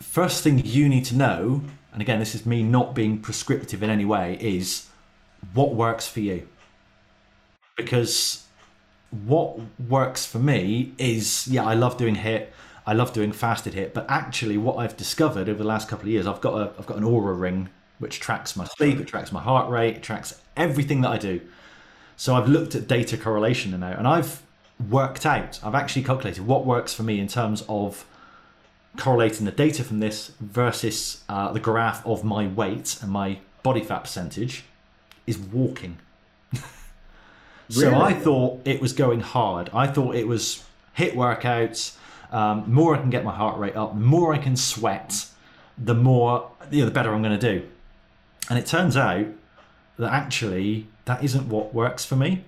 first 0.00 0.42
thing 0.42 0.64
you 0.64 0.88
need 0.88 1.04
to 1.04 1.14
know, 1.14 1.60
and 1.92 2.00
again, 2.00 2.18
this 2.18 2.34
is 2.34 2.46
me 2.46 2.62
not 2.62 2.94
being 2.94 3.18
prescriptive 3.18 3.82
in 3.82 3.90
any 3.90 4.06
way, 4.06 4.38
is 4.40 4.86
what 5.52 5.74
works 5.74 6.08
for 6.08 6.20
you. 6.20 6.48
Because 7.76 8.46
what 9.10 9.60
works 9.78 10.24
for 10.24 10.38
me 10.38 10.94
is 10.96 11.46
yeah, 11.46 11.66
I 11.66 11.74
love 11.74 11.98
doing 11.98 12.16
HIIT, 12.16 12.46
I 12.86 12.94
love 12.94 13.12
doing 13.12 13.32
fasted 13.32 13.74
HIIT, 13.74 13.92
but 13.92 14.06
actually, 14.08 14.56
what 14.56 14.78
I've 14.78 14.96
discovered 14.96 15.46
over 15.46 15.58
the 15.58 15.68
last 15.68 15.90
couple 15.90 16.06
of 16.06 16.12
years, 16.12 16.26
I've 16.26 16.40
got 16.40 16.54
a 16.54 16.72
I've 16.78 16.86
got 16.86 16.96
an 16.96 17.04
Oura 17.04 17.38
ring 17.38 17.68
which 17.98 18.18
tracks 18.18 18.56
my 18.56 18.64
sleep, 18.64 18.98
it 18.98 19.06
tracks 19.08 19.30
my 19.30 19.42
heart 19.42 19.68
rate, 19.68 19.96
it 19.96 20.02
tracks 20.02 20.40
everything 20.56 21.02
that 21.02 21.10
I 21.10 21.18
do. 21.18 21.42
So 22.18 22.34
I've 22.34 22.48
looked 22.48 22.74
at 22.74 22.88
data 22.88 23.16
correlation 23.16 23.78
now, 23.78 23.92
and 23.96 24.06
I've 24.06 24.42
worked 24.90 25.24
out, 25.24 25.60
I've 25.62 25.76
actually 25.76 26.02
calculated 26.02 26.44
what 26.44 26.66
works 26.66 26.92
for 26.92 27.04
me 27.04 27.20
in 27.20 27.28
terms 27.28 27.64
of 27.68 28.04
correlating 28.96 29.46
the 29.46 29.52
data 29.52 29.84
from 29.84 30.00
this 30.00 30.32
versus 30.40 31.22
uh, 31.28 31.52
the 31.52 31.60
graph 31.60 32.04
of 32.04 32.24
my 32.24 32.48
weight 32.48 32.98
and 33.00 33.12
my 33.12 33.38
body 33.62 33.84
fat 33.84 34.00
percentage 34.00 34.64
is 35.26 35.38
walking. 35.38 35.98
So 37.70 37.90
really? 37.90 38.02
I 38.02 38.14
thought 38.14 38.62
it 38.64 38.80
was 38.80 38.94
going 38.94 39.20
hard. 39.20 39.68
I 39.74 39.88
thought 39.88 40.14
it 40.14 40.26
was 40.26 40.64
HIIT 40.96 41.12
workouts. 41.12 41.96
Um, 42.32 42.64
more 42.72 42.96
I 42.96 42.98
can 42.98 43.10
get 43.10 43.24
my 43.24 43.34
heart 43.34 43.58
rate 43.58 43.76
up, 43.76 43.92
the 43.92 44.00
more 44.00 44.32
I 44.32 44.38
can 44.38 44.56
sweat, 44.56 45.26
the 45.76 45.92
more 45.92 46.50
you 46.70 46.78
know, 46.78 46.86
the 46.86 46.90
better 46.90 47.12
I'm 47.12 47.22
going 47.22 47.38
to 47.38 47.58
do. 47.58 47.68
And 48.48 48.58
it 48.58 48.64
turns 48.64 48.96
out 48.96 49.26
that 49.98 50.12
actually 50.12 50.86
that 51.04 51.22
isn't 51.22 51.48
what 51.48 51.74
works 51.74 52.04
for 52.04 52.16
me. 52.16 52.44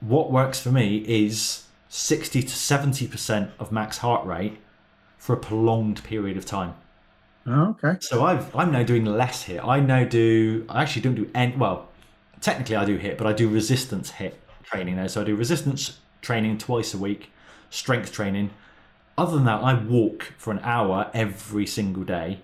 What 0.00 0.30
works 0.30 0.60
for 0.60 0.70
me 0.70 0.98
is 1.06 1.64
60 1.88 2.42
to 2.42 2.48
70% 2.48 3.50
of 3.58 3.72
max 3.72 3.98
heart 3.98 4.26
rate 4.26 4.58
for 5.16 5.32
a 5.32 5.36
prolonged 5.36 6.02
period 6.04 6.36
of 6.36 6.46
time. 6.46 6.74
Oh, 7.46 7.76
okay. 7.82 7.98
So 8.00 8.24
I've 8.24 8.54
I'm 8.54 8.70
now 8.72 8.82
doing 8.82 9.04
less 9.04 9.44
HIIT. 9.44 9.66
I 9.66 9.80
now 9.80 10.04
do 10.04 10.66
I 10.68 10.82
actually 10.82 11.02
don't 11.02 11.14
do 11.14 11.30
any 11.34 11.56
well, 11.56 11.88
technically 12.40 12.76
I 12.76 12.84
do 12.84 12.98
HIIT, 12.98 13.16
but 13.16 13.26
I 13.26 13.32
do 13.32 13.48
resistance 13.48 14.12
HIIT 14.12 14.34
training 14.64 14.96
now. 14.96 15.06
So 15.06 15.22
I 15.22 15.24
do 15.24 15.34
resistance 15.34 15.98
training 16.20 16.58
twice 16.58 16.94
a 16.94 16.98
week, 16.98 17.30
strength 17.70 18.12
training. 18.12 18.50
Other 19.16 19.34
than 19.34 19.46
that, 19.46 19.62
I 19.64 19.74
walk 19.74 20.34
for 20.36 20.52
an 20.52 20.60
hour 20.62 21.10
every 21.12 21.66
single 21.66 22.04
day, 22.04 22.40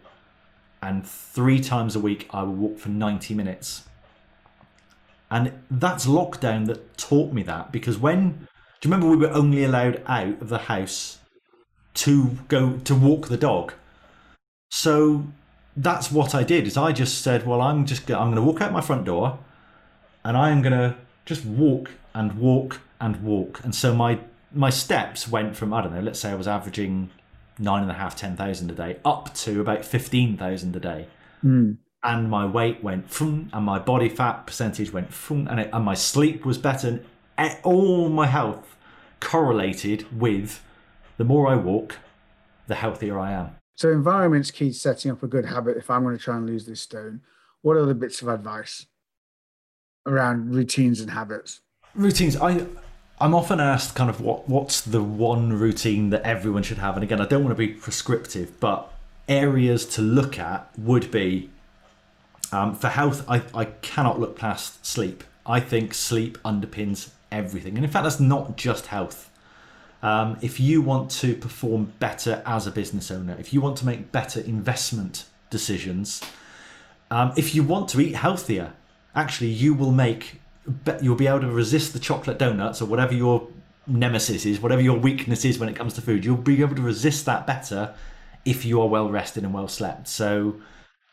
and 0.82 1.06
three 1.06 1.60
times 1.60 1.94
a 1.94 2.00
week 2.00 2.28
I 2.30 2.42
will 2.42 2.54
walk 2.54 2.78
for 2.78 2.88
90 2.88 3.34
minutes. 3.34 3.84
And 5.34 5.50
that's 5.68 6.06
lockdown 6.06 6.66
that 6.66 6.96
taught 6.96 7.32
me 7.32 7.42
that 7.42 7.72
because 7.72 7.98
when 7.98 8.46
do 8.80 8.88
you 8.88 8.94
remember 8.94 9.08
we 9.08 9.16
were 9.16 9.34
only 9.34 9.64
allowed 9.64 10.00
out 10.06 10.40
of 10.40 10.48
the 10.48 10.58
house 10.58 11.18
to 11.94 12.38
go 12.46 12.78
to 12.84 12.94
walk 12.94 13.26
the 13.26 13.36
dog? 13.36 13.72
So 14.70 15.26
that's 15.76 16.12
what 16.12 16.36
I 16.36 16.44
did. 16.44 16.68
Is 16.68 16.76
I 16.76 16.92
just 16.92 17.20
said, 17.20 17.48
well, 17.48 17.60
I'm 17.60 17.84
just 17.84 18.08
I'm 18.12 18.32
going 18.32 18.36
to 18.36 18.42
walk 18.42 18.60
out 18.60 18.72
my 18.72 18.80
front 18.80 19.06
door, 19.06 19.40
and 20.22 20.36
I 20.36 20.50
am 20.50 20.62
going 20.62 20.72
to 20.72 20.96
just 21.26 21.44
walk 21.44 21.90
and 22.14 22.38
walk 22.38 22.80
and 23.00 23.20
walk. 23.20 23.60
And 23.64 23.74
so 23.74 23.92
my 23.92 24.20
my 24.52 24.70
steps 24.70 25.26
went 25.26 25.56
from 25.56 25.74
I 25.74 25.82
don't 25.82 25.92
know, 25.92 26.00
let's 26.00 26.20
say 26.20 26.30
I 26.30 26.36
was 26.36 26.46
averaging 26.46 27.10
nine 27.58 27.82
and 27.82 27.90
a 27.90 27.94
half, 27.94 28.14
ten 28.14 28.36
thousand 28.36 28.70
a 28.70 28.74
day, 28.74 28.98
up 29.04 29.34
to 29.34 29.60
about 29.60 29.84
fifteen 29.84 30.36
thousand 30.36 30.76
a 30.76 30.80
day. 30.80 31.08
Mm. 31.44 31.78
And 32.04 32.30
my 32.30 32.44
weight 32.44 32.84
went 32.84 33.10
and 33.52 33.64
my 33.64 33.78
body 33.78 34.08
fat 34.08 34.46
percentage 34.46 34.92
went 34.92 35.10
and, 35.48 35.58
it, 35.58 35.70
and 35.72 35.84
my 35.84 35.94
sleep 35.94 36.44
was 36.44 36.58
better. 36.58 37.00
And 37.38 37.58
all 37.62 38.08
my 38.10 38.26
health 38.26 38.76
correlated 39.20 40.06
with 40.20 40.62
the 41.16 41.24
more 41.24 41.48
I 41.48 41.56
walk, 41.56 41.96
the 42.66 42.74
healthier 42.74 43.18
I 43.18 43.32
am. 43.32 43.56
So 43.76 43.90
environment's 43.90 44.50
key 44.50 44.68
to 44.68 44.74
setting 44.74 45.10
up 45.10 45.22
a 45.22 45.26
good 45.26 45.46
habit. 45.46 45.76
If 45.76 45.90
I'm 45.90 46.02
going 46.02 46.16
to 46.16 46.22
try 46.22 46.36
and 46.36 46.46
lose 46.46 46.66
this 46.66 46.82
stone, 46.82 47.22
what 47.62 47.76
are 47.76 47.86
the 47.86 47.94
bits 47.94 48.22
of 48.22 48.28
advice 48.28 48.86
around 50.06 50.54
routines 50.54 51.00
and 51.00 51.10
habits? 51.10 51.62
routines 51.94 52.36
i 52.36 52.66
i'm 53.20 53.34
often 53.34 53.60
asked 53.60 53.94
kind 53.94 54.10
of 54.10 54.20
what 54.20 54.48
what's 54.48 54.80
the 54.80 55.02
one 55.02 55.52
routine 55.52 56.10
that 56.10 56.22
everyone 56.22 56.62
should 56.62 56.78
have 56.78 56.96
and 56.96 57.04
again 57.04 57.20
i 57.20 57.26
don't 57.26 57.44
want 57.44 57.56
to 57.56 57.58
be 57.58 57.68
prescriptive 57.68 58.58
but 58.60 58.92
areas 59.28 59.86
to 59.86 60.02
look 60.02 60.38
at 60.38 60.68
would 60.76 61.10
be 61.10 61.48
um, 62.54 62.74
for 62.74 62.88
health 62.88 63.24
I, 63.28 63.42
I 63.54 63.64
cannot 63.66 64.20
look 64.20 64.36
past 64.36 64.84
sleep 64.84 65.24
i 65.46 65.60
think 65.60 65.94
sleep 65.94 66.38
underpins 66.44 67.10
everything 67.30 67.76
and 67.76 67.84
in 67.84 67.90
fact 67.90 68.04
that's 68.04 68.20
not 68.20 68.56
just 68.56 68.86
health 68.86 69.30
um, 70.02 70.36
if 70.42 70.60
you 70.60 70.82
want 70.82 71.10
to 71.12 71.34
perform 71.34 71.94
better 71.98 72.42
as 72.44 72.66
a 72.66 72.70
business 72.70 73.10
owner 73.10 73.36
if 73.38 73.52
you 73.52 73.60
want 73.60 73.76
to 73.78 73.86
make 73.86 74.12
better 74.12 74.40
investment 74.40 75.24
decisions 75.50 76.22
um, 77.10 77.32
if 77.36 77.54
you 77.54 77.62
want 77.62 77.88
to 77.90 78.00
eat 78.00 78.16
healthier 78.16 78.72
actually 79.14 79.48
you 79.48 79.74
will 79.74 79.92
make 79.92 80.40
you'll 81.02 81.16
be 81.16 81.26
able 81.26 81.40
to 81.40 81.50
resist 81.50 81.92
the 81.92 81.98
chocolate 81.98 82.38
donuts 82.38 82.80
or 82.80 82.86
whatever 82.86 83.12
your 83.12 83.48
nemesis 83.86 84.46
is, 84.46 84.60
whatever 84.60 84.80
your 84.80 84.98
weakness 84.98 85.44
is 85.44 85.58
when 85.58 85.68
it 85.68 85.76
comes 85.76 85.94
to 85.94 86.00
food. 86.00 86.24
You'll 86.24 86.36
be 86.36 86.60
able 86.60 86.76
to 86.76 86.82
resist 86.82 87.26
that 87.26 87.46
better 87.46 87.94
if 88.44 88.64
you 88.64 88.80
are 88.80 88.88
well 88.88 89.10
rested 89.10 89.44
and 89.44 89.52
well 89.52 89.68
slept. 89.68 90.08
So 90.08 90.56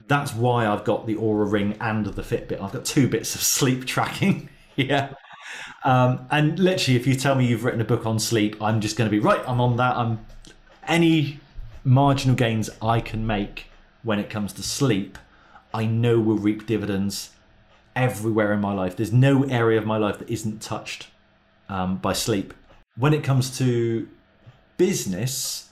that's 0.08 0.34
why 0.34 0.68
I've 0.68 0.84
got 0.84 1.08
the 1.08 1.16
Oura 1.16 1.52
Ring 1.52 1.78
and 1.80 2.06
the 2.06 2.22
Fitbit. 2.22 2.62
I've 2.62 2.72
got 2.72 2.86
two 2.86 3.08
bits 3.08 3.36
of 3.36 3.42
sleep 3.42 3.86
tracking. 3.94 4.50
yeah. 4.76 5.14
Um, 5.84 6.28
and 6.30 6.60
literally, 6.60 7.00
if 7.00 7.08
you 7.08 7.16
tell 7.16 7.36
me 7.36 7.46
you've 7.46 7.64
written 7.64 7.82
a 7.82 7.86
book 7.86 8.06
on 8.06 8.20
sleep, 8.20 8.62
I'm 8.62 8.82
just 8.82 8.98
going 8.98 9.10
to 9.10 9.12
be 9.12 9.20
right. 9.20 9.42
I'm 9.48 9.60
on 9.60 9.78
that. 9.78 9.96
I'm 9.96 10.26
any 10.88 11.40
marginal 11.84 12.36
gains 12.36 12.70
I 12.82 13.02
can 13.02 13.26
make 13.26 13.68
when 14.04 14.20
it 14.20 14.30
comes 14.30 14.54
to 14.54 14.64
sleep, 14.64 15.18
I 15.74 15.86
know 15.86 16.20
will 16.20 16.38
reap 16.38 16.66
dividends 16.66 17.32
everywhere 17.96 18.54
in 18.54 18.62
my 18.62 18.74
life. 18.74 18.96
There's 18.96 19.14
no 19.14 19.44
area 19.44 19.78
of 19.78 19.86
my 19.86 19.98
life 19.98 20.20
that 20.20 20.30
isn't 20.30 20.62
touched 20.62 21.08
um, 21.70 21.98
by 21.98 22.14
sleep. 22.14 22.54
When 22.98 23.14
it 23.14 23.24
comes 23.24 23.58
to 23.58 24.08
business, 24.78 25.70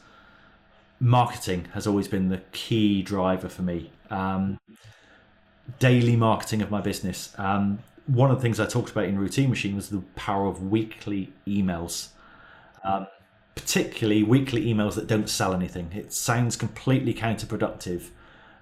marketing 1.00 1.68
has 1.74 1.88
always 1.88 2.08
been 2.08 2.30
the 2.30 2.42
key 2.52 3.02
driver 3.02 3.50
for 3.50 3.62
me. 3.62 3.92
Um, 4.10 4.60
daily 5.78 6.16
marketing 6.16 6.62
of 6.62 6.72
my 6.72 6.82
business. 6.82 7.34
Um, 7.38 7.80
one 8.08 8.32
of 8.32 8.38
the 8.38 8.42
things 8.42 8.60
I 8.60 8.66
talked 8.66 8.90
about 8.92 9.06
in 9.06 9.20
Routine 9.20 9.50
Machine 9.50 9.76
was 9.76 9.90
the 9.90 10.00
power 10.16 10.48
of 10.48 10.72
weekly 10.72 11.32
emails. 11.48 12.10
Um, 12.84 13.08
particularly 13.56 14.24
weekly 14.24 14.66
emails 14.66 14.96
that 14.96 15.06
don't 15.06 15.30
sell 15.30 15.54
anything. 15.54 15.92
It 15.94 16.14
sounds 16.14 16.56
completely 16.56 17.14
counterproductive, 17.14 18.10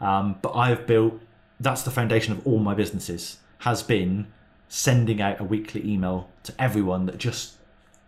um, 0.02 0.38
but 0.42 0.54
I've 0.54 0.88
built 0.88 1.22
that's 1.60 1.84
the 1.84 1.92
foundation 1.92 2.34
of 2.34 2.46
all 2.46 2.60
my 2.60 2.74
businesses 2.74 3.38
has 3.60 3.82
been 3.84 4.28
sending 4.70 5.22
out 5.22 5.40
a 5.40 5.44
weekly 5.44 5.88
email 5.88 6.30
to 6.44 6.54
everyone 6.60 7.06
that 7.06 7.18
just 7.18 7.56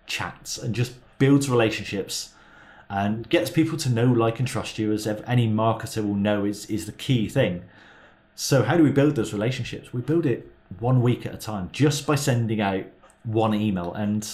chats 0.06 0.58
and 0.58 0.76
just 0.76 0.94
builds 1.18 1.50
relationships 1.50 2.34
and 2.90 3.28
gets 3.30 3.52
people 3.52 3.78
to 3.78 3.90
know, 3.90 4.06
like, 4.06 4.40
and 4.40 4.48
trust 4.48 4.80
you, 4.80 4.92
as 4.92 5.06
any 5.06 5.48
marketer 5.48 6.06
will 6.06 6.16
know 6.16 6.46
is, 6.46 6.66
is 6.66 6.86
the 6.86 6.92
key 6.92 7.30
thing. 7.30 7.64
So, 8.36 8.64
how 8.64 8.78
do 8.78 8.84
we 8.84 8.92
build 8.92 9.16
those 9.16 9.34
relationships? 9.34 9.94
We 9.94 10.02
build 10.02 10.26
it 10.26 10.52
one 10.80 11.02
week 11.02 11.26
at 11.26 11.34
a 11.34 11.38
time 11.38 11.70
just 11.72 12.08
by 12.08 12.16
sending 12.16 12.62
out 12.62 12.86
one 13.24 13.54
email. 13.54 13.94
And 13.94 14.28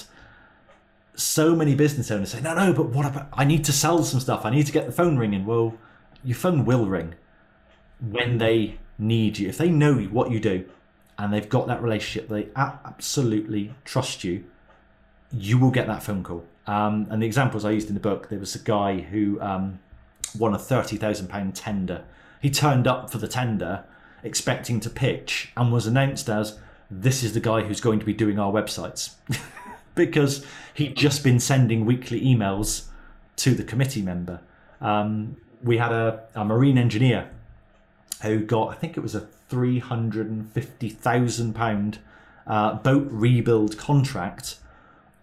so 1.15 1.55
many 1.55 1.75
business 1.75 2.11
owners 2.11 2.31
say, 2.31 2.41
no, 2.41 2.53
no, 2.55 2.73
but 2.73 2.89
what 2.89 3.05
about, 3.05 3.27
I 3.33 3.45
need 3.45 3.65
to 3.65 3.73
sell 3.73 4.03
some 4.03 4.19
stuff. 4.19 4.45
I 4.45 4.51
need 4.51 4.65
to 4.67 4.71
get 4.71 4.85
the 4.85 4.91
phone 4.91 5.17
ringing. 5.17 5.45
Well, 5.45 5.77
your 6.23 6.35
phone 6.35 6.65
will 6.65 6.85
ring 6.85 7.15
when 7.99 8.37
they 8.37 8.77
need 8.97 9.37
you. 9.37 9.49
If 9.49 9.57
they 9.57 9.69
know 9.69 9.95
what 9.95 10.31
you 10.31 10.39
do, 10.39 10.65
and 11.17 11.33
they've 11.33 11.47
got 11.47 11.67
that 11.67 11.81
relationship, 11.81 12.29
they 12.29 12.49
absolutely 12.55 13.73
trust 13.85 14.23
you, 14.23 14.43
you 15.31 15.57
will 15.57 15.71
get 15.71 15.87
that 15.87 16.03
phone 16.03 16.23
call. 16.23 16.45
Um, 16.67 17.07
and 17.09 17.21
the 17.21 17.27
examples 17.27 17.63
I 17.63 17.71
used 17.71 17.89
in 17.89 17.93
the 17.93 17.99
book, 17.99 18.29
there 18.29 18.39
was 18.39 18.55
a 18.55 18.59
guy 18.59 18.99
who 18.99 19.39
um, 19.41 19.79
won 20.37 20.53
a 20.53 20.57
£30,000 20.57 21.51
tender. 21.53 22.03
He 22.41 22.49
turned 22.49 22.87
up 22.87 23.11
for 23.11 23.17
the 23.17 23.27
tender 23.27 23.83
expecting 24.23 24.79
to 24.79 24.89
pitch 24.89 25.51
and 25.55 25.71
was 25.71 25.85
announced 25.85 26.29
as 26.29 26.57
this 26.89 27.23
is 27.23 27.33
the 27.33 27.39
guy 27.39 27.61
who's 27.61 27.81
going 27.81 27.99
to 27.99 28.05
be 28.05 28.13
doing 28.13 28.39
our 28.39 28.51
websites 28.51 29.13
because 29.95 30.45
he'd 30.73 30.95
just 30.95 31.23
been 31.23 31.39
sending 31.39 31.85
weekly 31.85 32.21
emails 32.21 32.85
to 33.37 33.53
the 33.53 33.63
committee 33.63 34.01
member. 34.01 34.41
Um, 34.81 35.37
we 35.63 35.77
had 35.77 35.91
a, 35.91 36.23
a 36.35 36.43
marine 36.43 36.77
engineer 36.77 37.29
who 38.21 38.39
got, 38.39 38.69
I 38.69 38.75
think 38.75 38.97
it 38.97 39.01
was 39.01 39.15
a 39.15 39.27
£350,000 39.49 41.97
uh, 42.47 42.75
boat 42.75 43.07
rebuild 43.09 43.77
contract 43.77 44.57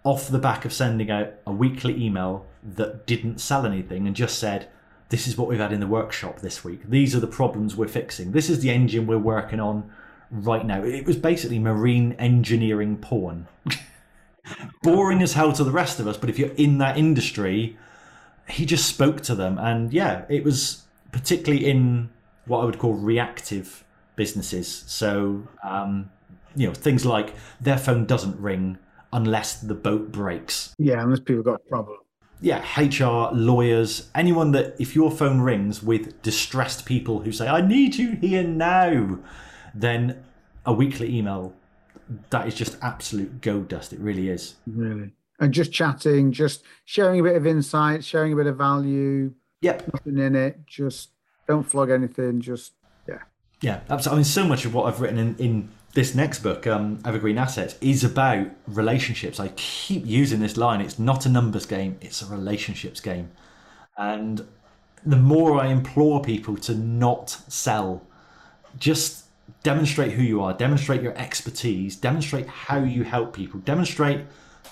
off 0.04 0.28
the 0.28 0.38
back 0.38 0.64
of 0.64 0.72
sending 0.72 1.10
out 1.10 1.32
a 1.46 1.52
weekly 1.52 2.04
email 2.04 2.46
that 2.62 3.06
didn't 3.06 3.40
sell 3.40 3.66
anything 3.66 4.06
and 4.06 4.16
just 4.16 4.38
said, 4.38 4.68
This 5.08 5.26
is 5.26 5.36
what 5.36 5.48
we've 5.48 5.58
had 5.58 5.72
in 5.72 5.80
the 5.80 5.86
workshop 5.86 6.40
this 6.40 6.64
week. 6.64 6.88
These 6.88 7.14
are 7.14 7.20
the 7.20 7.26
problems 7.26 7.76
we're 7.76 7.88
fixing. 7.88 8.32
This 8.32 8.50
is 8.50 8.60
the 8.60 8.70
engine 8.70 9.06
we're 9.06 9.18
working 9.18 9.60
on 9.60 9.90
right 10.30 10.66
now. 10.66 10.82
It 10.82 11.06
was 11.06 11.16
basically 11.16 11.58
marine 11.58 12.14
engineering 12.18 12.96
porn. 12.96 13.46
Boring 14.82 15.22
as 15.22 15.34
hell 15.34 15.52
to 15.52 15.62
the 15.62 15.70
rest 15.70 16.00
of 16.00 16.08
us, 16.08 16.16
but 16.16 16.28
if 16.28 16.38
you're 16.38 16.50
in 16.50 16.78
that 16.78 16.96
industry, 16.96 17.76
he 18.48 18.66
just 18.66 18.86
spoke 18.86 19.20
to 19.22 19.36
them. 19.36 19.56
And 19.58 19.92
yeah, 19.92 20.24
it 20.28 20.42
was 20.42 20.82
particularly 21.12 21.64
in 21.64 22.10
what 22.46 22.60
I 22.60 22.64
would 22.64 22.78
call 22.78 22.94
reactive 22.94 23.84
businesses. 24.16 24.84
So, 24.86 25.46
um, 25.62 26.10
you 26.56 26.66
know, 26.66 26.74
things 26.74 27.06
like 27.06 27.34
their 27.60 27.78
phone 27.78 28.04
doesn't 28.04 28.38
ring 28.40 28.78
unless 29.12 29.60
the 29.60 29.74
boat 29.74 30.12
breaks. 30.12 30.74
Yeah, 30.78 31.02
unless 31.02 31.20
people 31.20 31.42
got 31.42 31.56
a 31.56 31.68
problem. 31.68 31.98
Yeah, 32.40 32.64
HR, 32.76 33.32
lawyers, 33.34 34.10
anyone 34.14 34.50
that 34.52 34.74
if 34.80 34.96
your 34.96 35.12
phone 35.12 35.40
rings 35.40 35.82
with 35.82 36.20
distressed 36.22 36.86
people 36.86 37.20
who 37.20 37.30
say, 37.30 37.46
I 37.46 37.60
need 37.60 37.94
you 37.94 38.16
here 38.16 38.42
now, 38.42 39.18
then 39.74 40.24
a 40.66 40.72
weekly 40.72 41.16
email, 41.16 41.54
that 42.30 42.48
is 42.48 42.54
just 42.54 42.76
absolute 42.82 43.40
gold 43.40 43.68
dust. 43.68 43.92
It 43.92 44.00
really 44.00 44.28
is. 44.28 44.56
Really. 44.66 45.12
And 45.38 45.52
just 45.52 45.72
chatting, 45.72 46.32
just 46.32 46.64
sharing 46.84 47.20
a 47.20 47.22
bit 47.22 47.36
of 47.36 47.46
insight, 47.46 48.04
sharing 48.04 48.32
a 48.32 48.36
bit 48.36 48.46
of 48.46 48.58
value. 48.58 49.32
Yep. 49.60 49.92
Nothing 49.92 50.18
in 50.18 50.34
it. 50.34 50.66
Just 50.66 51.10
don't 51.46 51.62
flog 51.62 51.90
anything. 51.90 52.40
Just, 52.40 52.72
yeah. 53.08 53.18
Yeah, 53.60 53.80
absolutely. 53.88 54.10
I 54.10 54.14
mean, 54.16 54.24
so 54.24 54.44
much 54.44 54.64
of 54.64 54.74
what 54.74 54.92
I've 54.92 55.00
written 55.00 55.18
in, 55.18 55.36
in 55.36 55.68
this 55.94 56.14
next 56.14 56.42
book, 56.42 56.66
um, 56.66 56.98
Evergreen 57.04 57.38
Assets, 57.38 57.76
is 57.80 58.02
about 58.02 58.46
relationships. 58.66 59.38
I 59.38 59.48
keep 59.56 60.06
using 60.06 60.40
this 60.40 60.56
line. 60.56 60.80
It's 60.80 60.98
not 60.98 61.26
a 61.26 61.28
numbers 61.28 61.66
game; 61.66 61.98
it's 62.00 62.22
a 62.22 62.26
relationships 62.26 63.00
game. 63.00 63.30
And 63.96 64.46
the 65.04 65.16
more 65.16 65.60
I 65.60 65.66
implore 65.66 66.22
people 66.22 66.56
to 66.58 66.74
not 66.74 67.30
sell, 67.30 68.02
just 68.78 69.24
demonstrate 69.62 70.12
who 70.12 70.22
you 70.22 70.40
are, 70.40 70.54
demonstrate 70.54 71.02
your 71.02 71.16
expertise, 71.16 71.96
demonstrate 71.96 72.46
how 72.46 72.78
you 72.78 73.04
help 73.04 73.34
people, 73.34 73.60
demonstrate 73.60 74.24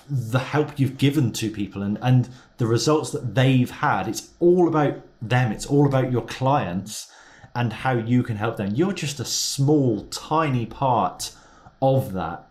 the 0.09 0.39
help 0.39 0.79
you've 0.79 0.97
given 0.97 1.31
to 1.31 1.51
people 1.51 1.81
and, 1.83 1.97
and 2.01 2.29
the 2.57 2.65
results 2.65 3.11
that 3.11 3.35
they've 3.35 3.69
had. 3.69 4.07
It's 4.07 4.31
all 4.39 4.67
about 4.67 5.01
them. 5.21 5.51
It's 5.51 5.65
all 5.65 5.85
about 5.85 6.11
your 6.11 6.23
clients 6.23 7.11
and 7.55 7.73
how 7.73 7.93
you 7.93 8.23
can 8.23 8.37
help 8.37 8.57
them. 8.57 8.73
You're 8.75 8.93
just 8.93 9.19
a 9.19 9.25
small, 9.25 10.05
tiny 10.05 10.65
part 10.65 11.31
of 11.81 12.13
that. 12.13 12.47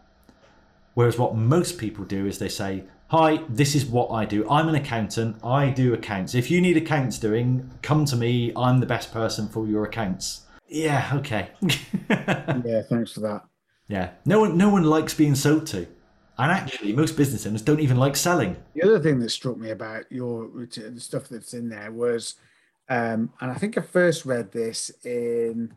Whereas 0.94 1.18
what 1.18 1.36
most 1.36 1.78
people 1.78 2.04
do 2.04 2.26
is 2.26 2.38
they 2.38 2.48
say, 2.48 2.84
Hi, 3.08 3.42
this 3.48 3.74
is 3.74 3.84
what 3.86 4.10
I 4.10 4.24
do. 4.24 4.48
I'm 4.48 4.68
an 4.68 4.76
accountant. 4.76 5.36
I 5.42 5.70
do 5.70 5.92
accounts. 5.92 6.32
If 6.36 6.48
you 6.48 6.60
need 6.60 6.76
accounts 6.76 7.18
doing, 7.18 7.68
come 7.82 8.04
to 8.04 8.14
me. 8.14 8.52
I'm 8.54 8.78
the 8.78 8.86
best 8.86 9.12
person 9.12 9.48
for 9.48 9.66
your 9.66 9.84
accounts. 9.84 10.42
Yeah, 10.68 11.10
okay. 11.14 11.48
yeah, 12.08 12.82
thanks 12.88 13.10
for 13.10 13.20
that. 13.20 13.42
Yeah. 13.88 14.10
No 14.24 14.38
one 14.40 14.56
no 14.56 14.68
one 14.68 14.84
likes 14.84 15.12
being 15.12 15.34
sold 15.34 15.66
to. 15.68 15.88
And 16.38 16.52
actually, 16.52 16.92
most 16.92 17.16
business 17.16 17.44
owners 17.44 17.62
don't 17.62 17.80
even 17.80 17.96
like 17.96 18.14
selling. 18.14 18.56
The 18.74 18.84
other 18.84 19.00
thing 19.00 19.18
that 19.18 19.30
struck 19.30 19.58
me 19.58 19.70
about 19.70 20.04
your 20.10 20.48
the 20.48 21.00
stuff 21.00 21.28
that's 21.28 21.52
in 21.52 21.68
there 21.68 21.90
was 21.90 22.36
um, 22.90 23.32
and 23.40 23.50
I 23.50 23.54
think 23.54 23.78
I 23.78 23.82
first 23.82 24.26
read 24.26 24.50
this 24.50 24.90
in 25.04 25.72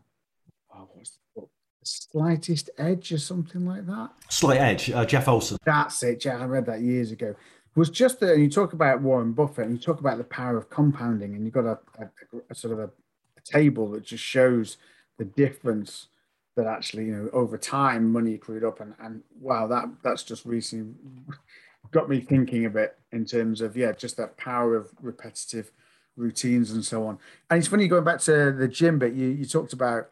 oh, 0.74 0.88
what's 0.92 1.12
the 1.12 1.40
book? 1.40 1.50
The 1.80 1.86
Slightest 1.86 2.70
Edge 2.76 3.12
or 3.12 3.18
something 3.18 3.64
like 3.64 3.86
that. 3.86 4.10
Slight 4.28 4.60
Edge, 4.60 4.90
uh, 4.90 5.04
Jeff 5.06 5.28
Olson. 5.28 5.56
That's 5.64 6.02
it. 6.02 6.24
Yeah, 6.24 6.38
I 6.40 6.44
read 6.44 6.66
that 6.66 6.80
years 6.80 7.12
ago. 7.12 7.36
Was 7.76 7.90
just 7.90 8.20
that, 8.20 8.38
you 8.38 8.50
talk 8.50 8.72
about 8.72 9.00
Warren 9.00 9.32
Buffett, 9.32 9.66
and 9.66 9.76
you 9.76 9.80
talk 9.80 10.00
about 10.00 10.18
the 10.18 10.24
power 10.24 10.56
of 10.56 10.70
compounding, 10.70 11.34
and 11.34 11.44
you've 11.44 11.54
got 11.54 11.66
a, 11.66 11.78
a, 11.98 12.08
a 12.50 12.54
sort 12.54 12.72
of 12.72 12.80
a, 12.80 12.90
a 13.36 13.40
table 13.44 13.90
that 13.92 14.04
just 14.04 14.22
shows 14.22 14.76
the 15.16 15.24
difference 15.24 16.08
that 16.56 16.66
actually, 16.66 17.06
you 17.06 17.14
know, 17.14 17.30
over 17.32 17.56
time 17.56 18.10
money 18.10 18.34
accrued 18.34 18.64
up, 18.64 18.80
and 18.80 18.94
and 19.00 19.22
wow, 19.40 19.68
that 19.68 19.88
that's 20.02 20.24
just 20.24 20.44
recently 20.44 20.94
got 21.92 22.08
me 22.08 22.20
thinking 22.20 22.64
a 22.64 22.70
bit 22.70 22.98
in 23.12 23.24
terms 23.24 23.60
of 23.60 23.76
yeah, 23.76 23.92
just 23.92 24.16
that 24.16 24.36
power 24.36 24.74
of 24.74 24.90
repetitive 25.00 25.70
routines 26.16 26.70
and 26.70 26.84
so 26.84 27.06
on. 27.06 27.18
And 27.50 27.58
it's 27.58 27.68
funny 27.68 27.88
going 27.88 28.04
back 28.04 28.20
to 28.20 28.52
the 28.52 28.68
gym 28.68 28.98
bit. 28.98 29.14
You 29.14 29.28
you 29.28 29.44
talked 29.44 29.72
about, 29.72 30.08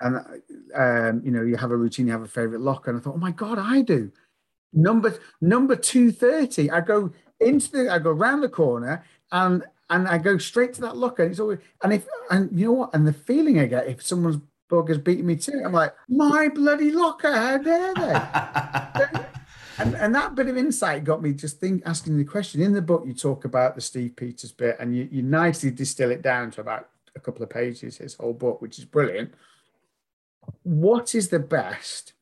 and 0.00 0.16
um, 0.74 1.22
you 1.24 1.30
know, 1.30 1.42
you 1.42 1.56
have 1.56 1.70
a 1.70 1.76
routine, 1.76 2.06
you 2.06 2.12
have 2.12 2.22
a 2.22 2.28
favorite 2.28 2.60
locker, 2.60 2.90
and 2.90 3.00
I 3.00 3.02
thought, 3.02 3.14
oh 3.14 3.18
my 3.18 3.32
god, 3.32 3.58
I 3.58 3.82
do. 3.82 4.10
Number 4.72 5.18
number 5.40 5.76
two 5.76 6.12
thirty. 6.12 6.70
I 6.70 6.80
go 6.80 7.12
into 7.40 7.70
the, 7.72 7.92
I 7.92 7.98
go 7.98 8.10
around 8.10 8.40
the 8.40 8.48
corner, 8.48 9.04
and 9.30 9.64
and 9.90 10.08
I 10.08 10.18
go 10.18 10.38
straight 10.38 10.72
to 10.74 10.80
that 10.82 10.96
locker. 10.96 11.22
And 11.22 11.32
it's 11.32 11.40
always, 11.40 11.58
and 11.82 11.92
if 11.92 12.06
and 12.30 12.48
you 12.58 12.66
know 12.66 12.72
what, 12.72 12.94
and 12.94 13.06
the 13.06 13.12
feeling 13.12 13.58
I 13.58 13.66
get 13.66 13.88
if 13.88 14.02
someone's 14.02 14.40
bug 14.70 14.88
has 14.88 14.98
beaten 14.98 15.26
me 15.26 15.36
too, 15.36 15.62
I'm 15.64 15.72
like, 15.72 15.94
my 16.08 16.48
bloody 16.48 16.90
locker, 16.90 17.32
how 17.32 17.58
dare 17.58 17.94
they? 17.94 19.26
and, 19.82 19.94
and 19.96 20.14
that 20.14 20.34
bit 20.34 20.48
of 20.48 20.56
insight 20.56 21.04
got 21.04 21.22
me 21.22 21.32
just 21.32 21.58
think 21.58 21.82
asking 21.84 22.16
the 22.16 22.24
question. 22.24 22.62
In 22.62 22.72
the 22.72 22.82
book 22.82 23.04
you 23.06 23.14
talk 23.14 23.44
about 23.44 23.74
the 23.74 23.80
steve 23.80 24.16
peters 24.16 24.52
bit 24.52 24.76
and 24.78 24.96
you, 24.96 25.08
you 25.10 25.22
nicely 25.22 25.70
distill 25.70 26.10
it 26.10 26.22
down 26.22 26.50
to 26.52 26.60
about 26.60 26.88
a 27.14 27.20
couple 27.20 27.42
of 27.42 27.50
pages 27.50 27.98
his 27.98 28.14
whole 28.14 28.32
book 28.32 28.62
which 28.62 28.78
is 28.78 28.84
brilliant. 28.84 29.34
What 30.62 31.14
is 31.14 31.28
the 31.28 31.38
best? 31.38 32.12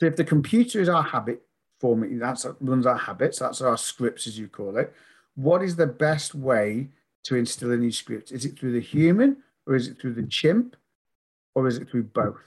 So 0.00 0.06
if 0.06 0.16
the 0.16 0.24
computer 0.24 0.80
is 0.80 0.88
our 0.88 1.02
habit 1.02 1.42
forming 1.80 2.18
that's 2.18 2.46
runs 2.60 2.86
our 2.86 2.96
habits 2.96 3.40
that's 3.40 3.60
our 3.60 3.76
scripts 3.76 4.26
as 4.26 4.38
you 4.38 4.48
call 4.48 4.76
it 4.76 4.94
what 5.34 5.62
is 5.62 5.76
the 5.76 5.86
best 5.86 6.34
way 6.34 6.88
to 7.24 7.36
instill 7.36 7.72
a 7.72 7.76
new 7.76 7.90
script? 7.90 8.30
Is 8.32 8.44
it 8.44 8.58
through 8.58 8.72
the 8.72 8.80
human 8.80 9.38
or 9.66 9.74
is 9.74 9.88
it 9.88 10.00
through 10.00 10.14
the 10.14 10.22
chimp 10.22 10.76
or 11.54 11.66
is 11.66 11.78
it 11.78 11.88
through 11.90 12.04
both 12.04 12.40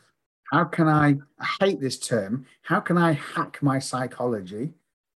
how 0.52 0.64
can 0.66 0.88
I, 0.88 1.18
I 1.39 1.48
hate 1.60 1.82
this 1.82 2.00
term, 2.00 2.45
how 2.64 2.80
can 2.80 2.98
I 2.98 3.14
hack 3.14 3.60
my 3.62 3.80
psychology? 3.80 4.74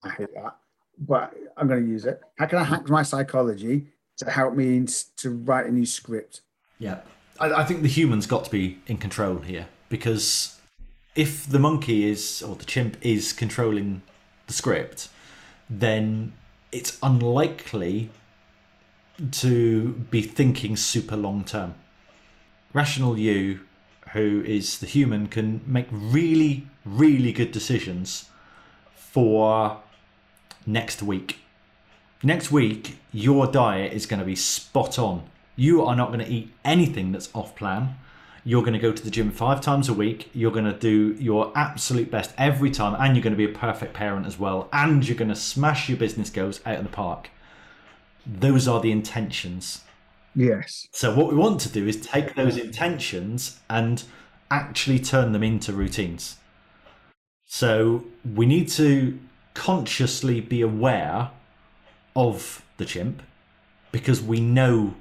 I 0.04 0.10
hate 0.10 0.34
that, 0.36 0.58
but 0.98 1.34
I'm 1.58 1.68
going 1.68 1.84
to 1.84 1.90
use 1.90 2.06
it. 2.06 2.22
How 2.38 2.46
can 2.46 2.60
I 2.60 2.64
hack 2.64 2.90
my 2.90 3.04
psychology 3.04 3.88
to 4.18 4.30
help 4.30 4.56
me 4.56 4.86
to 5.18 5.30
write 5.30 5.66
a 5.66 5.72
new 5.72 5.86
script? 5.86 6.42
Yeah, 6.80 7.00
I, 7.40 7.52
I 7.52 7.64
think 7.66 7.82
the 7.82 7.88
human's 7.88 8.28
got 8.28 8.46
to 8.46 8.52
be 8.52 8.80
in 8.88 8.98
control 8.98 9.40
here 9.40 9.68
because 9.90 10.60
if 11.16 11.48
the 11.48 11.60
monkey 11.60 12.10
is, 12.10 12.42
or 12.42 12.56
the 12.56 12.66
chimp 12.66 12.98
is 13.02 13.34
controlling 13.34 14.04
the 14.46 14.54
script, 14.54 15.10
then 15.70 16.34
it's 16.72 16.98
unlikely 17.02 18.10
to 19.32 19.94
be 20.12 20.22
thinking 20.22 20.78
super 20.78 21.18
long 21.18 21.44
term. 21.44 21.76
Rational 22.74 23.18
you 23.18 23.62
who 24.14 24.44
is 24.46 24.80
the 24.80 24.86
human, 24.86 25.28
can 25.28 25.62
make 25.66 25.88
really, 25.92 26.68
really 26.86 27.32
good 27.32 27.52
decisions 27.52 28.30
for 28.96 29.80
next 30.66 31.02
week. 31.02 31.40
Next 32.24 32.52
week, 32.52 32.98
your 33.12 33.48
diet 33.48 33.94
is 33.94 34.06
going 34.06 34.20
to 34.20 34.26
be 34.26 34.36
spot 34.36 34.98
on. 34.98 35.24
You 35.56 35.84
are 35.84 35.96
not 35.96 36.08
going 36.08 36.20
to 36.20 36.32
eat 36.32 36.52
anything 36.66 37.12
that's 37.12 37.30
off 37.34 37.56
plan. 37.56 37.96
You're 38.44 38.62
going 38.62 38.74
to 38.74 38.80
go 38.80 38.92
to 38.92 39.04
the 39.04 39.12
gym 39.12 39.32
five 39.32 39.60
times 39.60 39.90
a 39.90 39.94
week. 39.94 40.30
You're 40.34 40.52
going 40.52 40.66
to 40.66 40.74
do 40.74 41.16
your 41.20 41.52
absolute 41.56 42.10
best 42.10 42.34
every 42.38 42.72
time, 42.72 42.96
and 43.00 43.16
you're 43.16 43.24
going 43.24 43.34
to 43.34 43.38
be 43.38 43.52
a 43.52 43.58
perfect 43.58 43.94
parent 43.94 44.26
as 44.26 44.40
well. 44.40 44.70
And 44.72 45.06
you're 45.06 45.18
going 45.18 45.30
to 45.30 45.36
smash 45.36 45.90
your 45.90 45.98
business 45.98 46.30
goals 46.30 46.62
out 46.66 46.78
of 46.78 46.84
the 46.84 46.90
park. 46.90 47.30
Those 48.26 48.68
are 48.68 48.80
the 48.80 48.92
intentions. 48.92 49.84
Yes. 50.38 50.88
So 50.92 51.16
what 51.16 51.30
we 51.30 51.36
want 51.36 51.60
to 51.62 51.70
do 51.70 51.88
is 51.88 52.00
take 52.00 52.36
those 52.36 52.58
intentions 52.58 53.60
and 53.72 54.04
actually 54.52 55.00
turn 55.00 55.32
them 55.32 55.42
into 55.42 55.74
routines. 55.74 56.38
So 57.46 58.06
we 58.24 58.46
need 58.46 58.70
to 58.70 59.18
consciously 59.56 60.40
be 60.40 60.62
aware 60.62 61.32
of 62.16 62.64
the 62.78 62.86
chimp 62.86 63.24
because 63.92 64.22
we 64.22 64.40
know 64.40 64.94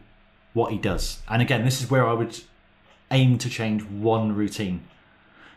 what 0.55 0.73
he 0.73 0.79
does. 0.79 1.21
And 1.29 1.43
again, 1.43 1.67
this 1.67 1.83
is 1.83 1.91
where 1.91 2.07
I 2.07 2.15
would 2.15 2.41
aim 3.11 3.37
to 3.39 3.51
change 3.51 3.85
one 3.85 4.35
routine. 4.35 4.89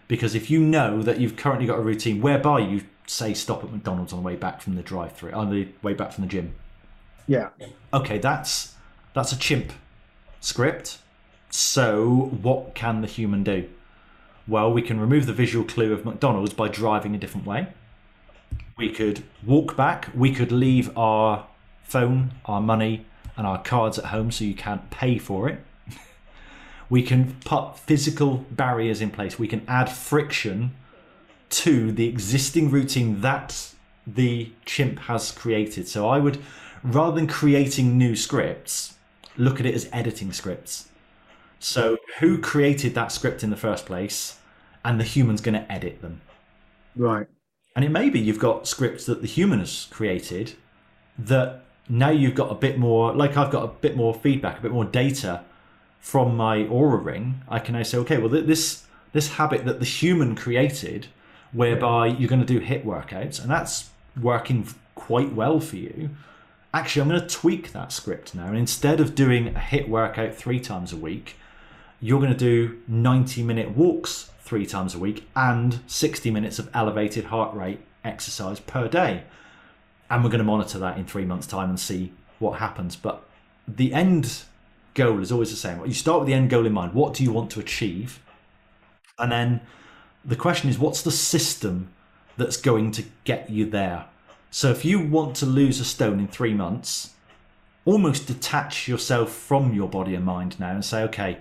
Because 0.09 0.35
if 0.35 0.49
you 0.49 0.59
know 0.59 1.01
that 1.03 1.21
you've 1.21 1.37
currently 1.37 1.65
got 1.65 1.79
a 1.79 1.81
routine 1.81 2.21
whereby 2.21 2.59
you 2.59 2.81
say 3.07 3.33
stop 3.33 3.63
at 3.63 3.71
McDonald's 3.71 4.11
on 4.11 4.19
the 4.19 4.25
way 4.25 4.35
back 4.35 4.59
from 4.61 4.75
the 4.75 4.83
drive 4.83 5.13
through 5.13 5.31
on 5.31 5.49
the 5.49 5.69
way 5.81 5.93
back 5.93 6.11
from 6.11 6.25
the 6.25 6.29
gym. 6.29 6.53
Yeah. 7.27 7.49
Okay, 7.93 8.17
that's 8.17 8.75
that's 9.13 9.31
a 9.31 9.37
chimp 9.37 9.73
script. 10.39 10.99
So, 11.49 12.29
what 12.41 12.75
can 12.75 13.01
the 13.01 13.07
human 13.07 13.43
do? 13.43 13.67
Well, 14.47 14.71
we 14.71 14.81
can 14.81 14.99
remove 14.99 15.25
the 15.25 15.33
visual 15.33 15.65
clue 15.65 15.93
of 15.93 16.05
McDonald's 16.05 16.53
by 16.53 16.67
driving 16.67 17.15
a 17.15 17.17
different 17.17 17.45
way. 17.45 17.67
We 18.77 18.91
could 18.91 19.23
walk 19.45 19.75
back. 19.75 20.09
We 20.15 20.33
could 20.33 20.51
leave 20.51 20.95
our 20.97 21.47
phone, 21.83 22.31
our 22.45 22.61
money, 22.61 23.05
and 23.35 23.45
our 23.45 23.61
cards 23.61 23.97
at 23.99 24.05
home 24.05 24.31
so 24.31 24.45
you 24.45 24.53
can't 24.53 24.89
pay 24.89 25.17
for 25.17 25.49
it. 25.49 25.59
we 26.89 27.01
can 27.01 27.35
put 27.45 27.77
physical 27.77 28.45
barriers 28.51 29.01
in 29.01 29.11
place. 29.11 29.37
We 29.37 29.47
can 29.47 29.63
add 29.67 29.89
friction 29.89 30.75
to 31.49 31.91
the 31.91 32.07
existing 32.07 32.69
routine 32.69 33.21
that 33.21 33.73
the 34.05 34.51
chimp 34.65 34.99
has 34.99 35.31
created. 35.31 35.87
So 35.87 36.07
I 36.07 36.19
would, 36.19 36.39
rather 36.83 37.15
than 37.15 37.27
creating 37.27 37.97
new 37.97 38.15
scripts, 38.15 38.95
look 39.39 39.59
at 39.59 39.65
it 39.65 39.73
as 39.73 39.89
editing 39.91 40.31
scripts. 40.31 40.89
So 41.59 41.97
who 42.19 42.37
created 42.37 42.93
that 42.95 43.11
script 43.11 43.43
in 43.43 43.49
the 43.49 43.57
first 43.57 43.85
place, 43.85 44.37
and 44.85 44.99
the 44.99 45.03
human's 45.03 45.41
going 45.41 45.55
to 45.55 45.71
edit 45.71 46.01
them. 46.01 46.21
Right. 46.95 47.27
And 47.75 47.83
it 47.83 47.89
may 47.89 48.09
be 48.09 48.19
you've 48.19 48.39
got 48.39 48.67
scripts 48.67 49.05
that 49.05 49.21
the 49.21 49.27
human 49.27 49.59
has 49.59 49.87
created 49.91 50.53
that 51.17 51.63
now 51.87 52.09
you've 52.09 52.35
got 52.35 52.51
a 52.51 52.55
bit 52.55 52.77
more, 52.77 53.13
like 53.13 53.35
I've 53.35 53.51
got 53.51 53.63
a 53.63 53.67
bit 53.67 53.95
more 53.95 54.13
feedback, 54.13 54.59
a 54.59 54.61
bit 54.61 54.71
more 54.71 54.85
data 54.85 55.43
from 55.99 56.35
my 56.35 56.59
Oura 56.59 57.03
ring. 57.03 57.41
I 57.49 57.59
can 57.59 57.75
now 57.75 57.83
say, 57.83 57.97
okay, 57.99 58.17
well, 58.17 58.29
this 58.29 58.85
this 59.11 59.29
habit 59.29 59.65
that 59.65 59.79
the 59.79 59.85
human 59.85 60.35
created, 60.35 61.07
whereby 61.51 62.07
you're 62.07 62.29
going 62.29 62.45
to 62.45 62.45
do 62.45 62.59
HIIT 62.59 62.85
workouts, 62.85 63.41
and 63.41 63.49
that's 63.49 63.89
working 64.21 64.67
quite 64.93 65.33
well 65.33 65.59
for 65.59 65.77
you. 65.77 66.11
Actually, 66.73 67.01
I'm 67.01 67.09
going 67.09 67.21
to 67.21 67.27
tweak 67.27 67.71
that 67.71 67.91
script 67.91 68.35
now. 68.35 68.47
And 68.47 68.57
instead 68.57 68.99
of 68.99 69.15
doing 69.15 69.47
a 69.47 69.59
HIIT 69.59 69.87
workout 69.87 70.35
three 70.35 70.59
times 70.59 70.93
a 70.93 70.97
week, 70.97 71.35
you're 71.99 72.19
going 72.19 72.31
to 72.31 72.37
do 72.37 72.79
90 72.87 73.43
minute 73.43 73.75
walks 73.75 74.31
three 74.41 74.65
times 74.65 74.95
a 74.95 74.99
week 74.99 75.27
and 75.35 75.79
60 75.87 76.31
minutes 76.31 76.59
of 76.59 76.69
elevated 76.73 77.25
heart 77.25 77.55
rate 77.55 77.81
exercise 78.03 78.59
per 78.59 78.87
day. 78.87 79.23
And 80.09 80.23
we're 80.23 80.29
going 80.29 80.39
to 80.39 80.45
monitor 80.45 80.79
that 80.79 80.97
in 80.97 81.05
three 81.05 81.25
months' 81.25 81.47
time 81.47 81.69
and 81.69 81.79
see 81.79 82.13
what 82.37 82.59
happens. 82.59 82.95
But 82.95 83.23
the 83.67 83.93
end 83.93 84.43
goal 84.93 85.19
is 85.21 85.31
always 85.31 85.51
the 85.51 85.55
same. 85.55 85.83
You 85.85 85.93
start 85.93 86.19
with 86.19 86.27
the 86.27 86.33
end 86.33 86.49
goal 86.49 86.65
in 86.65 86.73
mind. 86.73 86.93
What 86.93 87.13
do 87.13 87.23
you 87.23 87.31
want 87.31 87.51
to 87.51 87.59
achieve? 87.59 88.19
And 89.17 89.31
then 89.31 89.61
the 90.23 90.35
question 90.35 90.69
is, 90.69 90.79
what's 90.79 91.01
the 91.01 91.11
system 91.11 91.89
that's 92.37 92.57
going 92.57 92.91
to 92.91 93.03
get 93.23 93.49
you 93.49 93.69
there? 93.69 94.05
So 94.51 94.71
if 94.71 94.83
you 94.83 94.99
want 94.99 95.35
to 95.37 95.45
lose 95.45 95.79
a 95.79 95.85
stone 95.85 96.19
in 96.19 96.27
three 96.27 96.53
months, 96.53 97.13
almost 97.85 98.27
detach 98.27 98.87
yourself 98.87 99.31
from 99.31 99.73
your 99.73 99.87
body 99.87 100.15
and 100.15 100.25
mind 100.25 100.59
now 100.59 100.71
and 100.71 100.83
say, 100.83 101.03
okay, 101.03 101.37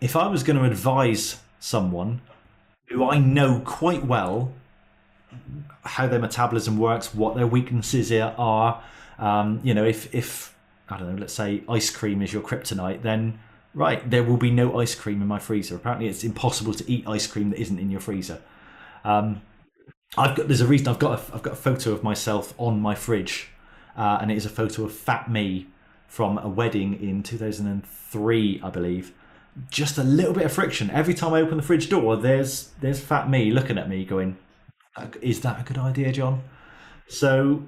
if 0.00 0.16
I 0.16 0.26
was 0.26 0.42
going 0.42 0.58
to 0.58 0.64
advise 0.64 1.40
someone 1.58 2.20
who 2.86 3.08
I 3.08 3.18
know 3.18 3.60
quite 3.64 4.04
well 4.04 4.52
how 5.84 6.06
their 6.06 6.18
metabolism 6.18 6.76
works, 6.76 7.14
what 7.14 7.36
their 7.36 7.46
weaknesses 7.46 8.10
are, 8.12 8.82
um, 9.18 9.60
you 9.62 9.74
know, 9.74 9.84
if 9.84 10.12
if 10.14 10.56
I 10.88 10.98
don't 10.98 11.14
know, 11.14 11.20
let's 11.20 11.34
say 11.34 11.62
ice 11.68 11.90
cream 11.90 12.20
is 12.20 12.32
your 12.32 12.42
kryptonite, 12.42 13.02
then 13.02 13.38
right, 13.74 14.08
there 14.10 14.24
will 14.24 14.36
be 14.36 14.50
no 14.50 14.78
ice 14.80 14.94
cream 14.94 15.22
in 15.22 15.28
my 15.28 15.38
freezer. 15.38 15.76
Apparently, 15.76 16.08
it's 16.08 16.24
impossible 16.24 16.74
to 16.74 16.90
eat 16.90 17.06
ice 17.06 17.26
cream 17.26 17.50
that 17.50 17.60
isn't 17.60 17.78
in 17.78 17.90
your 17.90 18.00
freezer. 18.00 18.40
Um, 19.04 19.42
I've 20.16 20.36
got 20.36 20.48
there's 20.48 20.60
a 20.60 20.66
reason 20.66 20.88
I've 20.88 20.98
got 20.98 21.20
a, 21.20 21.34
I've 21.34 21.42
got 21.42 21.52
a 21.52 21.56
photo 21.56 21.92
of 21.92 22.02
myself 22.02 22.52
on 22.58 22.80
my 22.80 22.94
fridge, 22.94 23.48
uh, 23.96 24.18
and 24.20 24.30
it 24.30 24.36
is 24.36 24.44
a 24.44 24.48
photo 24.48 24.84
of 24.84 24.92
fat 24.92 25.30
me 25.30 25.68
from 26.08 26.38
a 26.38 26.48
wedding 26.48 27.00
in 27.00 27.22
2003, 27.22 28.60
I 28.62 28.70
believe. 28.70 29.12
Just 29.70 29.98
a 29.98 30.02
little 30.02 30.32
bit 30.32 30.44
of 30.44 30.52
friction 30.52 30.90
every 30.90 31.14
time 31.14 31.32
I 31.32 31.40
open 31.40 31.56
the 31.56 31.62
fridge 31.62 31.88
door. 31.88 32.16
There's 32.16 32.70
there's 32.80 32.98
fat 32.98 33.30
me 33.30 33.52
looking 33.52 33.78
at 33.78 33.88
me, 33.88 34.04
going, 34.04 34.36
"Is 35.22 35.42
that 35.42 35.60
a 35.60 35.64
good 35.64 35.78
idea, 35.78 36.10
John?" 36.10 36.42
So 37.06 37.62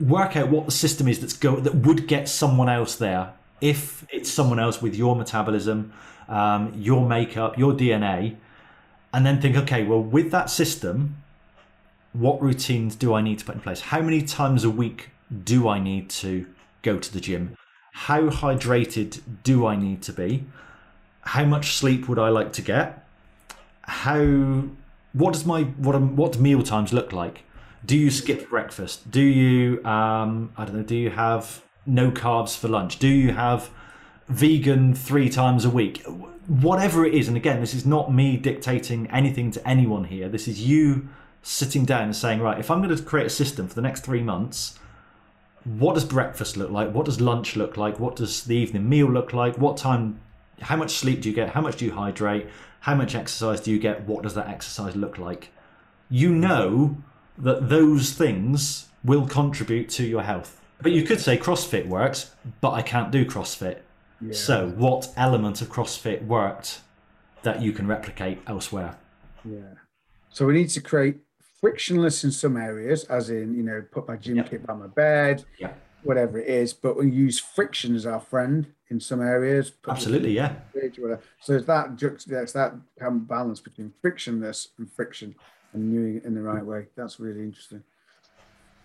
work 0.00 0.36
out 0.36 0.48
what 0.48 0.66
the 0.66 0.72
system 0.72 1.06
is 1.06 1.20
that's 1.20 1.34
go 1.34 1.60
that 1.60 1.74
would 1.74 2.08
get 2.08 2.28
someone 2.28 2.68
else 2.68 2.96
there 2.96 3.32
if 3.60 4.04
it's 4.10 4.30
someone 4.30 4.58
else 4.58 4.82
with 4.82 4.96
your 4.96 5.14
metabolism, 5.14 5.92
um, 6.28 6.72
your 6.76 7.06
makeup, 7.08 7.58
your 7.58 7.72
DNA, 7.72 8.36
and 9.12 9.24
then 9.26 9.40
think, 9.40 9.56
okay, 9.56 9.84
well, 9.84 10.02
with 10.02 10.30
that 10.30 10.50
system, 10.50 11.16
what 12.18 12.42
routines 12.42 12.96
do 12.96 13.14
I 13.14 13.20
need 13.20 13.38
to 13.38 13.44
put 13.44 13.54
in 13.54 13.60
place? 13.60 13.80
How 13.80 14.00
many 14.00 14.22
times 14.22 14.64
a 14.64 14.70
week 14.70 15.10
do 15.44 15.68
I 15.68 15.78
need 15.78 16.10
to 16.10 16.46
go 16.82 16.98
to 16.98 17.12
the 17.12 17.20
gym? 17.20 17.56
How 17.92 18.22
hydrated 18.22 19.20
do 19.44 19.66
I 19.66 19.76
need 19.76 20.02
to 20.02 20.12
be? 20.12 20.44
How 21.20 21.44
much 21.44 21.74
sleep 21.74 22.08
would 22.08 22.18
I 22.18 22.28
like 22.30 22.52
to 22.54 22.62
get? 22.62 23.06
How 23.82 24.64
what 25.12 25.32
does 25.32 25.46
my 25.46 25.62
what 25.62 26.00
what 26.00 26.38
meal 26.38 26.62
times 26.62 26.92
look 26.92 27.12
like? 27.12 27.44
Do 27.86 27.96
you 27.96 28.10
skip 28.10 28.50
breakfast? 28.50 29.10
Do 29.10 29.20
you 29.20 29.84
um, 29.84 30.52
I 30.56 30.64
don't 30.64 30.76
know? 30.76 30.82
Do 30.82 30.96
you 30.96 31.10
have 31.10 31.62
no 31.86 32.10
carbs 32.10 32.56
for 32.58 32.68
lunch? 32.68 32.98
Do 32.98 33.08
you 33.08 33.32
have 33.32 33.70
vegan 34.28 34.94
three 34.94 35.28
times 35.28 35.64
a 35.64 35.70
week? 35.70 36.04
Whatever 36.46 37.04
it 37.04 37.14
is, 37.14 37.28
and 37.28 37.36
again, 37.36 37.60
this 37.60 37.74
is 37.74 37.86
not 37.86 38.12
me 38.12 38.36
dictating 38.36 39.06
anything 39.10 39.50
to 39.52 39.68
anyone 39.68 40.04
here. 40.04 40.28
This 40.28 40.48
is 40.48 40.62
you 40.62 41.08
sitting 41.42 41.84
down 41.84 42.04
and 42.04 42.16
saying, 42.16 42.40
right, 42.40 42.58
if 42.58 42.70
I'm 42.70 42.82
going 42.82 42.94
to 42.94 43.02
create 43.02 43.26
a 43.26 43.30
system 43.30 43.68
for 43.68 43.74
the 43.74 43.82
next 43.82 44.04
three 44.04 44.22
months, 44.22 44.78
what 45.64 45.94
does 45.94 46.04
breakfast 46.04 46.56
look 46.56 46.70
like? 46.70 46.92
What 46.92 47.06
does 47.06 47.20
lunch 47.20 47.56
look 47.56 47.76
like? 47.76 47.98
What 47.98 48.16
does 48.16 48.44
the 48.44 48.56
evening 48.56 48.88
meal 48.88 49.06
look 49.06 49.32
like? 49.32 49.58
What 49.58 49.76
time, 49.76 50.20
how 50.60 50.76
much 50.76 50.92
sleep 50.92 51.22
do 51.22 51.28
you 51.28 51.34
get? 51.34 51.50
How 51.50 51.60
much 51.60 51.76
do 51.76 51.84
you 51.84 51.92
hydrate? 51.92 52.46
How 52.80 52.94
much 52.94 53.14
exercise 53.14 53.60
do 53.60 53.70
you 53.70 53.78
get? 53.78 54.06
What 54.06 54.22
does 54.22 54.34
that 54.34 54.48
exercise 54.48 54.96
look 54.96 55.18
like? 55.18 55.50
You 56.08 56.34
know 56.34 56.96
that 57.36 57.68
those 57.68 58.12
things 58.12 58.88
will 59.04 59.26
contribute 59.26 59.88
to 59.90 60.04
your 60.04 60.22
health. 60.22 60.60
But 60.80 60.92
you 60.92 61.02
could 61.02 61.20
say 61.20 61.36
CrossFit 61.36 61.86
works, 61.86 62.34
but 62.60 62.70
I 62.72 62.82
can't 62.82 63.10
do 63.10 63.24
CrossFit. 63.24 63.80
Yeah. 64.20 64.32
So, 64.32 64.68
what 64.70 65.12
element 65.16 65.60
of 65.60 65.68
CrossFit 65.68 66.24
worked 66.24 66.80
that 67.42 67.62
you 67.62 67.72
can 67.72 67.86
replicate 67.86 68.40
elsewhere? 68.46 68.96
Yeah. 69.44 69.74
So, 70.30 70.46
we 70.46 70.54
need 70.54 70.70
to 70.70 70.80
create 70.80 71.18
frictionless 71.60 72.24
in 72.24 72.30
some 72.30 72.56
areas, 72.56 73.04
as 73.04 73.30
in, 73.30 73.54
you 73.54 73.62
know, 73.62 73.84
put 73.90 74.06
my 74.08 74.16
gym 74.16 74.36
yep. 74.36 74.50
kit 74.50 74.66
by 74.66 74.74
my 74.74 74.86
bed, 74.86 75.44
yep. 75.58 75.80
whatever 76.02 76.38
it 76.38 76.48
is, 76.48 76.72
but 76.72 76.96
we 76.96 77.10
use 77.10 77.38
friction 77.38 77.94
as 77.94 78.06
our 78.06 78.20
friend 78.20 78.66
in 78.90 79.00
some 79.00 79.20
areas. 79.20 79.72
Absolutely, 79.88 80.32
yeah. 80.32 80.54
So, 81.40 81.54
it's 81.54 81.66
that, 81.66 81.98
it's 82.00 82.52
that 82.52 82.74
balance 83.28 83.60
between 83.60 83.92
frictionless 84.00 84.68
and 84.78 84.90
friction 84.90 85.34
and 85.72 85.92
doing 85.92 86.16
it 86.16 86.24
in 86.24 86.34
the 86.34 86.42
right 86.42 86.64
way. 86.64 86.86
That's 86.96 87.20
really 87.20 87.40
interesting. 87.40 87.82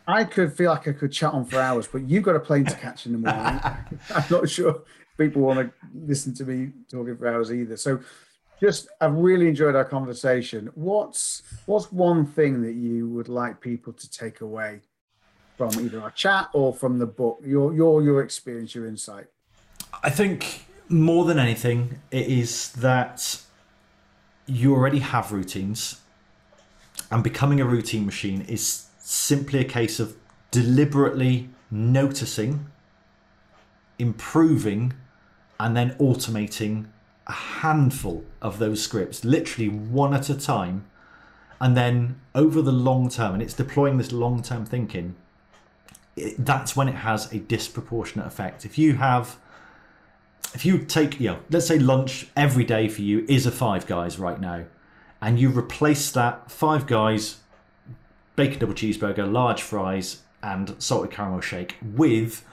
I 0.06 0.26
could 0.26 0.54
feel 0.54 0.72
like 0.72 0.88
I 0.88 0.92
could 0.94 1.12
chat 1.12 1.34
on 1.34 1.46
for 1.46 1.60
hours, 1.60 1.88
but 1.88 2.10
you've 2.10 2.24
got 2.24 2.36
a 2.36 2.40
plane 2.40 2.66
to 2.66 2.76
catch 2.76 3.06
in 3.06 3.14
the 3.14 3.18
morning. 3.20 3.60
I'm 4.16 4.26
not 4.30 4.50
sure 4.50 4.82
people 5.18 5.42
want 5.42 5.60
to 5.60 5.72
listen 5.94 6.34
to 6.36 6.46
me 6.46 6.72
talking 6.92 7.16
for 7.18 7.28
hours 7.28 7.52
either. 7.52 7.78
So, 7.78 8.00
just 8.64 8.88
I've 9.02 9.16
really 9.16 9.48
enjoyed 9.50 9.76
our 9.76 9.84
conversation. 9.84 10.72
What's 10.76 11.44
what's 11.66 11.92
one 11.92 12.26
thing 12.26 12.62
that 12.62 12.74
you 12.74 13.10
would 13.10 13.28
like 13.28 13.60
people 13.60 13.92
to 13.94 14.10
take 14.10 14.40
away 14.40 14.82
from 15.58 15.72
either 15.82 16.02
our 16.02 16.12
chat 16.12 16.50
or 16.54 16.74
from 16.74 16.98
the 16.98 17.06
book? 17.06 17.42
Your 17.46 17.74
your 17.74 18.02
your 18.02 18.22
experience, 18.22 18.74
your 18.74 18.88
insight. 18.88 19.26
I 20.02 20.10
think 20.10 20.66
more 20.88 21.26
than 21.26 21.40
anything, 21.40 22.00
it 22.10 22.28
is 22.28 22.72
that 22.74 23.42
you 24.46 24.74
already 24.74 25.00
have 25.00 25.32
routines, 25.34 26.00
and 27.12 27.22
becoming 27.22 27.60
a 27.60 27.66
routine 27.66 28.06
machine 28.06 28.42
is 28.42 28.88
simply 29.00 29.60
a 29.60 29.66
case 29.66 30.00
of 30.00 30.16
deliberately 30.52 31.50
noticing, 31.70 32.68
improving, 34.00 34.94
and 35.60 35.76
then 35.76 35.96
automating 35.96 36.86
a 37.28 37.32
handful 37.32 38.26
of 38.42 38.60
those 38.60 38.82
scripts, 38.82 39.24
literally 39.24 39.70
one 39.70 40.14
at 40.14 40.30
a 40.30 40.38
time. 40.38 40.86
And 41.62 41.78
then 41.78 42.20
over 42.36 42.62
the 42.62 42.72
long 42.72 43.10
term, 43.10 43.34
and 43.34 43.42
it's 43.42 43.54
deploying 43.54 43.98
this 43.98 44.12
long 44.12 44.42
term 44.42 44.66
thinking, 44.66 45.16
it, 46.16 46.46
that's 46.46 46.76
when 46.76 46.90
it 46.90 46.96
has 46.96 47.32
a 47.32 47.40
disproportionate 47.40 48.28
effect. 48.28 48.66
If 48.66 48.78
you 48.78 48.96
have, 48.96 49.38
if 50.54 50.66
you 50.66 50.80
take, 50.80 51.20
you 51.20 51.30
know, 51.30 51.40
let's 51.50 51.68
say 51.68 51.80
lunch 51.80 52.28
every 52.36 52.66
day 52.66 52.88
for 52.90 53.02
you 53.02 53.26
is 53.30 53.46
a 53.46 53.52
five 53.52 53.88
guys 53.88 54.20
right 54.20 54.40
now, 54.40 54.66
and 55.22 55.40
you 55.40 55.50
replace 55.50 56.12
that 56.12 56.52
five 56.52 56.86
guys 56.86 57.38
bacon 58.36 58.60
double 58.60 58.74
cheeseburger, 58.74 59.32
large 59.32 59.62
fries, 59.62 60.24
and 60.42 60.76
salted 60.80 61.12
caramel 61.12 61.40
shake 61.40 61.78
with 61.82 62.46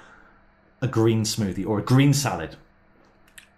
a 0.80 0.86
green 0.88 1.22
smoothie 1.22 1.66
or 1.66 1.78
a 1.78 1.82
green 1.82 2.12
salad. 2.12 2.56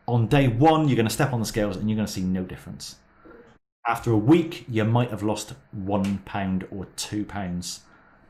On 0.08 0.26
day 0.26 0.48
one, 0.48 0.88
you're 0.88 0.96
going 0.96 1.06
to 1.06 1.12
step 1.12 1.32
on 1.32 1.40
the 1.40 1.46
scales 1.46 1.76
and 1.76 1.88
you're 1.88 1.96
going 1.96 2.06
to 2.06 2.12
see 2.12 2.22
no 2.22 2.42
difference. 2.42 2.96
After 3.86 4.12
a 4.12 4.16
week, 4.16 4.64
you 4.68 4.84
might 4.84 5.10
have 5.10 5.22
lost 5.22 5.54
one 5.72 6.18
pound 6.18 6.66
or 6.70 6.86
two 6.96 7.24
pounds. 7.24 7.80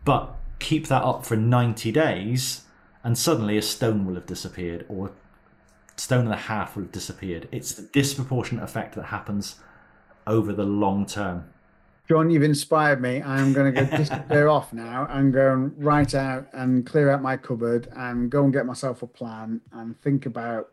But 0.04 0.34
keep 0.58 0.88
that 0.88 1.02
up 1.02 1.26
for 1.26 1.36
90 1.36 1.92
days, 1.92 2.62
and 3.04 3.16
suddenly 3.18 3.58
a 3.58 3.62
stone 3.62 4.06
will 4.06 4.14
have 4.14 4.26
disappeared, 4.26 4.86
or 4.88 5.08
a 5.08 6.00
stone 6.00 6.24
and 6.24 6.32
a 6.32 6.36
half 6.36 6.74
will 6.74 6.84
have 6.84 6.92
disappeared. 6.92 7.48
It's 7.52 7.72
the 7.72 7.82
disproportionate 7.82 8.64
effect 8.64 8.94
that 8.94 9.06
happens 9.06 9.56
over 10.26 10.52
the 10.52 10.64
long 10.64 11.06
term. 11.06 11.44
John, 12.08 12.30
you've 12.30 12.42
inspired 12.42 13.00
me. 13.00 13.22
I'm 13.22 13.52
going 13.52 13.74
to 13.74 13.84
go 13.84 13.96
disappear 13.96 14.48
off 14.48 14.72
now 14.72 15.06
and 15.10 15.32
go 15.32 15.52
and 15.52 15.72
write 15.84 16.14
out 16.14 16.48
and 16.52 16.84
clear 16.84 17.10
out 17.10 17.22
my 17.22 17.36
cupboard 17.36 17.88
and 17.94 18.30
go 18.30 18.44
and 18.44 18.52
get 18.52 18.66
myself 18.66 19.02
a 19.02 19.06
plan 19.06 19.60
and 19.72 20.00
think 20.00 20.26
about 20.26 20.70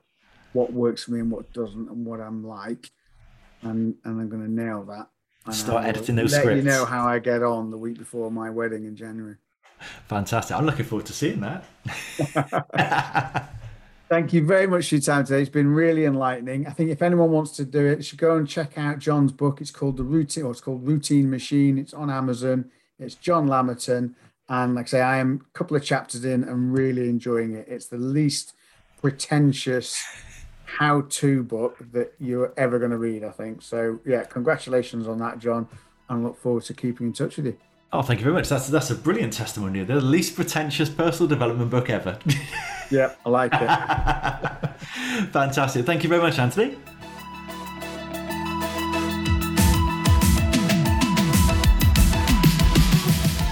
what 0.53 0.73
works 0.73 1.03
for 1.03 1.11
me 1.11 1.19
and 1.19 1.31
what 1.31 1.51
doesn't 1.53 1.89
and 1.89 2.05
what 2.05 2.19
I'm 2.19 2.45
like. 2.45 2.89
And, 3.61 3.95
and 4.03 4.21
I'm 4.21 4.29
going 4.29 4.43
to 4.43 4.51
nail 4.51 4.83
that. 4.83 5.09
Start 5.53 5.85
editing 5.85 6.15
those 6.15 6.31
let 6.31 6.41
scripts. 6.41 6.63
you 6.63 6.69
know 6.69 6.85
how 6.85 7.07
I 7.07 7.19
get 7.19 7.41
on 7.43 7.71
the 7.71 7.77
week 7.77 7.97
before 7.97 8.29
my 8.29 8.49
wedding 8.49 8.85
in 8.85 8.95
January. 8.95 9.35
Fantastic. 10.07 10.55
I'm 10.55 10.65
looking 10.65 10.85
forward 10.85 11.05
to 11.07 11.13
seeing 11.13 11.39
that. 11.39 11.63
Thank 14.09 14.33
you 14.33 14.45
very 14.45 14.67
much 14.67 14.89
for 14.89 14.95
your 14.95 15.01
time 15.01 15.23
today. 15.23 15.41
It's 15.41 15.49
been 15.49 15.73
really 15.73 16.05
enlightening. 16.05 16.67
I 16.67 16.71
think 16.71 16.89
if 16.89 17.01
anyone 17.01 17.31
wants 17.31 17.51
to 17.57 17.65
do 17.65 17.85
it, 17.85 17.99
you 17.99 18.03
should 18.03 18.19
go 18.19 18.37
and 18.37 18.47
check 18.47 18.77
out 18.77 18.99
John's 18.99 19.31
book. 19.31 19.61
It's 19.61 19.71
called 19.71 19.97
The 19.97 20.03
Routine, 20.03 20.45
or 20.45 20.51
it's 20.51 20.61
called 20.61 20.87
Routine 20.87 21.29
Machine. 21.29 21.77
It's 21.77 21.93
on 21.93 22.09
Amazon. 22.09 22.71
It's 22.97 23.15
John 23.15 23.47
Lamerton. 23.47 24.15
And 24.49 24.73
like 24.73 24.87
I 24.87 24.89
say, 24.89 25.01
I 25.01 25.17
am 25.17 25.45
a 25.47 25.57
couple 25.57 25.77
of 25.77 25.83
chapters 25.83 26.25
in 26.25 26.43
and 26.43 26.73
really 26.73 27.07
enjoying 27.07 27.53
it. 27.53 27.67
It's 27.67 27.85
the 27.85 27.97
least 27.97 28.53
pretentious 28.99 30.03
how-to 30.77 31.43
book 31.43 31.77
that 31.91 32.13
you're 32.19 32.53
ever 32.57 32.79
going 32.79 32.91
to 32.91 32.97
read, 32.97 33.23
I 33.23 33.31
think. 33.31 33.61
So 33.61 33.99
yeah, 34.05 34.23
congratulations 34.23 35.07
on 35.07 35.17
that, 35.19 35.39
John. 35.39 35.67
And 36.09 36.23
look 36.23 36.37
forward 36.37 36.63
to 36.63 36.73
keeping 36.73 37.07
in 37.07 37.13
touch 37.13 37.37
with 37.37 37.47
you. 37.47 37.57
Oh, 37.91 38.01
thank 38.01 38.19
you 38.19 38.23
very 38.23 38.35
much. 38.35 38.49
That's 38.49 38.67
that's 38.67 38.91
a 38.91 38.95
brilliant 38.95 39.33
testimony. 39.33 39.83
The 39.83 39.99
least 39.99 40.35
pretentious 40.35 40.89
personal 40.89 41.27
development 41.27 41.71
book 41.71 41.89
ever. 41.89 42.19
yeah, 42.91 43.15
I 43.25 43.29
like 43.29 43.51
it. 43.53 43.59
Fantastic. 45.31 45.85
Thank 45.85 46.03
you 46.03 46.09
very 46.09 46.21
much, 46.21 46.37
Anthony. 46.37 46.77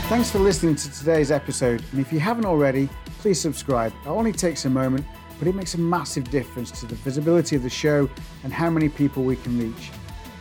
Thanks 0.07 0.32
for 0.32 0.39
listening 0.39 0.76
to 0.76 0.91
today's 0.91 1.32
episode. 1.32 1.84
And 1.91 1.99
if 1.99 2.13
you 2.13 2.20
haven't 2.20 2.45
already, 2.45 2.88
please 3.20 3.41
subscribe. 3.41 3.91
It 4.05 4.07
only 4.07 4.32
takes 4.32 4.65
a 4.65 4.70
moment, 4.70 5.05
but 5.39 5.47
it 5.47 5.55
makes 5.55 5.73
a 5.73 5.79
massive 5.79 6.29
difference 6.29 6.71
to 6.79 6.85
the 6.85 6.95
visibility 6.95 7.55
of 7.55 7.63
the 7.63 7.69
show 7.69 8.09
and 8.43 8.51
how 8.53 8.69
many 8.69 8.89
people 8.89 9.23
we 9.23 9.35
can 9.35 9.57
reach. 9.59 9.91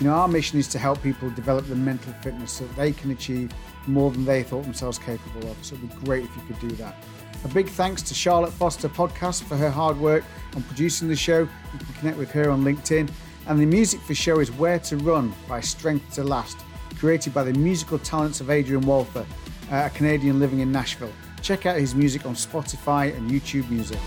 You 0.01 0.07
know, 0.07 0.14
our 0.14 0.28
mission 0.28 0.59
is 0.59 0.68
to 0.68 0.78
help 0.78 1.03
people 1.03 1.30
develop 1.30 1.66
the 1.66 1.74
mental 1.74 2.12
fitness 2.14 2.53
so 2.53 2.66
that 2.66 2.76
they 2.76 2.92
can 2.92 3.11
achieve 3.11 3.51
more 3.86 4.11
than 4.11 4.24
they 4.24 4.42
thought 4.42 4.64
themselves 4.64 4.99
capable 4.99 5.51
of. 5.51 5.57
So 5.64 5.74
it'd 5.74 5.88
be 5.88 6.05
great 6.05 6.24
if 6.24 6.36
you 6.36 6.42
could 6.47 6.68
do 6.68 6.76
that. 6.76 6.97
A 7.44 7.49
big 7.49 7.68
thanks 7.68 8.03
to 8.03 8.14
Charlotte 8.14 8.53
Foster 8.53 8.88
Podcast 8.88 9.44
for 9.44 9.57
her 9.57 9.70
hard 9.70 9.99
work 9.99 10.24
on 10.55 10.62
producing 10.64 11.09
the 11.09 11.16
show. 11.16 11.40
You 11.40 11.78
can 11.78 11.94
connect 12.01 12.18
with 12.18 12.30
her 12.32 12.51
on 12.51 12.64
LinkedIn. 12.64 13.11
And 13.47 13.61
the 13.61 13.66
music 13.66 14.01
for 14.01 14.14
show 14.14 14.40
is 14.40 14.51
Where 14.51 14.80
to 14.80 14.97
Run 14.97 15.32
by 15.49 15.61
Strength 15.61 16.14
to 16.14 16.24
Last, 16.24 16.59
created 16.99 17.32
by 17.32 17.44
the 17.44 17.53
musical 17.53 17.99
talents 17.99 18.40
of 18.40 18.51
Adrian 18.51 18.84
Walther, 18.84 19.24
uh, 19.70 19.84
a 19.86 19.90
Canadian 19.90 20.40
living 20.40 20.59
in 20.59 20.72
Nashville. 20.72 21.12
Check 21.42 21.64
out 21.64 21.78
his 21.78 21.94
music 21.94 22.26
on 22.26 22.34
Spotify 22.34 23.16
and 23.16 23.30
YouTube 23.30 23.70
Music. 23.70 24.01